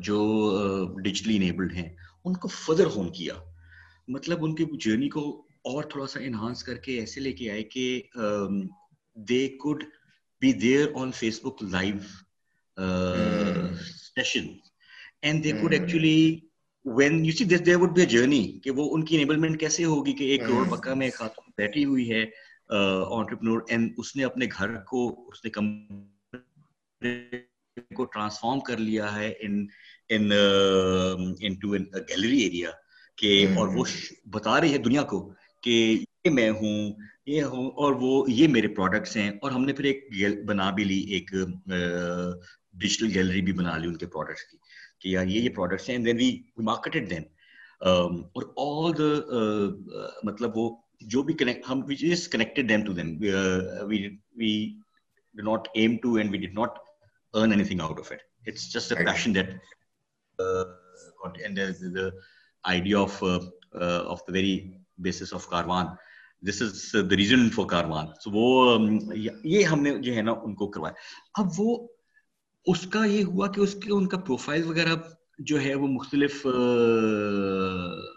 جو 0.00 0.20
ڈیجیٹلی 1.02 1.36
انیبلڈ 1.36 1.72
ہیں 1.72 1.88
ان 2.24 2.34
کو 2.34 2.48
فردر 2.48 2.86
ہوم 2.96 3.08
کیا 3.12 3.34
مطلب 4.08 4.44
ان 4.44 4.54
کی 4.54 4.64
جرنی 4.80 5.08
کو 5.08 5.24
اور 5.64 5.84
تھوڑا 5.90 6.06
سا 6.06 6.20
انہانس 6.20 6.62
کر 6.64 6.76
کے 6.78 6.98
ایسے 7.00 7.20
لے 7.20 7.32
کے 7.32 7.50
آئے 7.50 7.62
کہ 7.64 8.02
they 9.16 9.46
could 9.58 9.84
be 10.42 10.52
there 10.52 10.86
on 10.94 11.12
Facebook 11.44 11.62
live 11.62 11.96
session 14.16 14.46
and 15.22 15.44
they 15.44 15.52
could 15.60 15.72
actually 15.72 16.40
when 16.84 17.24
you 17.24 17.32
see 17.32 17.44
this 17.44 17.64
there 17.66 17.76
would 17.76 17.94
be 17.94 18.00
a 18.00 18.06
journey 18.06 18.42
کہ 18.64 18.70
وہ 18.70 18.88
ان 18.94 19.04
کی 19.04 19.16
انیبلمنٹ 19.16 19.60
کیسے 19.60 19.84
ہوگی 19.84 20.12
کہ 20.12 20.24
ایک 20.24 20.40
کروڑ 20.40 20.64
مکہ 20.68 20.94
میں 20.94 21.10
خاتون 21.14 21.50
بیٹھی 21.58 21.84
ہوئی 21.84 22.10
ہے 22.10 22.24
آنٹرپرنور 22.70 23.60
اینڈ 23.68 23.92
اس 23.96 24.14
نے 24.16 24.24
اپنے 24.24 24.46
گھر 24.58 24.76
کو 24.82 25.08
اس 25.28 25.44
نے 25.44 25.50
کم 25.50 25.70
کو 27.90 28.04
ٹرانسفارم 28.04 28.60
کر 28.60 28.76
لیا 28.76 29.14
ہے 29.16 29.32
in 29.40 29.66
in 30.08 30.30
into 31.54 31.72
gallery 31.72 32.38
area 32.38 32.70
کہ 33.18 33.46
اور 33.56 33.68
وہ 33.68 33.84
بتا 34.30 34.60
رہی 34.60 34.72
ہے 34.72 34.78
دنیا 34.78 35.02
کو 35.02 35.20
کہ 35.62 36.04
یہ 36.24 36.30
میں 36.30 36.50
ہوں 36.50 36.92
یہ 37.26 37.42
ہوں 37.42 37.70
اور 37.76 37.92
وہ 38.00 38.30
یہ 38.30 38.48
میرے 38.48 38.68
پروڈکٹس 38.68 39.16
ہیں 39.16 39.30
اور 39.42 39.50
ہم 39.50 39.64
نے 39.64 39.72
پھر 39.72 39.84
ایک 39.84 40.44
بنا 40.44 40.70
بھی 40.70 40.84
لی 40.84 40.98
ایک 41.08 41.34
ڈیجیٹل 42.74 43.14
گیلری 43.14 43.40
بھی 43.42 43.52
بنا 43.52 43.76
لی 43.76 43.88
ان 43.88 43.96
کے 43.96 44.06
پروڈکٹس 44.06 44.44
کی 44.50 44.56
کہ 45.00 45.08
یار 45.08 45.26
یہ 45.26 45.40
یہ 45.40 45.54
پروڈکٹس 45.56 45.88
ہیں 45.90 45.98
دین 45.98 46.16
وی 46.16 46.30
مارکیٹڈ 46.62 47.10
دین 47.10 47.22
اور 47.80 48.42
آل 48.56 48.92
دا 48.98 49.38
مطلب 50.24 50.56
وہ 50.56 50.68
جو 51.12 51.22
بھی 51.22 51.34
کنیکٹ 51.34 51.70
ہم 51.70 51.82
which 51.88 52.04
is 52.10 52.28
connected 52.28 52.68
them 52.68 52.84
to 52.84 52.92
them 52.92 53.16
we 53.88 54.06
we 54.36 54.52
do 55.34 55.50
not 55.50 55.68
aim 55.74 55.96
to 56.02 56.14
and 56.14 56.32
we 56.32 56.38
did 56.38 56.58
not 56.58 56.78
earn 57.34 57.52
anything 57.64 57.80
out 57.80 58.00
of 58.00 58.12
it 58.12 58.48
it's 58.48 58.72
just 58.74 58.92
a 58.92 59.04
passion 59.04 59.34
that 59.34 59.54
and 61.34 61.58
the 61.58 62.12
idea 62.64 62.98
of 62.98 63.22
uh, 63.22 63.40
uh, 63.74 64.02
of 64.04 64.24
the 64.26 64.32
very 64.32 64.76
basis 65.00 65.32
of 65.32 65.46
Carvaan. 65.46 65.96
This 66.42 66.60
is 66.60 66.94
uh, 66.94 67.02
the 67.02 67.16
reason 67.16 67.50
for 67.50 67.66
Carvaan. 67.66 68.12
So 68.20 68.32
وہ 68.32 68.78
یہ 69.44 69.64
ہم 69.64 69.82
نے 69.82 69.96
جو 69.98 70.14
ہے 70.14 70.22
نا 70.22 70.32
ان 70.32 70.54
کو 70.54 70.70
کروایا. 70.70 70.94
اب 71.34 71.50
وہ 71.58 71.76
اس 72.66 72.86
کا 72.86 73.04
یہ 73.04 73.24
ہوا 73.24 73.52
کہ 73.52 73.60
اس 73.60 73.74
کے 73.74 73.92
ان 73.92 74.06
کا 74.06 74.16
پروفائل 74.16 74.64
وغیرہ 74.64 74.94
جو 75.38 75.62
ہے 75.62 75.74
وہ 75.74 75.86
مختلف 75.86 76.46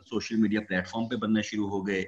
سوشل 0.09 0.35
میڈیا 0.35 0.61
پلیٹ 0.61 0.87
فارم 0.87 1.07
پہ 1.07 1.15
بننا 1.15 1.41
شروع 1.41 1.69
ہو 1.69 1.87
گئے۔ 1.87 2.01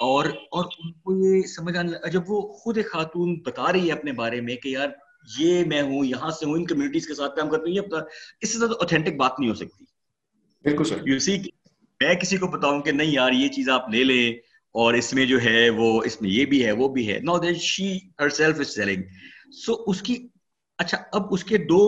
اور 0.00 0.24
اور 0.24 0.64
ان 0.64 0.92
کو 0.92 1.26
یہ 1.26 1.42
سمجھ 1.42 1.76
آنے 1.76 1.92
لگا 1.92 2.08
جب 2.08 2.22
وہ 2.28 2.52
خود 2.52 2.76
ایک 2.76 2.90
خاتون 2.90 3.42
بتا 3.46 3.72
رہی 3.72 3.86
ہے 3.86 3.92
اپنے 3.92 4.12
بارے 4.12 4.40
میں 4.40 4.56
کہ 4.56 4.68
یار 4.68 4.88
یہ 5.38 5.64
میں 5.64 5.82
ہوں 5.82 6.04
یہاں 6.04 6.30
سے 6.30 6.46
ہوں 6.46 6.52
ان 6.52 6.64
کمیونٹیز 6.64 7.06
کے 7.06 7.14
ساتھ 7.14 7.36
کام 7.36 7.50
کرتی 7.50 7.78
ہوں 7.78 8.00
اس 8.40 8.52
سے 8.52 8.58
زیادہ 8.58 8.72
اوتھینٹک 8.72 9.16
بات 9.16 9.40
نہیں 9.40 9.50
ہو 9.50 9.54
سکتی۔ 9.54 9.84
بالکل 10.62 10.84
سر۔ 10.84 10.96
یو 11.06 11.18
سی 11.18 11.38
میں 12.00 12.14
کسی 12.14 12.36
کو 12.36 12.46
بتاؤں 12.46 12.82
کہ 12.82 12.92
نہیں 12.92 13.10
یار 13.10 13.32
یہ 13.32 13.48
چیز 13.48 13.68
آپ 13.68 13.90
لے 13.90 14.04
لیں 14.04 14.32
اور 14.74 14.94
اس 14.94 15.14
میں 15.14 15.26
جو 15.26 15.42
ہے 15.44 15.70
وہ 15.70 16.02
اس 16.02 16.22
میں 16.22 16.30
یہ 16.30 16.44
بھی 16.46 16.66
ہے 16.66 16.72
وہ 16.72 16.88
بھی 16.88 17.12
ہے۔ 17.12 17.18
No 17.18 17.38
that 17.38 17.56
she 17.56 17.96
herself 18.28 18.60
is 18.60 18.74
selling 18.74 19.02
so 19.66 19.84
اس 19.86 20.02
کی 20.02 20.28
اچھا 20.78 20.98
اب 21.12 21.22
اس 21.30 21.44
کے 21.44 21.58
دو 21.58 21.80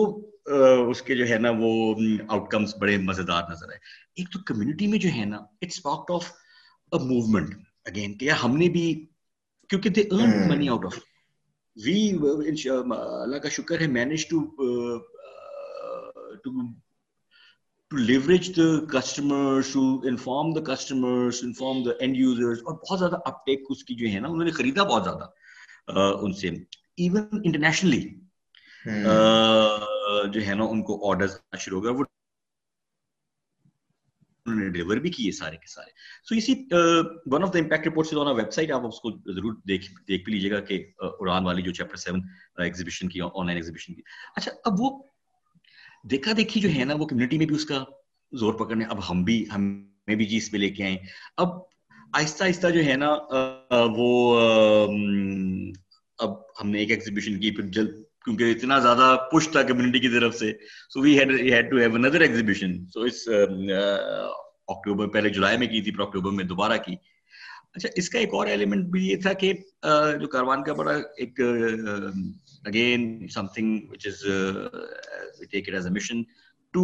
اس 0.89 1.01
کے 1.01 1.15
جو 1.15 1.27
ہے 1.29 1.37
نا 1.39 1.49
وہ 1.59 1.95
آؤٹ 2.27 2.49
کمس 2.49 2.75
بڑے 2.77 2.97
مزیدار 2.97 3.43
نظر 3.51 3.69
آئے۔ 3.69 3.79
ایک 4.15 4.29
تو 4.29 4.39
کمیونٹی 4.39 4.87
میں 4.87 4.99
جو 4.99 5.09
ہے 5.15 5.25
نا 5.25 5.37
it's 5.61 5.81
part 5.83 6.11
of 6.11 6.31
movement 6.91 7.55
again 7.85 8.17
کہ 8.17 8.29
ہم 8.29 8.57
نے 8.57 8.69
بھی 8.69 9.05
کیونکہ 9.69 9.89
they 9.89 10.01
earn 10.01 10.47
money 10.49 10.69
out 10.69 10.85
of 10.85 10.99
we 11.77 12.09
Allah 12.11 13.37
کا 13.37 13.49
شکر 13.49 13.81
ہے 13.81 13.87
manage 13.87 14.27
to 14.27 14.39
to 16.43 16.51
leverage 17.91 18.55
the 18.57 18.99
customers 18.99 19.73
to 19.73 19.81
inform 20.03 20.53
the 20.53 20.73
customers 20.73 21.39
inform 21.43 21.83
the 21.83 21.91
end 21.99 22.17
users 22.17 22.57
اور 22.57 22.73
بہت 22.73 22.99
زیادہ 22.99 23.15
اپ 23.25 23.45
ٹیک 23.45 23.65
اس 23.69 23.83
کی 23.83 23.95
جو 23.95 24.07
ہے 24.07 24.19
نا 24.19 24.27
انہوں 24.27 24.45
نے 24.45 24.51
خریدا 24.51 24.83
بہت 24.83 25.03
زیادہ 25.03 25.25
ان 26.21 26.33
سے۔ 26.33 26.49
ایون 26.97 27.41
انٹرنیشنلی 27.43 28.20
جو 28.85 30.45
ہے 30.47 30.53
نا، 30.55 30.63
ان 30.63 30.81
کو 30.83 31.09
آرڈر 31.09 31.27
شروع 31.59 31.79
ہو 31.79 31.83
گیا۔ 31.83 31.91
وہ 31.91 32.03
ڈیلیور 34.45 34.97
بھی 34.97 35.09
کیے 35.09 35.31
سارے 35.31 35.57
کے 35.57 35.67
سارے۔ 35.69 35.89
سو 36.29 36.35
اسی 36.35 36.53
one 37.31 37.43
of 37.43 37.53
the 37.53 37.59
impact 37.59 37.87
reports 37.87 38.13
on 38.13 38.35
website 38.53 38.71
آپ 38.71 38.85
اس 38.87 38.99
کو 38.99 39.11
ضرور 39.33 39.53
دیکھ 39.67 39.91
دیکھ 40.07 40.23
بھی 40.23 40.33
لیجیے 40.33 40.51
گا 40.51 40.59
کہ 40.59 40.85
اڑان 40.99 41.45
والی 41.45 41.61
جو 41.61 41.71
چیپٹر 41.71 41.95
سیون 41.95 42.21
ایگزیبیشن 42.57 43.09
کی 43.09 43.21
آن 43.21 43.45
لائن 43.45 43.57
ایگزیبیشن 43.57 43.93
کی۔ 43.93 44.01
اچھا 44.35 44.51
اب 44.65 44.73
وہ 44.79 44.89
دیکھا 46.11 46.31
دیکھی 46.37 46.61
جو 46.61 46.69
ہے 46.69 46.83
نا، 46.85 46.93
وہ 46.95 47.05
کمیونٹی 47.05 47.37
میں 47.37 47.45
بھی 47.45 47.55
اس 47.55 47.65
کا 47.65 47.83
زور 48.31 48.53
پکڑنے۔ 48.53 48.85
اب 48.85 49.09
ہم 49.09 49.23
بھی 49.23 49.45
ہمیں 49.55 50.15
بھی 50.15 50.25
جی 50.25 50.39
چیز 50.39 50.51
پہ 50.51 50.57
لے 50.57 50.69
کے 50.69 50.83
آئے۔ 50.83 50.97
اب 51.37 51.47
آہستہ 52.13 52.43
آہستہ 52.43 52.67
جو 52.67 52.83
ہے 52.85 52.95
نا 52.95 53.15
وہ 53.97 54.09
اب 56.19 56.31
ہم 56.61 56.69
نے 56.69 56.79
ایک 56.79 56.89
ایگزیبیشن 56.89 57.39
کی، 57.39 57.51
پھر 57.55 57.67
جلد 57.67 58.03
کیونکہ 58.25 58.51
اتنا 58.51 58.79
زیادہ 58.79 59.15
پش 59.31 59.47
تھا 59.51 59.61
کمیونٹی 59.63 59.99
کی 59.99 60.09
طرف 60.09 60.35
سے. 60.35 60.51
So 60.93 61.01
we 61.01 61.17
had 61.19 61.69
to 61.69 61.77
have 61.77 61.95
another 61.95 62.21
exhibition 62.21 62.85
so 62.87 63.01
اس 63.01 63.27
اکتوبر 63.29 65.07
پہلے 65.07 65.29
جولائی 65.29 65.57
میں 65.57 65.67
کی 65.67 65.81
تھی، 65.81 65.91
پھر 65.91 66.03
اکتوبر 66.03 66.31
میں 66.31 66.43
دوبارہ 66.45 66.77
کی. 66.85 66.95
اچھا 67.75 67.89
اس 67.95 68.09
کا 68.09 68.19
ایک 68.19 68.33
اور 68.33 68.47
ایلیمنٹ 68.47 68.85
بھی 68.91 69.07
یہ 69.07 69.15
تھا 69.21 69.33
کہ 69.33 69.51
جو 70.21 70.27
کاروان 70.27 70.63
کا 70.63 70.73
بڑا 70.73 70.91
ایک 71.17 71.39
again 71.41 73.27
something 73.55 73.91
which 73.91 74.07
is 74.07 74.21
take 75.51 75.69
it 75.69 75.73
as 75.75 75.85
a 75.85 75.91
mission 75.93 76.21
to 76.73 76.83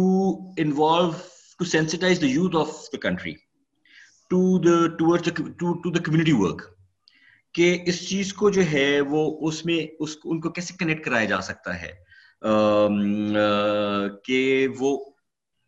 involve 0.62 1.10
to 1.58 1.64
sensitize 1.64 2.20
the 2.20 2.26
youth 2.26 2.56
of 2.56 2.70
the 2.92 2.98
country 3.02 3.32
to 4.30 4.40
the 4.58 4.76
toward 4.98 5.28
to 5.58 5.90
the 5.90 6.02
community 6.02 6.32
work 6.32 6.62
کہ 7.58 7.82
اس 7.86 8.08
چیز 8.08 8.32
کو 8.34 8.50
جو 8.50 8.62
ہے 8.72 9.00
وہ 9.00 9.48
اس 9.48 9.64
میں 9.66 9.86
اس 10.00 10.16
ان 10.24 10.40
کو 10.40 10.50
کیسے 10.50 10.74
کنیکٹ 10.78 11.04
کرایا 11.04 11.24
جا 11.24 11.40
سکتا 11.40 11.82
ہے؟ 11.82 11.92
کہ 14.24 14.68
وہ 14.78 15.04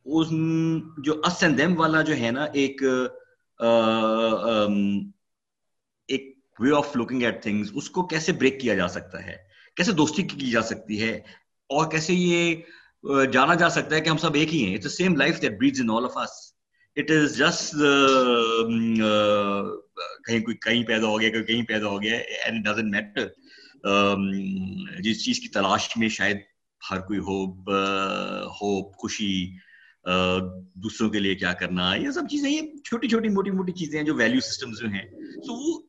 اس 0.05 0.29
جو 1.05 1.21
اس 1.25 1.43
اینڈ 1.43 1.59
دیم 1.59 1.81
والا 1.81 2.03
جو 2.03 2.17
ہے 2.17 2.31
نا 2.31 2.45
ایک 2.45 2.83
ایک 6.09 6.39
way 6.61 6.73
of 6.77 6.97
looking 6.97 7.23
at 7.23 7.43
things 7.43 7.71
اس 7.75 7.91
کو 7.91 8.07
کیسے 8.07 8.33
بریک 8.33 8.61
کیا 8.61 8.75
جا 8.75 8.89
سکتا 8.89 9.27
ہے؟ 9.27 9.37
کیسے 9.77 9.93
دوستی 9.93 10.23
کی 10.23 10.51
جا 10.51 10.63
سکتی 10.63 11.03
ہے؟ 11.03 11.13
اور 11.71 11.91
کیسے 11.91 12.15
یہ 12.15 12.55
جانا 13.33 13.55
جا 13.55 13.69
سکتا 13.71 13.97
ہے 13.97 14.01
کہ 14.01 14.09
ہم 14.09 14.17
سب 14.17 14.35
ایک 14.35 14.55
ہی 14.55 14.65
ہیں؟ 14.67 14.75
It's 14.77 14.97
same 14.97 15.17
life 15.17 15.43
that 15.43 15.59
breeds 15.59 15.81
in 15.81 15.91
all 15.91 16.05
of 16.05 16.19
us 16.19 16.60
it 16.97 17.11
is 17.11 17.37
just 17.39 17.75
کہیں 20.27 20.41
کوئی 20.41 20.57
کہیں 20.57 20.83
پیدا 20.85 21.07
ہو 21.07 21.21
گیا 21.21 21.43
کہیں 21.43 21.63
پیدا 21.63 21.87
ہو 21.87 22.01
گیا 22.03 22.17
اینڈ 22.17 22.65
ڈزنٹ 22.65 22.95
میٹر 22.95 23.27
جس 25.03 25.25
چیز 25.25 25.41
کی 25.41 25.49
تلاش 25.49 25.97
میں 25.97 26.09
شاید 26.09 26.39
ہر 26.83 27.01
کوئی 27.01 27.19
ہوپ 27.19 27.71
ہوپ 28.61 28.97
خوشی 28.97 29.33
دوسروں 30.77 31.09
کے 31.11 31.19
لیے 31.19 31.35
کیا 31.35 31.53
کرنا 31.53 31.95
یہ 31.95 32.11
سب 32.11 32.29
چیزیں 32.31 32.51
یہ 32.51 32.61
چھوٹی 32.85 33.09
چھوٹی 33.09 33.29
موٹی 33.29 33.51
موٹی 33.51 33.73
چیزیں 33.73 33.99
ہیں 33.99 34.07
جو 34.07 34.15
ویلیو 34.15 34.41
سسٹم 34.41 34.73
جو 34.73 34.89
ہیں 34.89 35.05
تو 35.47 35.55
وہ 35.55 35.81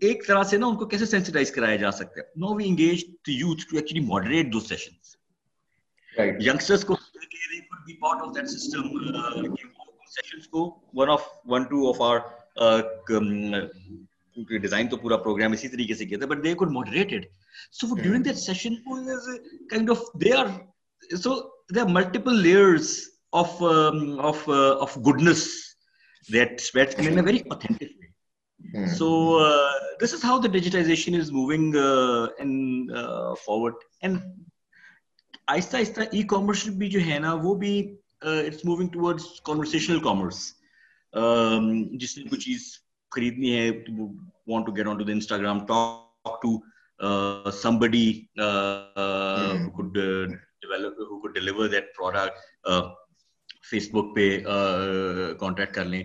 ایک 0.00 0.26
طرح 0.26 0.42
سے 0.42 0.56
نا 0.58 0.66
ان 0.66 0.76
کو 0.76 0.86
کیسے 0.86 1.06
سینسٹائز 1.06 1.50
کرایا 1.52 1.76
جا 1.76 1.90
سکتا 1.92 2.20
ہے 2.20 2.40
now 2.40 2.54
we 2.54 2.64
engage 2.64 3.04
to 3.24 3.32
youth 3.32 3.66
to 3.70 3.76
actually 3.76 4.04
moderate 4.06 4.52
do 4.52 4.60
sessions 4.60 5.16
youngsters 6.46 6.84
کو 6.84 6.96
be 7.86 7.96
part 7.96 8.22
of 8.22 8.34
that 8.34 8.46
جو 36.88 37.00
ہے 37.00 37.18
نا 37.18 37.34
وہ 37.34 37.54
بھی 37.54 37.99
it's 38.22 38.64
moving 38.64 38.88
toward 38.88 39.20
conversational 39.44 40.00
commerce 40.00 40.46
جس 41.92 42.16
نے 42.18 42.24
کوئی 42.24 42.40
چیز 42.40 42.66
خریدنی 43.12 43.56
ہے 43.56 43.70
want 43.70 44.66
to 44.66 44.72
get 44.76 44.86
on 44.86 44.98
to 44.98 45.04
the 45.04 45.12
Instagram 45.12 45.66
talk 45.66 46.42
to 46.42 46.58
somebody 47.78 48.06
could 49.76 49.96
uh, 49.96 50.26
develop 50.62 50.94
who 50.98 51.20
could 51.22 51.34
deliver 51.34 51.68
that 51.68 51.94
product 51.94 52.48
uh, 52.64 52.82
Facebook 53.92 54.14
پہ 54.14 54.24
کانٹیکٹ 55.40 55.74
کر 55.74 55.84
لیں 55.84 56.02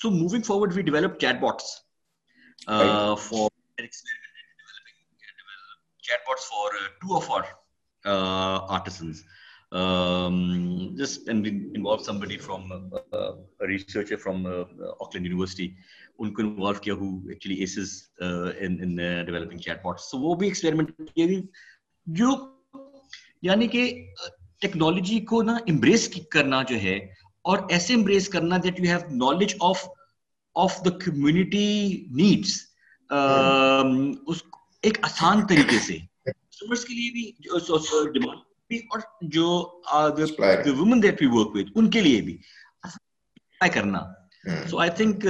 so 0.00 0.10
moving 0.10 0.42
forward 0.42 0.72
we 0.74 0.82
develop 0.82 1.18
chatbots 1.40 1.74
for 3.22 3.48
chatbots 6.26 6.48
for 6.48 6.76
to 7.00 7.16
of 7.16 7.30
our 7.30 7.42
technology 24.60 25.20
کو 25.20 25.42
نا 25.42 25.56
embrace 25.68 26.10
کرنا 26.30 26.62
جو 26.62 26.76
ہے 26.76 26.98
اور 27.44 27.58
ایسے 27.70 27.94
کرنا 28.28 28.56
that 28.56 28.80
you 28.80 28.86
have 28.86 28.98
knowledge 29.10 29.54
of 29.60 29.84
of 30.54 30.80
the 30.84 30.90
community 30.90 32.04
needs 32.10 32.56
ایک 34.82 34.98
آسان 35.02 35.46
طریقے 35.46 35.78
سے 35.78 35.98
بھی 38.68 38.78
اور 38.78 39.00
جو 39.22 39.80
women 40.78 41.02
that 41.02 41.22
we 41.22 41.26
work 41.30 41.50
with 41.54 41.72
ان 41.74 41.90
کے 41.90 42.00
لیے 42.00 42.20
بھی۔ 42.20 42.38
کرنا۔ 43.74 43.98
سو 44.68 44.78
آئی 44.78 44.90
تھنک 44.96 45.22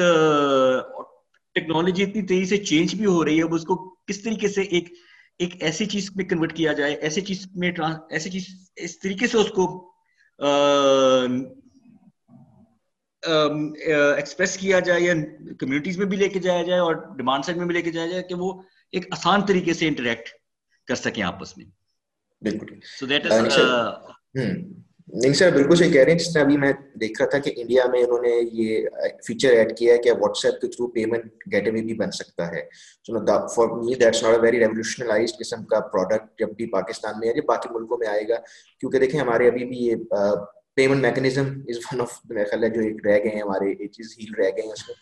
ٹیکنالوجی 1.55 2.03
اتنی 2.03 2.23
تیزی 2.23 2.45
سے 2.45 2.65
چینج 2.65 2.95
بھی 2.95 3.07
ہو 3.07 3.25
رہی 3.25 3.39
ہے 3.39 3.43
اب 3.43 3.55
اس 3.55 3.65
کو 3.65 3.95
کس 4.07 4.23
طریقے 4.23 4.49
سے 4.49 4.63
ایک 4.63 4.93
ایک 5.39 5.63
ایسی 5.63 5.87
چیز 5.87 6.11
میں 6.17 6.25
کنورٹ 6.25 6.57
کیا 6.57 6.73
جائے 6.73 6.95
ایسی 6.95 7.21
چیز 7.21 7.49
میں 7.55 7.73
ایسی 8.11 8.31
چیز 8.31 8.71
اس 8.77 9.01
طریقے 9.01 9.27
سے 9.27 9.39
اس 9.39 9.49
کو 9.49 9.93
ایکسپریس 14.17 14.57
کیا 14.57 14.81
جائے 14.81 15.01
یا 15.01 15.15
کمیونٹیز 15.59 15.99
میں 15.99 16.07
بھی 16.07 16.17
لے 16.17 16.29
کے 16.29 16.39
جایا 16.39 16.63
جائے 16.63 16.81
اور 16.81 16.95
ڈیمانڈ 17.17 17.45
سائڈ 17.45 17.59
میں 17.59 17.67
بھی 17.67 17.75
لے 17.75 17.83
کے 17.83 17.91
جایا 17.91 18.07
جائے 18.07 18.23
کہ 18.23 18.35
وہ 18.35 18.63
ایک 18.93 19.07
آسان 19.13 19.47
طریقے 19.47 19.75
سے 19.75 19.89
انٹریکٹ 19.89 20.29
کر 20.87 20.95
سکیں 20.95 21.23
آپس 21.23 21.57
میں۔ 21.57 21.67
بالکل۔ 22.43 22.67
سو 22.99 23.07
نہیں 25.15 25.33
سر 25.35 25.51
بالکل 25.53 25.77
صحیح 25.77 25.93
کہہ 25.93 26.01
رہے 26.01 26.13
ہیں۔ 26.13 26.19
جس 26.19 26.33
طرح 26.33 26.43
ابھی 26.43 26.57
میں 26.57 26.73
دیکھ 27.01 27.21
رہا 27.23 27.29
تھا 27.31 27.39
کہ 27.39 27.53
انڈیا 27.57 27.85
میں 27.93 28.03
انہوں 28.03 28.23
نے 28.23 28.31
یہ 28.53 28.89
فیچر 29.27 29.53
ایڈ 29.53 29.77
کیا 29.79 29.93
ہے 29.93 29.99
کہ 29.99 30.13
واٹس 30.13 30.45
ایپ 30.45 30.61
کے 30.61 30.69
تھرو 30.69 30.87
پیمنٹ 30.87 31.45
گیٹ 31.53 31.69
اوے 31.69 31.83
بھی 31.83 31.95
بن 31.95 32.11
سکتا 32.11 32.51
ہے۔ 32.51 32.63
For 33.55 33.69
me 33.85 33.95
that's 33.95 34.23
not 34.23 34.35
a 34.35 34.41
very 34.41 34.59
revolutionalise 34.59 35.33
قسم 35.39 35.65
کا 35.65 35.81
پروڈکٹ 35.81 36.39
جب 36.39 36.49
بھی 36.57 36.67
پاکستان 36.67 37.15
میں 37.21 37.29
ہے 37.29 37.35
جب 37.35 37.45
باقی 37.47 37.69
ملکوں 37.75 37.99
میں 37.99 38.09
آئے 38.09 38.29
گا۔ 38.29 38.37
کیونکہ 38.81 38.99
دیکھیں 38.99 39.21
ہمارے 39.21 39.49
ابھی 39.49 39.65
بھی 39.65 39.79
یہ 39.79 39.95
payment 40.77 41.01
mechanism 41.03 41.47
is 41.69 41.77
one 41.93 42.01
of 42.01 42.19
میرا 42.29 42.45
خیال 42.51 42.65
ہے 42.65 42.69
جو 42.69 42.81
ایک 42.81 43.07
رہ 43.07 43.19
گئے 43.25 43.35
ہیں 43.35 43.43
ہمارے 43.43 43.71
ایک 43.71 43.93
چیز 43.93 44.15
ہیل 44.19 44.35
رہ 44.39 44.51
گئے 44.57 44.63
ہیں 44.63 44.73
اس 44.73 44.89
میں۔ 44.89 44.97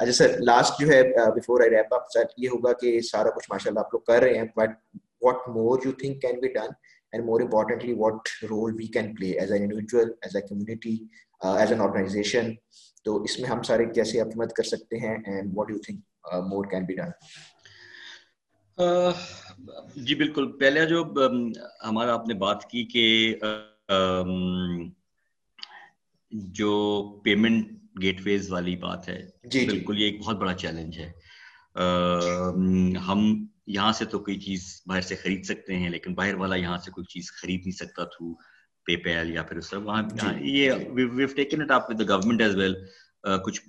اچھا 0.00 0.12
سر 0.12 0.38
لاسٹ 0.38 0.80
جو 0.80 0.88
ہے 0.88 1.02
بفور 1.36 1.60
آئی 1.60 1.70
ریپ 1.70 1.94
اپ 1.94 2.10
سر 2.14 2.24
یہ 2.36 2.48
ہوگا 2.48 2.72
کہ 2.72 3.00
سارا 3.00 3.30
کچھ 3.30 3.46
ماشاء 3.50 3.70
اللہ 3.70 3.80
آپ 3.80 3.94
لوگ 3.94 4.00
کر 4.00 4.22
رہے 4.22 4.34
ہیں 4.34 4.44
but 4.56 4.70
what 5.22 5.48
more 5.48 5.78
you 5.84 5.92
think 5.92 6.20
can 6.22 6.40
be 6.40 6.48
done 6.48 6.80
and 7.12 7.26
more 7.26 7.40
importantly 7.40 7.94
what 7.94 8.30
role 8.44 8.72
we 8.72 8.88
can 8.88 9.14
play 9.14 9.36
as 9.38 9.50
an 9.50 9.62
individual 9.62 10.12
as 10.22 10.34
a 10.34 10.42
community 10.42 10.94
uh, 11.40 11.56
as 11.56 11.70
an 11.70 11.80
organization. 11.80 12.54
تو 13.04 13.16
اس 13.22 13.38
میں 13.38 13.48
ہم 13.50 13.62
سارے 13.62 13.84
کیسے 13.94 14.22
مدد 14.36 14.52
کر 14.52 14.62
سکتے 14.62 14.96
ہیں 14.96 15.14
and 15.26 15.52
what 15.54 15.70
you 15.70 15.78
think 15.78 16.00
more 16.48 16.64
can 16.70 16.84
be 16.84 16.94
done 16.94 17.10
جی 20.04 20.14
بالکل 20.14 20.50
پہلے 20.58 20.84
جو 20.86 21.02
ہمارا 21.84 22.14
آپ 22.14 22.28
نے 22.28 22.34
بات 22.34 22.64
کی 22.70 22.84
کہ 22.84 23.04
جو 26.54 26.72
پیمنٹ 27.24 27.72
گیٹ 28.02 28.20
ویز 28.24 28.50
والی 28.52 28.76
بات 28.76 29.08
ہے 29.08 29.20
جی 29.44 29.66
بالکل 29.66 30.00
یہ 30.00 30.04
ایک 30.04 30.20
بہت 30.20 30.36
بڑا 30.36 30.54
چیلنج 30.54 30.98
ہے 30.98 31.10
ہم 33.08 33.26
یہاں 33.66 33.92
سے 33.92 34.04
تو 34.04 34.18
کوئی 34.18 34.38
چیز 34.40 34.82
باہر 34.86 35.00
سے 35.00 35.16
خرید 35.16 35.44
سکتے 35.44 35.76
ہیں 35.76 35.88
لیکن 35.88 36.14
باہر 36.14 36.34
والا 36.34 36.56
یہاں 36.56 36.78
سے 36.78 36.90
کوئی 36.90 37.04
چیز 37.12 37.30
خرید 37.32 37.60
نہیں 37.60 37.76
سکتا 37.76 38.04
تھرو 38.04 38.34
پے 38.86 38.96
پیل 38.96 39.30
یا 39.30 39.42
پھر 39.42 39.56
اس 39.56 39.70
طرح۔ 39.70 39.78
وہاں 39.78 40.02
یہ 40.40 40.70
up 40.70 41.90
with 41.90 42.08
government 42.08 42.40
as 42.42 42.56
well 42.56 42.74
کچھ 43.44 43.60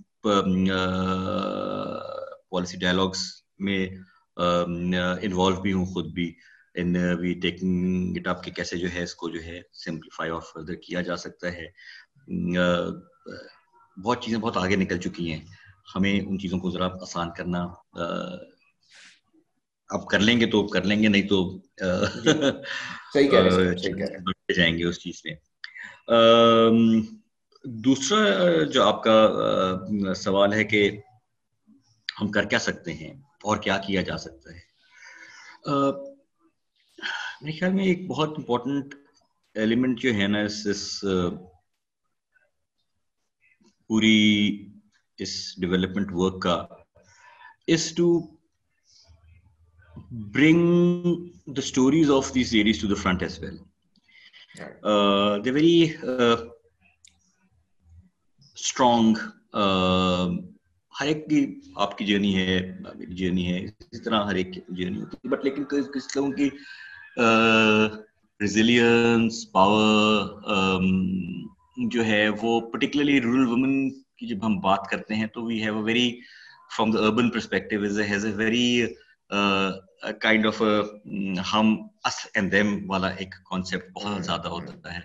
پالیسی 2.50 2.78
ڈائلاگس 2.78 3.22
میں 3.60 3.88
انوالو 4.38 5.62
بھی 5.62 5.74
ہوں 5.74 5.86
خود 5.86 6.12
بھی۔ 6.14 6.34
ان 6.76 6.96
وی 7.20 7.34
ٹیکنگ 7.42 8.18
اٹ 8.18 8.28
اپ 8.28 8.44
کہ 8.44 8.52
کیسے 8.52 8.78
جو 8.78 8.88
ہے 8.94 9.04
اس 9.04 9.16
کو 9.16 9.30
جو 9.30 9.44
ہے 9.44 9.60
سمپلیفائی 9.86 10.32
اور 10.32 10.42
فردر 10.54 10.76
کیا 10.86 11.02
جا 11.02 11.16
سکتا 11.16 11.52
ہے۔ 11.54 11.68
بہت 14.04 14.24
چیزیں 14.24 14.40
بہت 14.40 14.58
آگے 14.58 14.76
نکل 14.76 14.98
چکی 14.98 15.32
ہیں۔ 15.32 15.42
ہمیں 15.96 16.20
ان 16.22 16.40
چیزوں 16.40 16.60
کو 16.60 16.70
ذرا 16.72 16.86
آسان 17.02 17.30
کرنا 17.38 17.68
اب 19.94 20.08
کر 20.08 20.20
لیں 20.20 20.40
گے 20.40 20.46
تو 20.46 20.68
کر 20.68 20.84
لیں 20.84 21.04
گے 21.04 21.08
نہیں 21.08 21.28
تو 21.28 21.58
جائیں 24.56 24.78
گے 24.78 24.86
اس 24.86 25.00
چیز 25.00 25.22
میں۔ 25.26 25.36
دوسرا 27.66 28.20
جو 28.64 28.84
آپ 28.84 29.04
کا 29.04 29.30
سوال 30.16 30.54
ہے 30.54 30.64
کہ 30.64 31.00
ہم 32.22 32.32
کر 32.32 32.46
کیا 32.46 32.60
سکتے 32.60 32.94
ہیں 32.94 33.14
اور 33.44 33.58
کیا 33.58 33.78
کیا 33.78 34.02
جا 34.02 34.18
سکتا 34.18 34.54
ہے؟ 34.54 34.60
میرے 37.42 37.52
خیال 37.52 37.74
میں 37.74 37.86
ایک 37.86 38.08
بہت 38.08 38.30
امپورٹنٹ 38.38 38.96
ایلیمنٹ 39.56 40.00
جو 40.00 40.14
ہے 40.14 40.28
نا 40.28 40.42
اس 40.42 40.68
اس 40.68 41.00
پوری 43.88 44.70
اس 45.18 45.62
ڈیولپمنٹ 45.62 46.08
ورک 46.12 46.42
کا 46.42 46.66
is 47.68 47.94
to 47.94 48.33
bring 50.14 51.32
the 51.48 51.62
stories 51.62 52.10
of 52.10 52.32
these 52.34 52.54
ladies 52.54 52.80
to 52.80 52.88
the 52.88 52.96
front 52.96 53.22
as 53.22 53.40
well. 53.40 53.58
Uh, 54.84 55.40
they're 55.40 55.54
very 55.54 55.98
uh, 56.08 56.38
strong. 58.58 59.16
ہر 60.94 61.08
ایک 61.08 61.26
کی 61.30 61.46
آپ 61.76 61.98
کی 61.98 62.06
جرنی 62.06 62.36
ہے 62.36 62.60
میری 62.80 63.16
جرنی 63.16 63.48
ہے 63.48 63.60
اس 63.92 64.02
طرح 64.04 64.24
ہر 64.26 64.36
ایک 64.36 64.54
کی 64.54 64.62
جرنی 64.70 65.02
ہوتی 65.02 65.18
ہے 65.24 65.30
بٹ 65.30 65.44
لیکن 65.44 65.64
کس 65.64 66.16
لوگوں 66.16 66.32
کی 66.32 66.50
ریزیلینس 68.40 69.52
پاور 69.52 70.84
جو 71.90 72.06
ہے 72.06 72.28
وہ 72.42 72.60
پرٹیکولرلی 72.72 73.20
رورل 73.22 73.48
وومن 73.48 73.90
کی 73.90 74.28
جب 74.28 74.46
ہم 74.46 74.60
بات 74.60 74.90
کرتے 74.90 75.16
ہیں 75.16 75.28
تو 75.34 75.44
we 75.46 75.62
have 75.64 75.78
a 75.78 75.84
very 75.84 76.10
from 76.78 76.92
the 76.92 77.00
urban 77.00 77.30
perspective 77.30 77.84
has 78.10 78.26
a 78.26 78.32
very 78.36 78.86
kind 80.22 80.48
of 80.48 80.62
ہم 81.54 81.76
اس 82.06 82.16
اینڈ 82.34 82.52
دیم 82.52 82.90
والا 82.90 83.08
ایک 83.08 83.36
کانسیپٹ 83.50 83.92
بہت 83.94 84.26
زیادہ 84.26 84.48
ہوتا 84.48 84.94
ہے۔ 84.94 85.02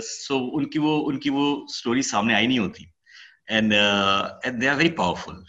سو 0.00 0.38
ان 0.52 0.68
کی 0.70 0.78
وہ، 0.78 1.08
ان 1.08 1.18
کی 1.20 1.30
وہ 1.30 1.64
اسٹوری 1.64 2.02
سامنے 2.02 2.34
آئی 2.34 2.46
نہیں 2.46 2.58
ہوتی۔ 2.58 2.84
And 3.46 3.72
and 3.74 4.60
they 4.62 4.68
are 4.68 4.76
very 4.76 4.90
powerful 4.96 5.40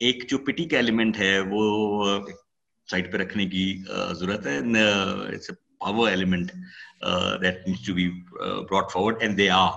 ایک 0.00 0.24
جو 0.30 0.38
پٹی 0.46 0.64
کا 0.64 0.76
ایلیمنٹ 0.76 1.18
ہے، 1.18 1.38
وہ 1.50 2.18
سائڈ 2.88 3.12
پہ 3.12 3.16
رکھنے 3.18 3.46
کی 3.46 3.66
ضرورت 4.18 4.46
ہے۔ 4.46 4.58
It's 4.58 5.50
a 5.50 5.56
power 5.80 6.10
element 6.10 6.52
that 7.42 7.66
needs 7.66 7.86
to 7.86 7.94
be 7.94 8.08
brought 8.40 8.90
forward 8.92 9.16
and 9.20 9.38
they 9.38 9.48
are 9.50 9.70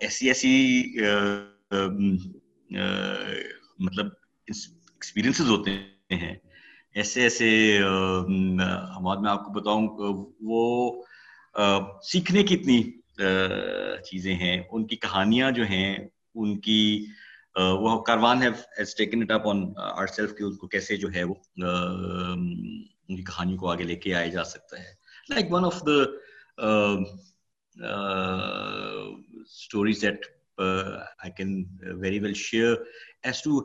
ایسی 0.00 0.28
ایسی 0.28 0.82
مطلب 3.78 4.06
ایکسپیرئنسز 4.48 5.50
ہوتے 5.50 5.70
ہیں۔ 5.70 5.93
ہیں۔ 6.10 6.34
ایسے 6.94 7.22
ایسے 7.22 7.78
ہمارے 8.96 9.20
میں 9.20 9.30
آپ 9.30 9.44
کو 9.44 9.52
بتاؤں، 9.52 9.88
وہ 10.40 11.02
سیکھنے 12.02 12.42
کی 12.42 12.54
اتنی 12.54 12.82
چیزیں 14.10 14.34
ہیں۔ 14.34 14.62
ان 14.70 14.86
کی 14.86 14.96
کہانیاں 14.96 15.50
جو 15.50 15.64
ہیں، 15.64 15.96
ان 16.34 16.58
کی 16.60 17.06
وہ 17.56 18.00
کاروان 18.02 18.42
ہے 18.42 18.48
کو 20.58 20.66
کیسے 20.68 20.96
جو 20.96 21.08
ہے 21.14 21.22
وہ 21.24 21.34
ان 21.58 23.16
کی 23.16 23.22
کہانی 23.22 23.56
کو 23.56 23.70
آگے 23.70 23.84
لے 23.84 23.96
کے 23.96 24.14
آیا 24.14 24.26
جا 24.26 24.44
سکتا 24.44 24.78
ہے۔ 24.78 24.92
Like 25.28 25.46
one 25.52 25.64
of 25.64 25.82
the 25.86 25.96
stories 29.44 30.02
that 30.02 30.26
I 30.58 31.30
can 31.36 31.64
very 32.00 32.18
well 32.18 32.34
share 32.34 32.74
as 33.22 33.42
to 33.42 33.60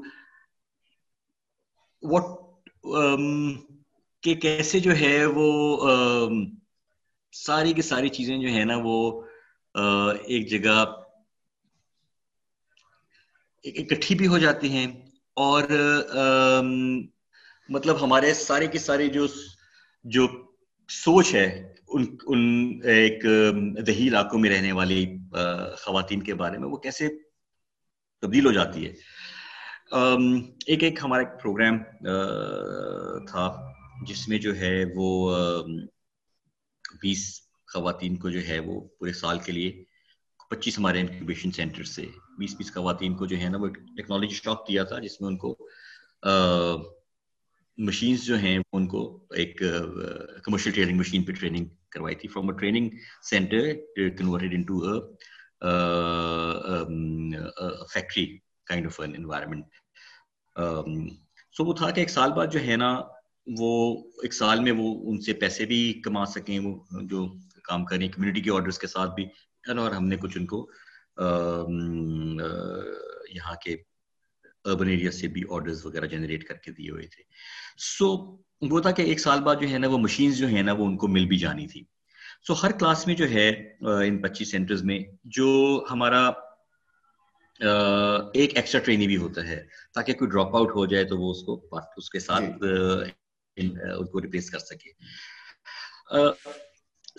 what 2.03 2.23
um, 2.87 3.53
کہ 4.23 4.33
کیسے 4.35 4.79
جو 4.79 4.95
ہے 4.95 5.25
وہ 5.25 5.51
um, 5.89 6.43
ساری 7.33 7.73
کی 7.73 7.81
ساری 7.81 8.09
چیزیں 8.09 8.37
جو 8.37 8.49
ہے 8.49 8.63
نا 8.63 8.75
وہ 8.83 9.21
ایک 9.75 10.49
جگہ 10.49 10.83
اکٹھی 13.65 14.15
بھی 14.15 14.27
ہو 14.27 14.37
جاتی 14.37 14.69
ہیں 14.69 14.87
اور 15.37 15.63
مطلب 17.69 18.03
ہمارے 18.03 18.33
سارے 18.33 18.67
کے 18.67 18.79
سارے 18.79 19.07
جو 19.07 19.27
جو 20.05 20.27
سوچ 20.89 21.33
ہے 21.35 21.73
ان 21.87 22.05
ان 22.25 22.41
ایک 22.83 23.23
دیہی 23.87 24.07
علاقوں 24.07 24.39
میں 24.39 24.49
رہنے 24.49 24.71
والی 24.71 25.05
خواتین 25.77 26.23
کے 26.23 26.33
بارے 26.33 26.57
میں 26.57 26.67
وہ 26.67 26.77
کیسے 26.77 27.07
تبدیل 28.23 28.45
ہو 28.45 28.51
جاتی 28.51 28.85
ہے۔ 28.87 28.93
ایک 29.91 30.83
ایک 30.83 30.99
ہمارا 31.03 31.21
ایک 31.21 31.41
پروگرام 31.41 31.77
تھا، 33.27 33.45
جس 34.07 34.27
میں 34.29 34.37
جو 34.39 34.55
ہے 34.59 34.83
وہ 34.95 35.09
بیس 37.01 37.23
خواتین 37.73 38.15
کو 38.17 38.29
جو 38.29 38.39
ہے 38.47 38.59
وہ 38.65 38.79
پورے 38.99 39.13
سال 39.13 39.39
کے 39.45 39.51
لیے 39.51 39.83
پچیس 40.51 40.77
ہمارے 40.79 40.99
انکوبیشن 40.99 41.51
سینٹر 41.51 41.83
سے، 41.83 42.05
بیس 42.37 42.55
بیس 42.57 42.73
خواتین 42.73 43.15
کو 43.15 43.25
جو 43.25 43.37
ہے 43.39 43.49
نا 43.49 43.57
وہ 43.61 43.67
ٹیکنالوجی 43.67 44.35
اسٹاک 44.35 44.67
دیا 44.67 44.83
تھا، 44.83 44.99
جس 44.99 45.19
میں 45.21 45.29
ان 45.29 45.37
کو 45.37 45.55
مشینس 47.77 48.23
جو 48.25 48.37
ہیں 48.37 48.57
ان 48.73 48.87
کو 48.87 49.01
ایک 49.41 49.61
کمرشل 50.43 50.71
ٹریننگ 50.71 50.97
مشین 50.99 51.23
پہ 51.23 51.31
ٹریننگ 51.39 51.65
کروائی 51.91 52.15
تھی۔ 52.15 52.27
From 52.29 52.49
a 52.49 52.57
training 52.59 52.89
centre 53.29 53.73
converted 54.17 54.53
into 54.63 54.79
factory 57.93 58.25
kind 58.69 58.85
of 58.85 58.99
an 58.99 59.13
environment 59.17 59.65
so 61.57 61.65
وہ 61.65 61.73
تھا 61.73 61.91
کہ 61.91 61.99
ایک 61.99 62.09
سال 62.09 62.31
بعد 62.31 62.47
جو 62.47 62.59
ہے 62.59 62.75
نا، 62.75 63.01
وہ 63.59 63.97
ایک 64.23 64.33
سال 64.33 64.59
میں 64.59 64.71
وہ 64.71 65.11
ان 65.11 65.21
سے 65.21 65.33
پیسے 65.33 65.65
بھی 65.65 66.01
کما 66.03 66.25
سکیں، 66.25 66.59
وہ 66.59 66.79
جو 67.01 67.27
کام 67.63 67.85
کریں 67.85 68.07
کمیونٹی 68.09 68.41
کے 68.41 68.51
آرڈرس 68.51 68.79
کے 68.79 68.87
ساتھ 68.87 69.15
بھی۔ 69.15 69.25
اور 69.77 69.91
ہم 69.91 70.07
نے 70.07 70.17
کچھ 70.17 70.37
ان 70.37 70.45
کو 70.45 70.69
یہاں 73.29 73.55
کے 73.55 73.75
اربن 74.65 74.89
ایریا 74.89 75.11
سے 75.11 75.27
بھی 75.27 75.43
آرڈرز 75.49 75.85
وغیرہ 75.85 76.05
جنریٹ 76.05 76.43
کر 76.43 76.55
کے 76.55 76.71
دیے 76.71 76.89
ہوئے 76.89 77.07
تھے۔ 77.07 77.23
سو 77.97 78.37
وہ 78.61 78.79
تھا 78.79 78.91
کہ 78.91 79.01
ایک 79.01 79.19
سال 79.19 79.39
بعد 79.39 79.55
جو 79.61 79.69
ہے 79.69 79.77
نا، 79.77 79.87
وہ 79.87 79.97
مشینز 79.97 80.37
جو 80.37 80.49
ہے 80.49 80.61
نا، 80.61 80.73
وہ 80.73 80.85
ان 80.85 80.97
کو 80.97 81.07
مل 81.07 81.25
بھی 81.25 81.37
جانی 81.37 81.67
تھی۔ 81.67 81.83
سو 82.47 82.53
ہر 82.53 82.71
کلاس 82.71 83.07
میں 83.07 83.15
جو 83.15 83.29
ہے 83.29 83.49
ان 83.81 84.21
پچیس 84.21 84.51
سینٹرز 84.51 84.83
میں 84.83 84.99
جو 85.23 85.47
ہمارا 85.91 86.31
ایک 88.33 88.55
ایکسٹرا 88.55 88.81
ٹرینی 88.81 89.07
بھی 89.07 89.17
ہوتا 89.17 89.47
ہے 89.47 89.63
تاکہ 89.93 90.13
کوئی 90.13 90.29
ڈراپ 90.29 90.55
آؤٹ 90.55 90.69
ہو 90.75 90.85
جائے 90.85 91.03
تو 91.03 91.17
وہ 91.17 91.31
اس 91.31 91.43
کو 91.43 91.77
اس 91.97 92.09
کے 92.09 92.19
ساتھ 92.19 92.43
جی۔ 92.43 93.69
ان 93.97 94.05
کو 94.05 94.21
ریپلیس 94.21 94.49
کر 94.49 94.59
سکے۔ 94.59 94.91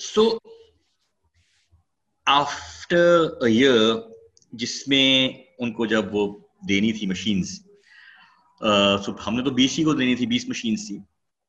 سو 0.01 0.39
آفٹر 2.27 3.25
ایئر 3.47 3.79
جس 4.53 4.89
میں 4.89 5.29
ان 5.59 5.73
کو 5.73 5.87
جب 5.87 6.15
وہ 6.15 6.39
دینی 6.69 6.93
تھی 6.93 7.07
مشینز 7.07 7.61
ہم 9.27 9.35
نے 9.37 9.45
تو 9.45 9.51
بیس 9.51 9.79
ہی 9.79 9.85
کو 9.85 9.95
دینی 9.95 10.15
تھی 10.15 10.27
بیس 10.27 10.49
مشینز 10.49 10.87
تھی۔ 10.87 10.99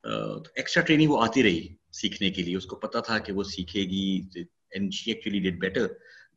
تو 0.04 0.50
ایکسٹرا 0.56 0.82
ٹریننگ 0.82 1.10
وہ 1.10 1.22
آتی 1.22 1.42
رہی 1.42 1.68
سیکھنے 1.92 2.30
کے 2.30 2.42
لیے۔ 2.42 2.56
اس 2.56 2.66
کو 2.66 2.76
پتا 2.76 3.00
تھا 3.00 3.18
کہ 3.18 3.32
وہ 3.32 3.42
سیکھے 3.42 3.80
گی 3.80 4.20
and 4.70 4.92
she 4.92 5.10
actually 5.10 5.38
did 5.38 5.58
better 5.60 5.86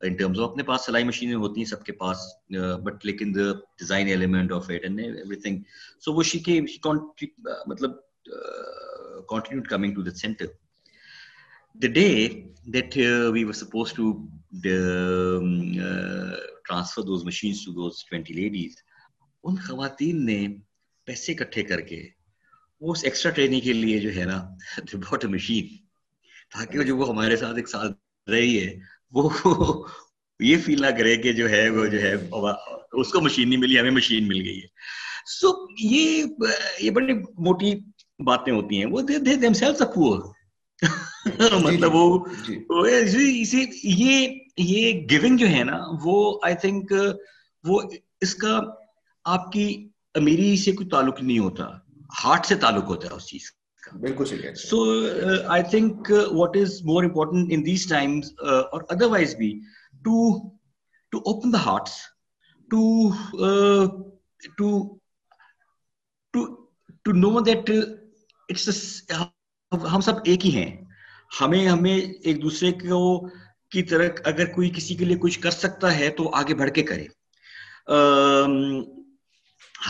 in 0.01 0.15
terms 0.15 0.39
اپنے 0.41 0.63
پاس 0.63 0.85
سلائی 0.85 1.03
مشینیں 1.03 1.35
ہوتی 1.35 1.61
ہیں 1.61 1.67
سب 1.67 1.83
کے 1.85 1.91
پاس 1.93 2.25
بٹ 2.83 3.05
لیکن 3.05 3.33
the 3.35 3.51
design 3.79 4.07
element 4.07 4.51
of 4.51 4.69
it 4.69 4.83
and 4.83 4.99
everything 5.41 5.61
so 6.01 6.13
وہ 6.13 6.23
شی 6.23 6.39
کے 6.41 6.59
مطلب 7.67 7.91
continued 9.29 9.67
coming 9.67 9.93
to 9.93 10.01
the 10.01 10.15
centre 10.15 10.45
the 11.75 11.89
day 11.89 12.47
that 12.67 12.95
uh, 12.97 13.31
we 13.31 13.43
were 13.43 13.53
supposed 13.53 13.95
to 13.95 14.27
uh, 14.65 15.39
transfer 16.65 17.01
those 17.01 17.25
machines 17.25 17.63
to 17.65 17.73
those 17.73 18.03
20 18.05 18.33
ladies 18.33 18.81
ان 19.43 19.55
خواتین 19.57 20.25
نے 20.25 20.37
پیسے 21.07 21.31
اکٹھے 21.31 21.63
کر 21.63 21.81
کے 21.81 21.97
وہ 22.81 22.91
اس 22.91 23.03
ایکسٹرا 23.03 23.31
ٹریننگ 23.31 23.59
کے 23.61 23.73
لیے 23.73 23.99
جو 23.99 24.13
ہے 24.15 24.23
نا 24.25 24.37
بہت 24.95 25.25
مشین 25.25 25.67
تاکہ 26.51 26.83
جو 26.83 26.95
وہ 26.97 27.09
ہمارے 27.09 27.35
ساتھ 27.37 27.57
ایک 27.57 27.69
سال 27.69 27.91
رہی 28.27 28.57
ہے 28.59 28.73
وہ 29.15 29.87
یہ 30.39 30.57
فیل 30.65 30.81
نہ 30.81 30.87
کرے 30.87 31.17
کہ 31.17 31.33
جو 31.33 31.49
ہے 31.49 31.69
وہ 31.69 31.85
جو 31.85 32.01
ہے 32.01 32.13
اس 32.93 33.11
کو 33.11 33.21
مشین 33.21 33.49
نہیں 33.49 33.59
ملی 33.59 33.79
ہمیں 33.79 33.91
مشین 33.91 34.27
مل 34.27 34.41
گئی 34.45 34.61
ہے۔ 34.61 34.67
سو 35.25 35.67
یہ 35.79 36.25
یہ 36.79 36.89
بڑی 36.89 37.13
موٹی 37.13 37.73
باتیں 38.25 38.53
ہوتی 38.53 38.77
ہیں۔ 38.77 38.85
وہ 38.85 39.01
دے 39.01 39.17
دے 39.17 39.49
مطلب 41.63 41.95
وہ 41.95 42.25
یہ 43.83 44.27
یہ 44.57 44.93
گیونگ 45.09 45.37
جو 45.37 45.47
ہے 45.47 45.63
نا 45.63 45.79
وہ 46.03 46.39
آئی 46.43 46.55
تھنک 46.55 46.93
وہ 47.63 47.81
اس 48.21 48.35
کا 48.35 48.59
آپ 49.25 49.51
کی 49.51 49.89
امیری 50.15 50.57
سے 50.57 50.71
کوئی 50.71 50.89
تعلق 50.89 51.21
نہیں 51.21 51.39
ہوتا۔ 51.39 51.63
ہارٹ 52.23 52.45
سے 52.45 52.55
تعلق 52.55 52.83
ہوتا 52.83 53.07
ہے 53.07 53.13
اس 53.13 53.25
چیز 53.25 53.51
کا۔ 53.51 53.64
بالکل 53.93 54.53
so 54.55 54.83
I 55.47 55.63
think 55.63 56.11
what 56.31 56.57
is 56.57 56.81
more 56.83 57.03
important 57.03 57.51
in 57.51 57.65
these 57.65 57.87
times 57.89 58.31
اور 58.39 58.81
ادر 58.89 59.07
وائز 59.07 59.35
بھی 59.35 59.51
to 60.05 60.17
to 61.11 61.17
open 61.25 61.53
the 61.53 61.65
hearts 61.65 61.91
to 62.69 62.81
to 64.57 66.45
to 67.05 67.11
know 67.11 67.39
that 67.39 67.69
it's 68.49 68.69
ہم 69.71 70.01
سب 70.01 70.15
ایک 70.25 70.45
ہی 70.45 70.55
ہیں 70.55 70.71
ہمیں 71.41 71.67
ہمیں 71.67 71.95
ایک 71.95 72.41
دوسرے 72.41 72.71
کو 72.71 73.29
کی 73.71 73.83
طرح 73.83 74.07
اگر 74.25 74.45
کوئی 74.45 74.69
کسی 74.69 74.95
کے 74.95 75.05
لیے 75.05 75.17
کچھ 75.17 75.39
کر 75.39 75.51
سکتا 75.51 75.97
ہے 75.97 76.09
تو 76.09 76.29
آگے 76.35 76.53
بڑھ 76.53 76.69
کے 76.71 76.83
کرے 76.83 77.05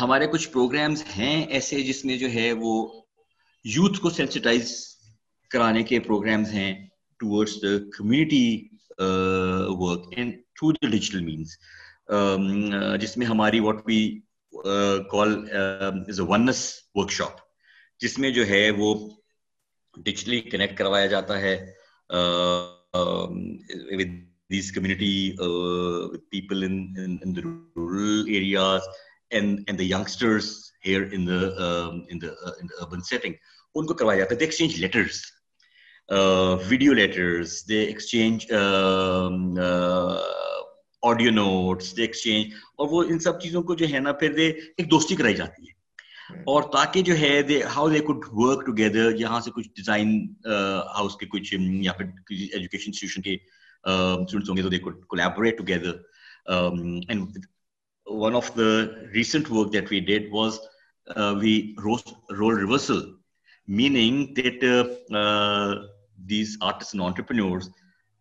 ہمارے 0.02 0.28
کچھ 0.28 0.50
پروگرامز 0.50 1.04
ہیں 1.18 1.46
ایسے 1.46 1.82
جس 1.84 2.06
میں 2.06 2.18
جو 2.18 2.30
ہے 2.30 2.52
وہ 2.52 3.02
یوتھ 3.66 4.00
کو 4.00 4.10
سینسٹائز 4.10 4.72
کرانے 5.52 5.84
کے 5.84 6.00
پروگرامز 6.00 6.52
ہیں 6.54 6.74
towards 7.20 7.56
the 7.62 7.78
community 7.98 8.68
work 9.80 10.14
and 10.18 10.34
through 10.56 10.72
the 10.72 10.90
digital 10.90 11.24
means 11.26 11.58
جس 13.02 13.16
میں 13.18 13.28
ہماری 13.28 13.60
what 13.60 13.82
we 13.86 14.00
call 15.12 15.34
is 15.52 16.20
a 16.20 16.26
once 16.30 16.62
workshop 17.12 17.40
جس 18.00 18.18
میں 18.20 18.32
جو 18.32 18.48
ہے 18.48 18.70
وہ 18.72 18.94
ڈیجیٹلی 19.96 20.40
کنیکٹ 20.42 20.78
کروایا 20.78 21.06
جاتا 21.06 21.40
ہے 21.42 21.56
with 23.92 24.14
these 24.52 24.72
community 24.72 25.32
people 26.30 26.64
in 26.64 27.36
rural 27.38 28.24
areas 28.28 28.82
and 29.30 29.60
and 29.68 29.80
the 29.80 29.86
youngsters 29.86 30.54
here 30.86 31.08
in 31.12 31.28
the 31.28 32.28
urban 32.82 33.02
setting 33.02 33.34
ان 33.76 33.86
کو 33.86 33.94
کروایا 33.94 34.20
جاتا 34.20 34.34
ہے۔ 34.34 34.40
They 34.40 34.46
exchange 34.46 34.80
letters 34.80 35.22
video 36.70 36.94
letters 36.94 37.68
they 37.70 37.84
exchange 37.86 38.46
audio 41.04 41.32
notes 41.32 41.96
they 41.98 42.02
exchange 42.02 42.54
اور 42.78 42.88
وہ 42.92 43.04
ان 43.10 43.20
سب 43.20 43.42
چیزوں 43.42 43.64
کو 43.64 43.76
جو 43.76 43.86
ہے 43.94 44.00
نا 44.00 44.12
پھر 44.12 44.34
دے 44.34 44.48
ایک 44.48 44.92
دوستی 44.92 45.16
کرائی 45.16 45.36
جاتی 45.36 45.68
ہے۔ 45.68 45.74
اور 46.46 46.64
تاکہ 46.64 47.02
جو 47.02 47.18
ہے 47.18 47.42
they 47.42 47.62
how 47.76 47.90
they 47.90 48.00
could 48.00 48.26
work 48.32 48.66
together 48.66 49.12
یہاں 49.20 49.40
سے 49.40 49.52
کچھ 49.56 49.68
ڈیزائن 49.68 50.10
ہاؤس 50.46 51.12
uh, 51.12 51.18
کے 51.18 51.26
کچھ 51.26 51.56
um، 51.56 51.68
یا 51.82 51.92
پھر 51.92 52.06
ایجوکیشن 52.30 52.90
انسٹیٹیوشن 52.90 53.22
کے 53.22 53.32
um، 53.32 54.22
اسٹوڈنٹس 54.22 54.50
ہوں 54.50 54.58
گے 54.58 54.62
تو 54.62 54.70
they 54.70 54.80
could 54.80 55.06
collaborate 55.06 55.58
together 55.58 55.92
and 57.10 57.46
one 58.08 58.36
of 58.36 58.52
the 58.58 58.70
recent 59.14 59.52
work 59.52 59.74
that 59.74 59.92
we 59.92 60.00
did 60.00 60.30
was 60.34 60.60
we 61.42 61.76
role 61.78 62.58
reversal 62.58 63.00
meaning 63.68 64.34
that 64.36 64.64
uh, 64.64 65.16
uh, 65.16 65.88
these 66.26 66.58
artists 66.62 66.94
and 66.94 67.02
entrepreneurs 67.02 67.70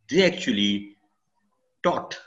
they 0.09 0.24
actually 0.24 0.97
taught 1.82 2.18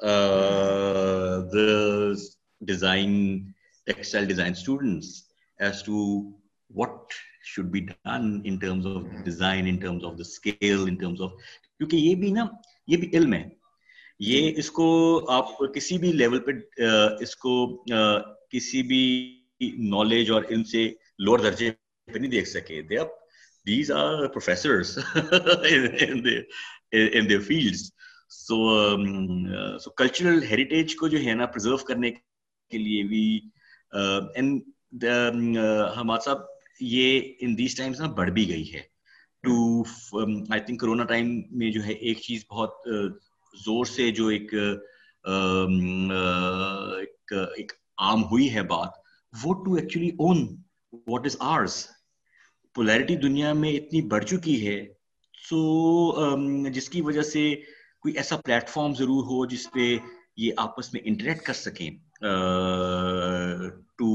uh, 0.00 1.40
the 1.54 2.20
design 2.64 3.54
textile 3.86 4.26
design 4.26 4.54
students 4.54 5.24
as 5.60 5.82
to 5.82 6.32
what 6.68 7.12
should 7.42 7.70
be 7.70 7.88
done 8.04 8.42
in 8.44 8.58
terms 8.58 8.86
of 8.86 9.06
design 9.24 9.66
in 9.66 9.78
terms 9.78 10.02
of 10.04 10.16
the 10.16 10.24
scale 10.24 10.86
in 10.86 10.98
terms 10.98 11.20
of 11.20 11.32
کیونکہ 11.78 11.96
یہ 11.96 12.14
بھی 12.14 12.30
نا 12.32 12.46
یہ 12.86 12.96
بھی 12.96 13.08
علم 13.16 13.32
ہے 13.34 13.42
یہ 14.18 14.52
اس 14.56 14.70
کو 14.70 14.86
آپ 15.32 15.48
کسی 15.74 15.98
بھی 15.98 16.12
لیول 16.12 16.40
پہ 16.46 16.52
اس 17.20 17.34
کو 17.36 17.54
کسی 18.50 18.82
بھی 18.90 19.02
نالج 19.90 20.30
اور 20.30 20.42
علم 20.50 20.62
سے 20.72 20.88
لوور 21.18 21.38
درجے 21.38 21.70
نہیں 22.08 22.30
دیکھ 22.30 22.48
سکے 22.48 22.80
دے 22.82 22.98
اب 22.98 23.08
these 23.66 23.90
are 23.92 24.26
professors 24.26 24.98
in 25.22 26.24
their 26.24 27.40
fields 27.40 27.90
so 28.30 28.56
so 29.78 29.90
cultural 29.90 30.42
heritage 30.42 30.96
کو 30.96 31.08
جو 31.08 31.18
ہے 31.18 31.34
نا 31.34 31.46
پرزرو 31.46 31.76
کرنے 31.86 32.10
کے 32.10 32.78
لیے 32.78 33.02
بھی 33.02 33.26
اینڈ 34.34 35.04
ہمارا 35.96 36.18
صاحب 36.24 36.42
یہ 36.80 37.32
ان 37.40 37.56
دیس 37.58 37.76
ٹائمس 37.76 38.00
نا 38.00 38.06
بڑھ 38.16 38.30
بھی 38.30 38.48
گئی 38.48 38.72
ہے 38.72 38.82
to 39.44 39.82
I 40.50 40.60
think 40.60 40.80
corona 40.80 41.04
time 41.04 41.40
میں 41.50 41.70
جو 41.70 41.84
ہے 41.84 41.92
ایک 41.92 42.20
چیز 42.20 42.44
بہت 42.50 42.88
زور 43.54 43.84
سے 43.86 44.10
جو 44.10 44.26
ایک 44.28 44.54
ایک 47.56 47.72
عام 47.98 48.24
ہوئی 48.24 48.54
ہے 48.54 48.62
بات 48.68 49.02
وہ 49.32 49.54
to 49.54 49.74
actually 49.74 50.08
own 50.18 50.46
what 51.06 51.26
is 51.26 51.36
ours 51.40 51.86
polarity 52.74 53.16
دنیا 53.16 53.52
میں 53.52 53.72
اتنی 53.72 54.00
بڑھ 54.12 54.24
چکی 54.24 54.66
ہے 54.66 54.78
سو 55.48 55.58
جس 56.74 56.88
کی 56.90 57.00
وجہ 57.00 57.22
سے 57.22 57.54
کوئی 58.00 58.16
ایسا 58.16 58.36
پلیٹ 58.36 58.68
فارم 58.68 58.94
ضرور 58.94 59.24
ہو 59.24 59.44
جس 59.46 59.70
پہ 59.72 59.96
یہ 60.36 60.52
آپس 60.56 60.92
میں 60.94 61.00
انٹریکٹ 61.04 61.42
کر 61.46 61.52
سکیں۔ 61.52 61.90
To 63.98 64.08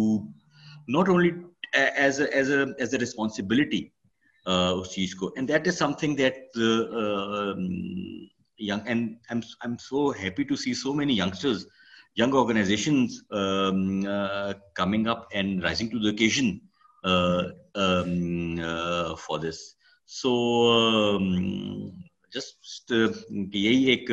not 0.96 1.10
only 1.10 1.30
as 1.74 2.22
as 2.22 2.52
as 2.52 2.94
a 2.94 3.00
responsibility 3.00 3.84
اس 4.46 4.92
چیز 4.92 5.16
کو۔ 5.16 5.32
And 5.36 5.48
that 5.48 5.68
is 5.68 5.78
something 6.00 6.16
that 6.16 6.58
young 8.60 8.82
and 8.88 9.18
I'm 9.32 9.42
I'm 9.66 9.76
so 9.80 10.12
happy 10.12 10.46
to 10.46 10.56
see 10.58 10.74
so 10.74 10.94
many 10.94 11.14
youngsters, 11.14 11.66
young 12.16 12.34
organizations 12.34 13.22
um, 13.32 14.06
uh, 14.06 14.54
coming 14.74 15.08
up 15.08 15.30
and 15.34 15.64
rising 15.64 15.90
to 15.90 16.00
the 16.00 16.10
occasion 16.10 16.50
um, 17.04 18.56
for 19.18 19.40
this 19.40 19.60
so 20.10 20.32
just 22.32 22.92
یہی 23.54 23.84
ایک 23.84 24.12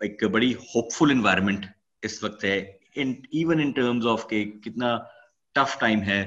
ایک 0.00 0.24
بڑی 0.24 0.52
hope 0.54 0.92
فل 0.92 1.10
environment 1.10 1.66
اس 2.02 2.22
وقت 2.24 2.44
ہے 2.44 2.58
even 2.94 3.60
in 3.60 3.72
terms 3.72 4.06
of 4.06 4.28
کہ 4.28 4.44
کتنا 4.64 4.96
tough 5.56 5.78
time 5.80 6.02
ہے 6.02 6.22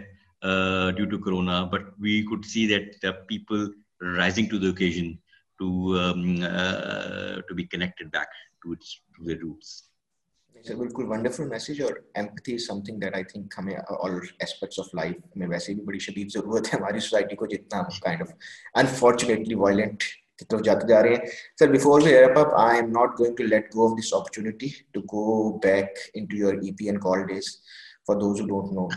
due 0.97 1.09
to 1.09 1.17
corona 1.17 1.63
but 1.63 1.81
we 1.97 2.21
could 2.23 2.45
see 2.45 2.67
that 2.67 2.95
the 3.03 3.11
people 3.27 3.67
rising 4.15 4.49
to 4.49 4.57
the 4.57 4.67
occasion 4.67 5.11
to 5.59 7.55
be 7.55 7.63
connected 7.63 8.07
back 8.07 8.33
to 8.61 8.73
to 8.73 9.33
roots 9.33 9.81
بالکل 10.55 11.05
ونڈرفل 11.07 11.47
میسج 11.47 11.81
اور 11.81 11.93
empathy 12.13 12.57
something 12.83 12.99
that 12.99 13.15
I 13.15 13.23
think 13.23 13.53
ہمیں 13.57 13.75
all 13.75 14.11
aspects 14.39 14.79
of 14.79 14.93
life 14.93 15.15
میں 15.35 15.47
ویسے 15.47 15.73
بھی 15.73 15.81
بڑی 15.81 15.99
شدید 15.99 16.31
ضرورت 16.33 16.73
ہے۔ 16.73 16.77
ہماری 16.79 16.99
سوسائٹی 16.99 17.35
کو 17.35 17.45
جتنا 17.45 17.79
ہم 17.79 17.99
کائنڈ 18.03 18.21
آف 18.21 18.33
انفارچونیٹلی 18.73 19.55
وائلنٹ 19.55 20.03
کی 20.39 20.45
طرف 20.45 20.61
جاتے 20.65 20.87
جا 20.87 21.01
رہے 21.03 21.09
ہیں۔ 21.09 21.25
Sir 21.59 21.71
before 21.71 22.01
we 22.01 22.11
wrap 22.11 22.37
up 22.39 22.53
I 22.57 22.79
am 22.79 22.89
not 22.89 23.19
going 23.19 23.35
to 23.35 23.43
let 23.43 23.75
go 23.75 23.91
of 23.91 23.99
this 23.99 24.13
opportunity 24.13 24.69
to 24.91 25.01
go 25.01 25.57
back 25.57 25.99
into 26.25 26.37
your 26.37 26.53
E 26.53 26.71
P 26.75 26.85
N 26.85 26.99
call 26.99 27.25
days 27.25 27.45
for 28.07 28.15
those 28.15 28.41
who 28.41 28.47
don't 28.47 28.71
know 28.71 28.87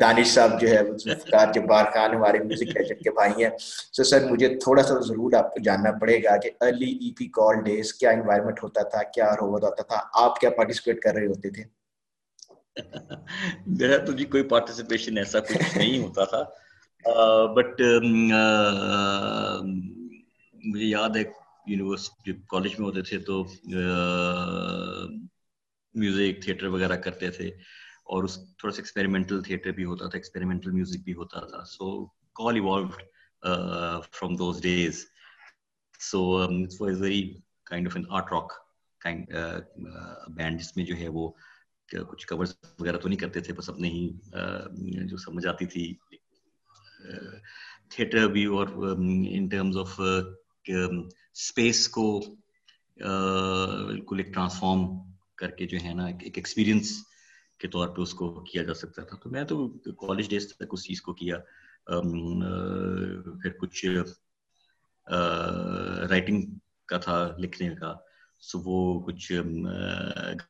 Danish 0.00 0.28
Sahab 0.28 0.60
جو 0.60 0.68
ہے 0.68 0.82
فکار 1.16 1.52
جبار 1.52 1.84
خان 1.94 2.14
ہمارے 2.14 2.38
music 2.38 2.76
legend 2.76 3.02
کے 3.04 3.10
بھائی 3.10 3.44
ہیں 3.44 3.50
سو 3.58 4.04
سر 4.04 4.30
مجھے 4.30 4.48
تھوڑا 4.56 4.82
سا 4.82 4.98
ضرور 5.00 5.32
آپ 5.38 5.54
کو 5.54 5.62
جاننا 5.62 5.92
پڑے 5.98 6.22
گا 6.24 6.36
کہ 6.36 6.50
early 6.60 6.90
E 6.90 7.12
P 7.18 7.26
call 7.32 7.62
days 7.64 7.92
کیا 7.94 8.10
انوائرمنٹ 8.10 8.62
ہوتا 8.62 8.82
تھا 8.88 9.02
کیا 9.14 9.30
روبت 9.40 9.64
ہوتا 9.64 9.82
تھا 9.82 10.00
آپ 10.24 10.40
کیا 10.40 10.50
پارٹیسپیٹ 10.50 11.00
کر 11.00 11.14
رہے 11.14 11.26
ہوتے 11.26 11.50
تھے 11.50 11.64
میرا 13.68 13.96
تو 14.06 14.12
جی 14.12 14.24
کوئی 14.26 14.42
پارٹیسپیشن 14.48 15.18
ایسا 15.18 15.40
کچھ 15.40 15.76
نہیں 15.76 15.98
ہوتا 15.98 16.24
تھا 16.24 16.42
بٹ 17.54 17.80
مجھے 20.54 20.84
یاد 20.84 21.16
ہے 21.16 21.22
یونیورسٹی 21.66 22.32
کالج 22.48 22.78
میں 22.78 22.86
ہوتے 22.86 23.02
تھے 23.02 23.18
تو 23.18 23.42
میوزک 25.94 26.42
تھیٹر 26.42 26.66
وغیرہ 26.66 26.96
کرتے 26.96 27.30
تھے 27.30 27.50
اور 28.06 28.24
اس 28.24 28.34
تھوڑا 28.58 28.72
سا 28.72 28.80
ایکسپیریمنٹل 28.80 29.42
تھیٹر 29.42 29.70
بھی 29.72 29.84
ہوتا 29.84 30.08
تھا 30.08 30.16
ایکسپیریمنٹل 30.18 30.70
میوزک 30.70 31.04
بھی 31.04 31.14
ہوتا 31.14 31.40
تھا۔ 31.46 31.64
So 31.64 32.04
call 32.36 32.54
evolved 32.54 32.92
from 34.12 34.34
those 34.36 34.60
days 34.62 35.04
so 36.00 36.20
it's 36.36 36.80
was 36.80 37.00
very 37.00 37.22
kind 37.64 37.86
of 37.86 37.96
an 37.96 38.04
art 38.10 38.32
rock 38.32 38.52
kind 39.00 39.34
band 40.36 40.60
جس 40.60 40.76
میں 40.76 40.84
جو 40.84 40.96
ہے 40.96 41.08
وہ 41.08 41.30
کچھ 42.10 42.26
کورس 42.26 42.54
وغیرہ 42.78 42.98
تو 42.98 43.08
نہیں 43.08 43.18
کرتے 43.18 43.40
تھے، 43.40 43.52
بس 43.52 43.68
اپنے 43.70 43.88
ہی 43.88 44.08
uh, 44.38 45.06
جو 45.08 45.16
سمجھ 45.16 45.46
آتی 45.46 45.66
تھی 45.66 45.84
uh, 47.10 47.38
تھیٹر 47.88 48.26
بھی 48.32 48.44
اور 48.44 48.66
ان 48.66 49.48
ٹرمز 49.48 49.76
آف 49.78 50.00
اسپیس 50.00 51.88
کو 51.88 52.06
uh, 52.16 53.86
بالکل 53.86 54.18
ایک 54.18 54.32
ٹرانسفارم 54.34 54.86
کر 55.36 55.50
کے 55.50 55.66
جو 55.66 55.78
ہے 55.84 55.92
نا، 55.94 56.06
ایک 56.06 56.36
ایکسپیرئنس 56.36 56.92
کے 57.64 57.68
طور 57.68 57.88
پہ 57.88 58.00
اس 58.02 58.14
کو 58.14 58.24
کیا 58.44 58.62
جا 58.62 58.74
سکتا 58.74 59.02
تھا۔ 59.02 59.16
تو 59.16 59.30
میں 59.30 59.44
تو 59.44 59.56
کالج 60.00 60.28
ڈیز 60.30 60.48
تک 60.56 60.64
اس 60.72 60.82
چیز 60.84 61.00
کو 61.02 61.12
کیا۔ 61.20 61.38
پھر 63.42 63.50
کچھ 63.60 63.84
رائٹنگ 66.10 66.42
کا 66.88 66.98
تھا، 66.98 67.16
لکھنے 67.38 67.74
کا۔ 67.80 67.92
سو 68.40 68.58
وہ 68.64 68.78
کچھ 69.06 69.32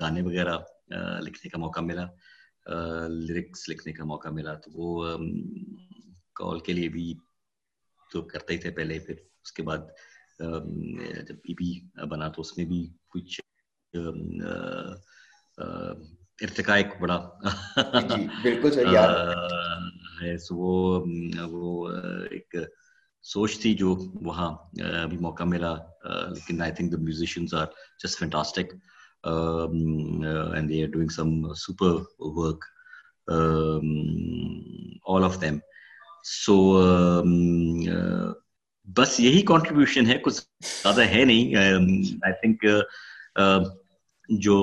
گانے 0.01 0.23
وغیرہ 0.23 0.57
لکھنے 1.21 1.49
کا 1.49 1.59
موقع 1.59 1.81
ملا۔ 1.81 2.07
لیرکس 3.27 3.69
لکھنے 3.69 3.93
کا 3.93 4.05
موقع 4.05 4.29
ملا۔ 4.29 4.55
تو 4.55 4.71
وہ 4.75 4.91
کال 6.41 6.59
کے 6.67 6.73
لیے 6.73 6.89
بھی 6.89 7.07
تو 8.11 8.23
کرتے 8.33 8.53
ہی 8.55 8.59
تھے 8.59 8.71
پہلے۔ 8.79 8.99
پھر 9.07 9.15
اس 9.45 9.53
کے 9.53 9.63
بعد 9.63 9.83
جب 11.29 11.37
ای 11.49 11.55
پی 11.55 11.71
بنا 12.11 12.29
تو 12.35 12.41
اس 12.43 12.57
میں 12.59 12.67
بھی 12.67 12.83
کچھ 13.15 13.41
ارتقا 16.39 16.75
ایک 16.75 17.01
بڑا۔ 17.01 17.17
بالکل 18.43 18.71
وہ 21.51 21.89
ایک 22.31 22.55
سوچ 23.25 23.59
تھی 23.61 23.75
جو 23.75 23.95
وہاں 24.23 24.51
ابھی 25.03 25.19
موقع 25.19 25.45
ملا۔ 25.45 25.75
لیکن 26.05 26.61
I 26.63 26.73
think 26.73 26.93
the 26.93 26.99
musicians 26.99 27.55
are 27.55 27.67
just 28.05 28.19
fantastic 28.19 28.75
and 29.25 30.69
they 30.71 30.83
are 30.83 30.89
doing 30.89 31.09
some 31.09 31.53
super 31.57 31.95
work 32.19 32.65
all 35.09 35.25
of 35.25 35.41
them 35.41 35.59
so 36.25 36.57
بس 38.89 39.21
یہی 39.21 39.43
کانٹریبیوشن 39.43 40.07
ہے 40.07 40.19
کچھ 40.19 40.35
زیادہ 40.35 41.05
ہے 41.05 41.25
نہیں۔ 41.25 41.55
آئی 42.23 42.33
تھنک 42.33 42.65
جو 44.29 44.57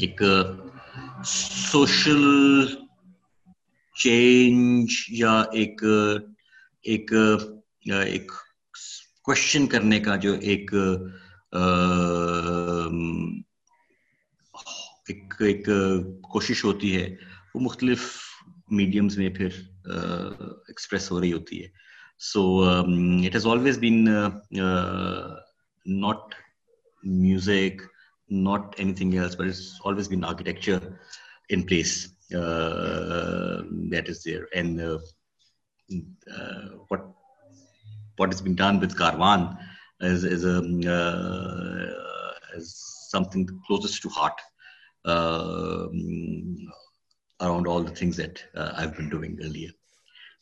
ایک 0.00 0.22
سوشل 1.24 2.66
چینج 3.96 4.92
یا 5.08 5.40
ایک 5.52 5.82
ایک 6.84 7.12
ایک 7.86 8.32
کوشچن 9.22 9.66
کرنے 9.66 10.00
کا 10.00 10.16
جو 10.16 10.32
ایک 10.40 10.74
ایک 15.40 15.68
کوشش 16.22 16.64
ہوتی 16.64 16.94
ہے 16.96 17.08
وہ 17.54 17.60
مختلف 17.60 18.10
میڈیمز 18.70 19.18
میں 19.18 19.28
پھر 19.28 19.48
ایکسپریس 19.84 21.10
ہو 21.10 21.20
رہی 21.20 21.32
ہوتی 21.32 21.62
ہے 21.62 21.68
so 22.18 22.64
it 22.64 23.34
has 23.34 23.46
always 23.46 23.78
been 23.78 24.04
not 25.86 26.34
music 27.02 27.82
not 28.30 28.74
anything 28.78 29.16
else, 29.16 29.34
but 29.34 29.46
it's 29.46 29.80
always 29.84 30.08
been 30.08 30.24
architecture 30.24 31.00
in 31.48 31.64
place 31.64 32.12
uh, 32.34 33.62
that 33.90 34.04
is 34.06 34.22
there. 34.22 34.46
And 34.54 34.80
uh, 34.80 34.98
uh, 36.34 36.68
what 36.88 37.06
what 38.16 38.30
has 38.30 38.40
been 38.40 38.56
done 38.56 38.80
with 38.80 38.96
Carvan 38.96 39.56
is 40.00 40.24
is, 40.24 40.44
um, 40.44 40.80
uh, 40.86 41.86
is 42.56 42.74
something 43.10 43.48
closest 43.66 44.02
to 44.02 44.08
heart 44.08 44.40
um, 45.04 46.68
around 47.40 47.66
all 47.66 47.82
the 47.82 47.94
things 47.94 48.16
that 48.16 48.42
uh, 48.54 48.72
I've 48.76 48.96
been 48.96 49.08
doing 49.08 49.38
earlier. 49.42 49.70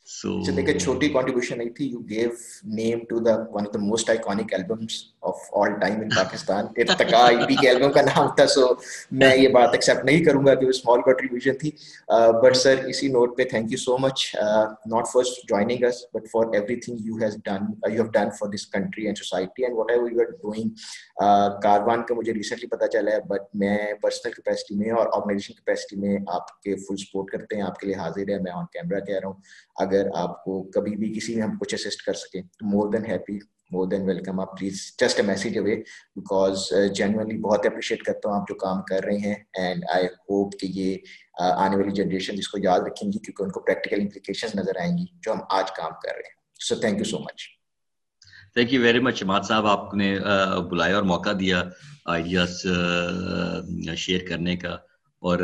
So, 0.09 0.41
so 0.45 0.53
like 0.53 0.69
a 0.69 0.75
chhoti 0.75 1.13
contribution, 1.13 1.61
I 1.61 1.65
think 1.65 1.91
you 1.91 2.05
gave 2.07 2.31
name 2.63 3.07
to 3.09 3.19
the 3.19 3.39
one 3.51 3.67
of 3.67 3.73
the 3.73 3.81
most 3.81 4.07
iconic 4.07 4.53
albums 4.53 5.15
of 5.21 5.35
all 5.53 5.67
time 5.81 6.01
in 6.01 6.11
Pakistan. 6.11 6.69
Irtaka 6.79 7.43
EP 7.43 7.49
ke 7.49 7.65
album 7.71 7.93
ka 7.93 8.03
naam 8.03 8.37
tha. 8.37 8.47
So, 8.47 8.79
main 9.11 9.43
ye 9.43 9.49
baat 9.49 9.75
accept 9.75 10.07
nahi 10.07 10.25
karunga 10.25 10.55
ki 10.61 10.67
wo 10.67 10.71
small 10.71 11.03
contribution 11.03 11.59
thi. 11.59 11.75
Uh, 12.09 12.35
but 12.35 12.57
sir, 12.57 12.77
isi 12.89 13.09
note 13.09 13.37
pe 13.37 13.47
thank 13.47 13.73
you 13.73 13.81
so 13.87 13.99
much. 13.99 14.37
Uh, 14.37 14.67
not 14.87 15.09
for 15.09 15.25
joining 15.49 15.85
us, 15.85 16.07
but 16.13 16.29
for 16.29 16.45
everything 16.55 16.99
you 16.99 17.19
has 17.19 17.35
done, 17.51 17.77
uh, 17.85 17.91
you 17.91 17.99
have 17.99 18.13
done 18.13 18.31
for 18.31 18.49
this 18.49 18.65
country 18.67 19.09
and 19.09 19.19
society 19.19 19.65
and 19.65 19.75
whatever 19.75 20.09
you 20.09 20.21
are 20.21 20.33
doing. 20.47 20.73
کاروان 21.63 22.03
کا 22.09 22.15
مجھے 22.15 22.33
recently 22.35 22.67
پتا 22.69 22.87
چلا 22.89 23.13
ہے 23.13 23.21
but 23.29 23.55
میں 23.61 23.77
personal 24.03 24.33
capacity 24.33 24.75
میں 24.77 24.91
اور 24.91 25.07
organization 25.07 25.55
capacity 25.55 25.97
میں 25.97 26.17
آپ 26.35 26.61
کے 26.63 26.75
فل 26.87 26.97
سپورٹ 27.05 27.31
کرتے 27.31 27.57
ہیں 27.57 27.63
آپ 27.63 27.79
کے 27.81 27.87
لیے 27.87 27.97
حاضر 27.97 28.33
ہے 28.33 28.39
میں 28.43 28.53
آن 28.53 28.65
کیمرہ 28.73 29.01
کہہ 29.07 29.19
رہا 29.21 29.29
ہوں 29.29 29.41
اگر 29.85 29.96
اگر 29.97 30.09
آپ 30.15 30.45
کو 30.45 30.63
کبھی 30.75 30.97
بھی 30.97 31.13
کسی 31.15 31.35
میں 31.35 31.43
ہم 31.43 31.57
کچھ 31.61 31.75
اسسٹ 31.75 32.03
کر 32.07 32.15
سکیں، 32.15 32.43
تو 32.43 32.67
more 32.67 32.93
than 32.93 33.11
happy 33.11 33.39
more 33.71 33.87
than 33.89 34.03
welcome 34.07 34.41
آپ 34.41 34.57
please 34.59 34.81
just 35.01 35.21
a 35.21 35.23
message 35.27 35.57
away 35.59 35.75
because 36.17 36.67
generally 36.97 37.39
بہت 37.39 37.67
اپریشیٹ 37.67 38.03
کرتا 38.03 38.29
ہوں 38.29 38.37
آپ 38.37 38.49
جو 38.49 38.55
کام 38.55 38.83
کر 38.91 39.05
رہے 39.05 39.17
ہیں 39.19 39.35
اینڈ 39.35 39.85
آئی 39.95 40.07
ہوپ 40.07 40.55
کہ 40.61 40.67
یہ 40.67 40.97
uh, 41.43 41.53
آنے 41.57 41.77
والی 41.77 41.93
جنریشن 41.95 42.35
اس 42.39 42.49
کو 42.49 42.59
یاد 42.63 42.81
رکھیں 42.87 43.09
گی 43.09 43.19
کیونکہ 43.19 43.43
ان 43.43 43.51
کو 43.51 43.61
پریکٹیکل 43.61 44.01
امپلیکیشن 44.01 44.59
نظر 44.59 44.81
آئیں 44.81 44.97
گی 44.99 45.05
جو 45.25 45.33
ہم 45.33 45.41
آج 45.51 45.73
کام 45.77 45.93
کر 46.03 46.13
رہے 46.13 46.29
ہیں. 46.29 46.35
So 46.61 46.75
thank 46.81 46.99
you 46.99 47.05
so 47.05 47.19
much 47.19 47.49
thank 48.55 48.73
you 48.73 48.81
very 48.83 49.01
much 49.01 49.21
جماعت 49.21 49.47
صاحب. 49.47 49.67
آپ 49.67 49.95
نے 49.95 50.17
uh, 50.19 50.69
بلایا 50.71 50.95
اور 50.95 51.05
موقع 51.05 51.33
دیا 51.41 51.63
آئیڈیاز 52.07 52.67
شیئر 53.97 54.21
uh, 54.21 54.29
کرنے 54.29 54.57
کا 54.57 54.77
اور 55.23 55.39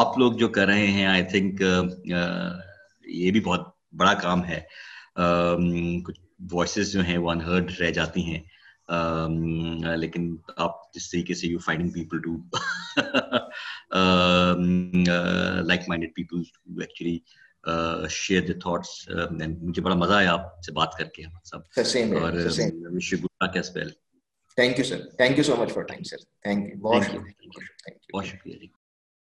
آپ 0.00 0.18
لوگ 0.18 0.32
جو 0.38 0.48
کر 0.48 0.66
رہے 0.66 0.86
ہیں 0.86 1.06
آئی 1.06 1.22
تھنک 1.30 1.62
یہ 3.04 3.30
بھی 3.30 3.40
بہت 3.40 3.73
بڑا 3.96 4.14
کام 4.14 4.44
ہے۔ 4.44 4.60
کچھ 6.04 6.20
وائسز 6.52 6.92
جو 6.92 7.00
ہیں 7.00 7.18
وہ 7.18 7.30
انہرڈ 7.30 7.72
رہ 7.80 7.90
جاتی 7.90 8.22
ہیں۔ 8.22 8.40
لیکن 9.96 10.36
آپ 10.56 10.94
جس 10.94 11.10
طریقے 11.10 11.34
سے 11.34 11.46
you 11.46 11.58
finding 11.58 11.90
people 11.90 12.18
to 12.18 12.36
like 15.62 15.80
minded 15.88 16.14
people 16.14 16.42
actually 16.80 17.18
share 18.10 18.42
the 18.42 18.52
thoughts 18.52 19.08
مجھے 19.62 19.82
بڑا 19.82 19.94
مزہ 19.94 20.12
آیا 20.12 20.32
آپ 20.32 20.62
سے 20.62 20.72
بات 20.72 20.94
کر 20.94 21.04
کے 21.04 21.22
اور 22.14 22.32
wish 22.92 23.12
you 23.12 23.18
good 23.18 23.44
luck 23.44 23.56
as 23.56 23.76
well 23.76 23.90
thank 24.56 24.78
you 24.78 24.84
sir 24.84 25.00
thank 25.16 25.38
you 25.38 25.44
so 25.44 25.56
much 25.56 25.72
for 25.72 25.82
time 25.82 26.02
sir 26.02 26.16
thank 26.16 26.74
you 26.74 26.80
بہت 26.80 27.04
شکریہ 27.04 27.48
بہت 28.14 28.26
شکریہ 28.26 28.66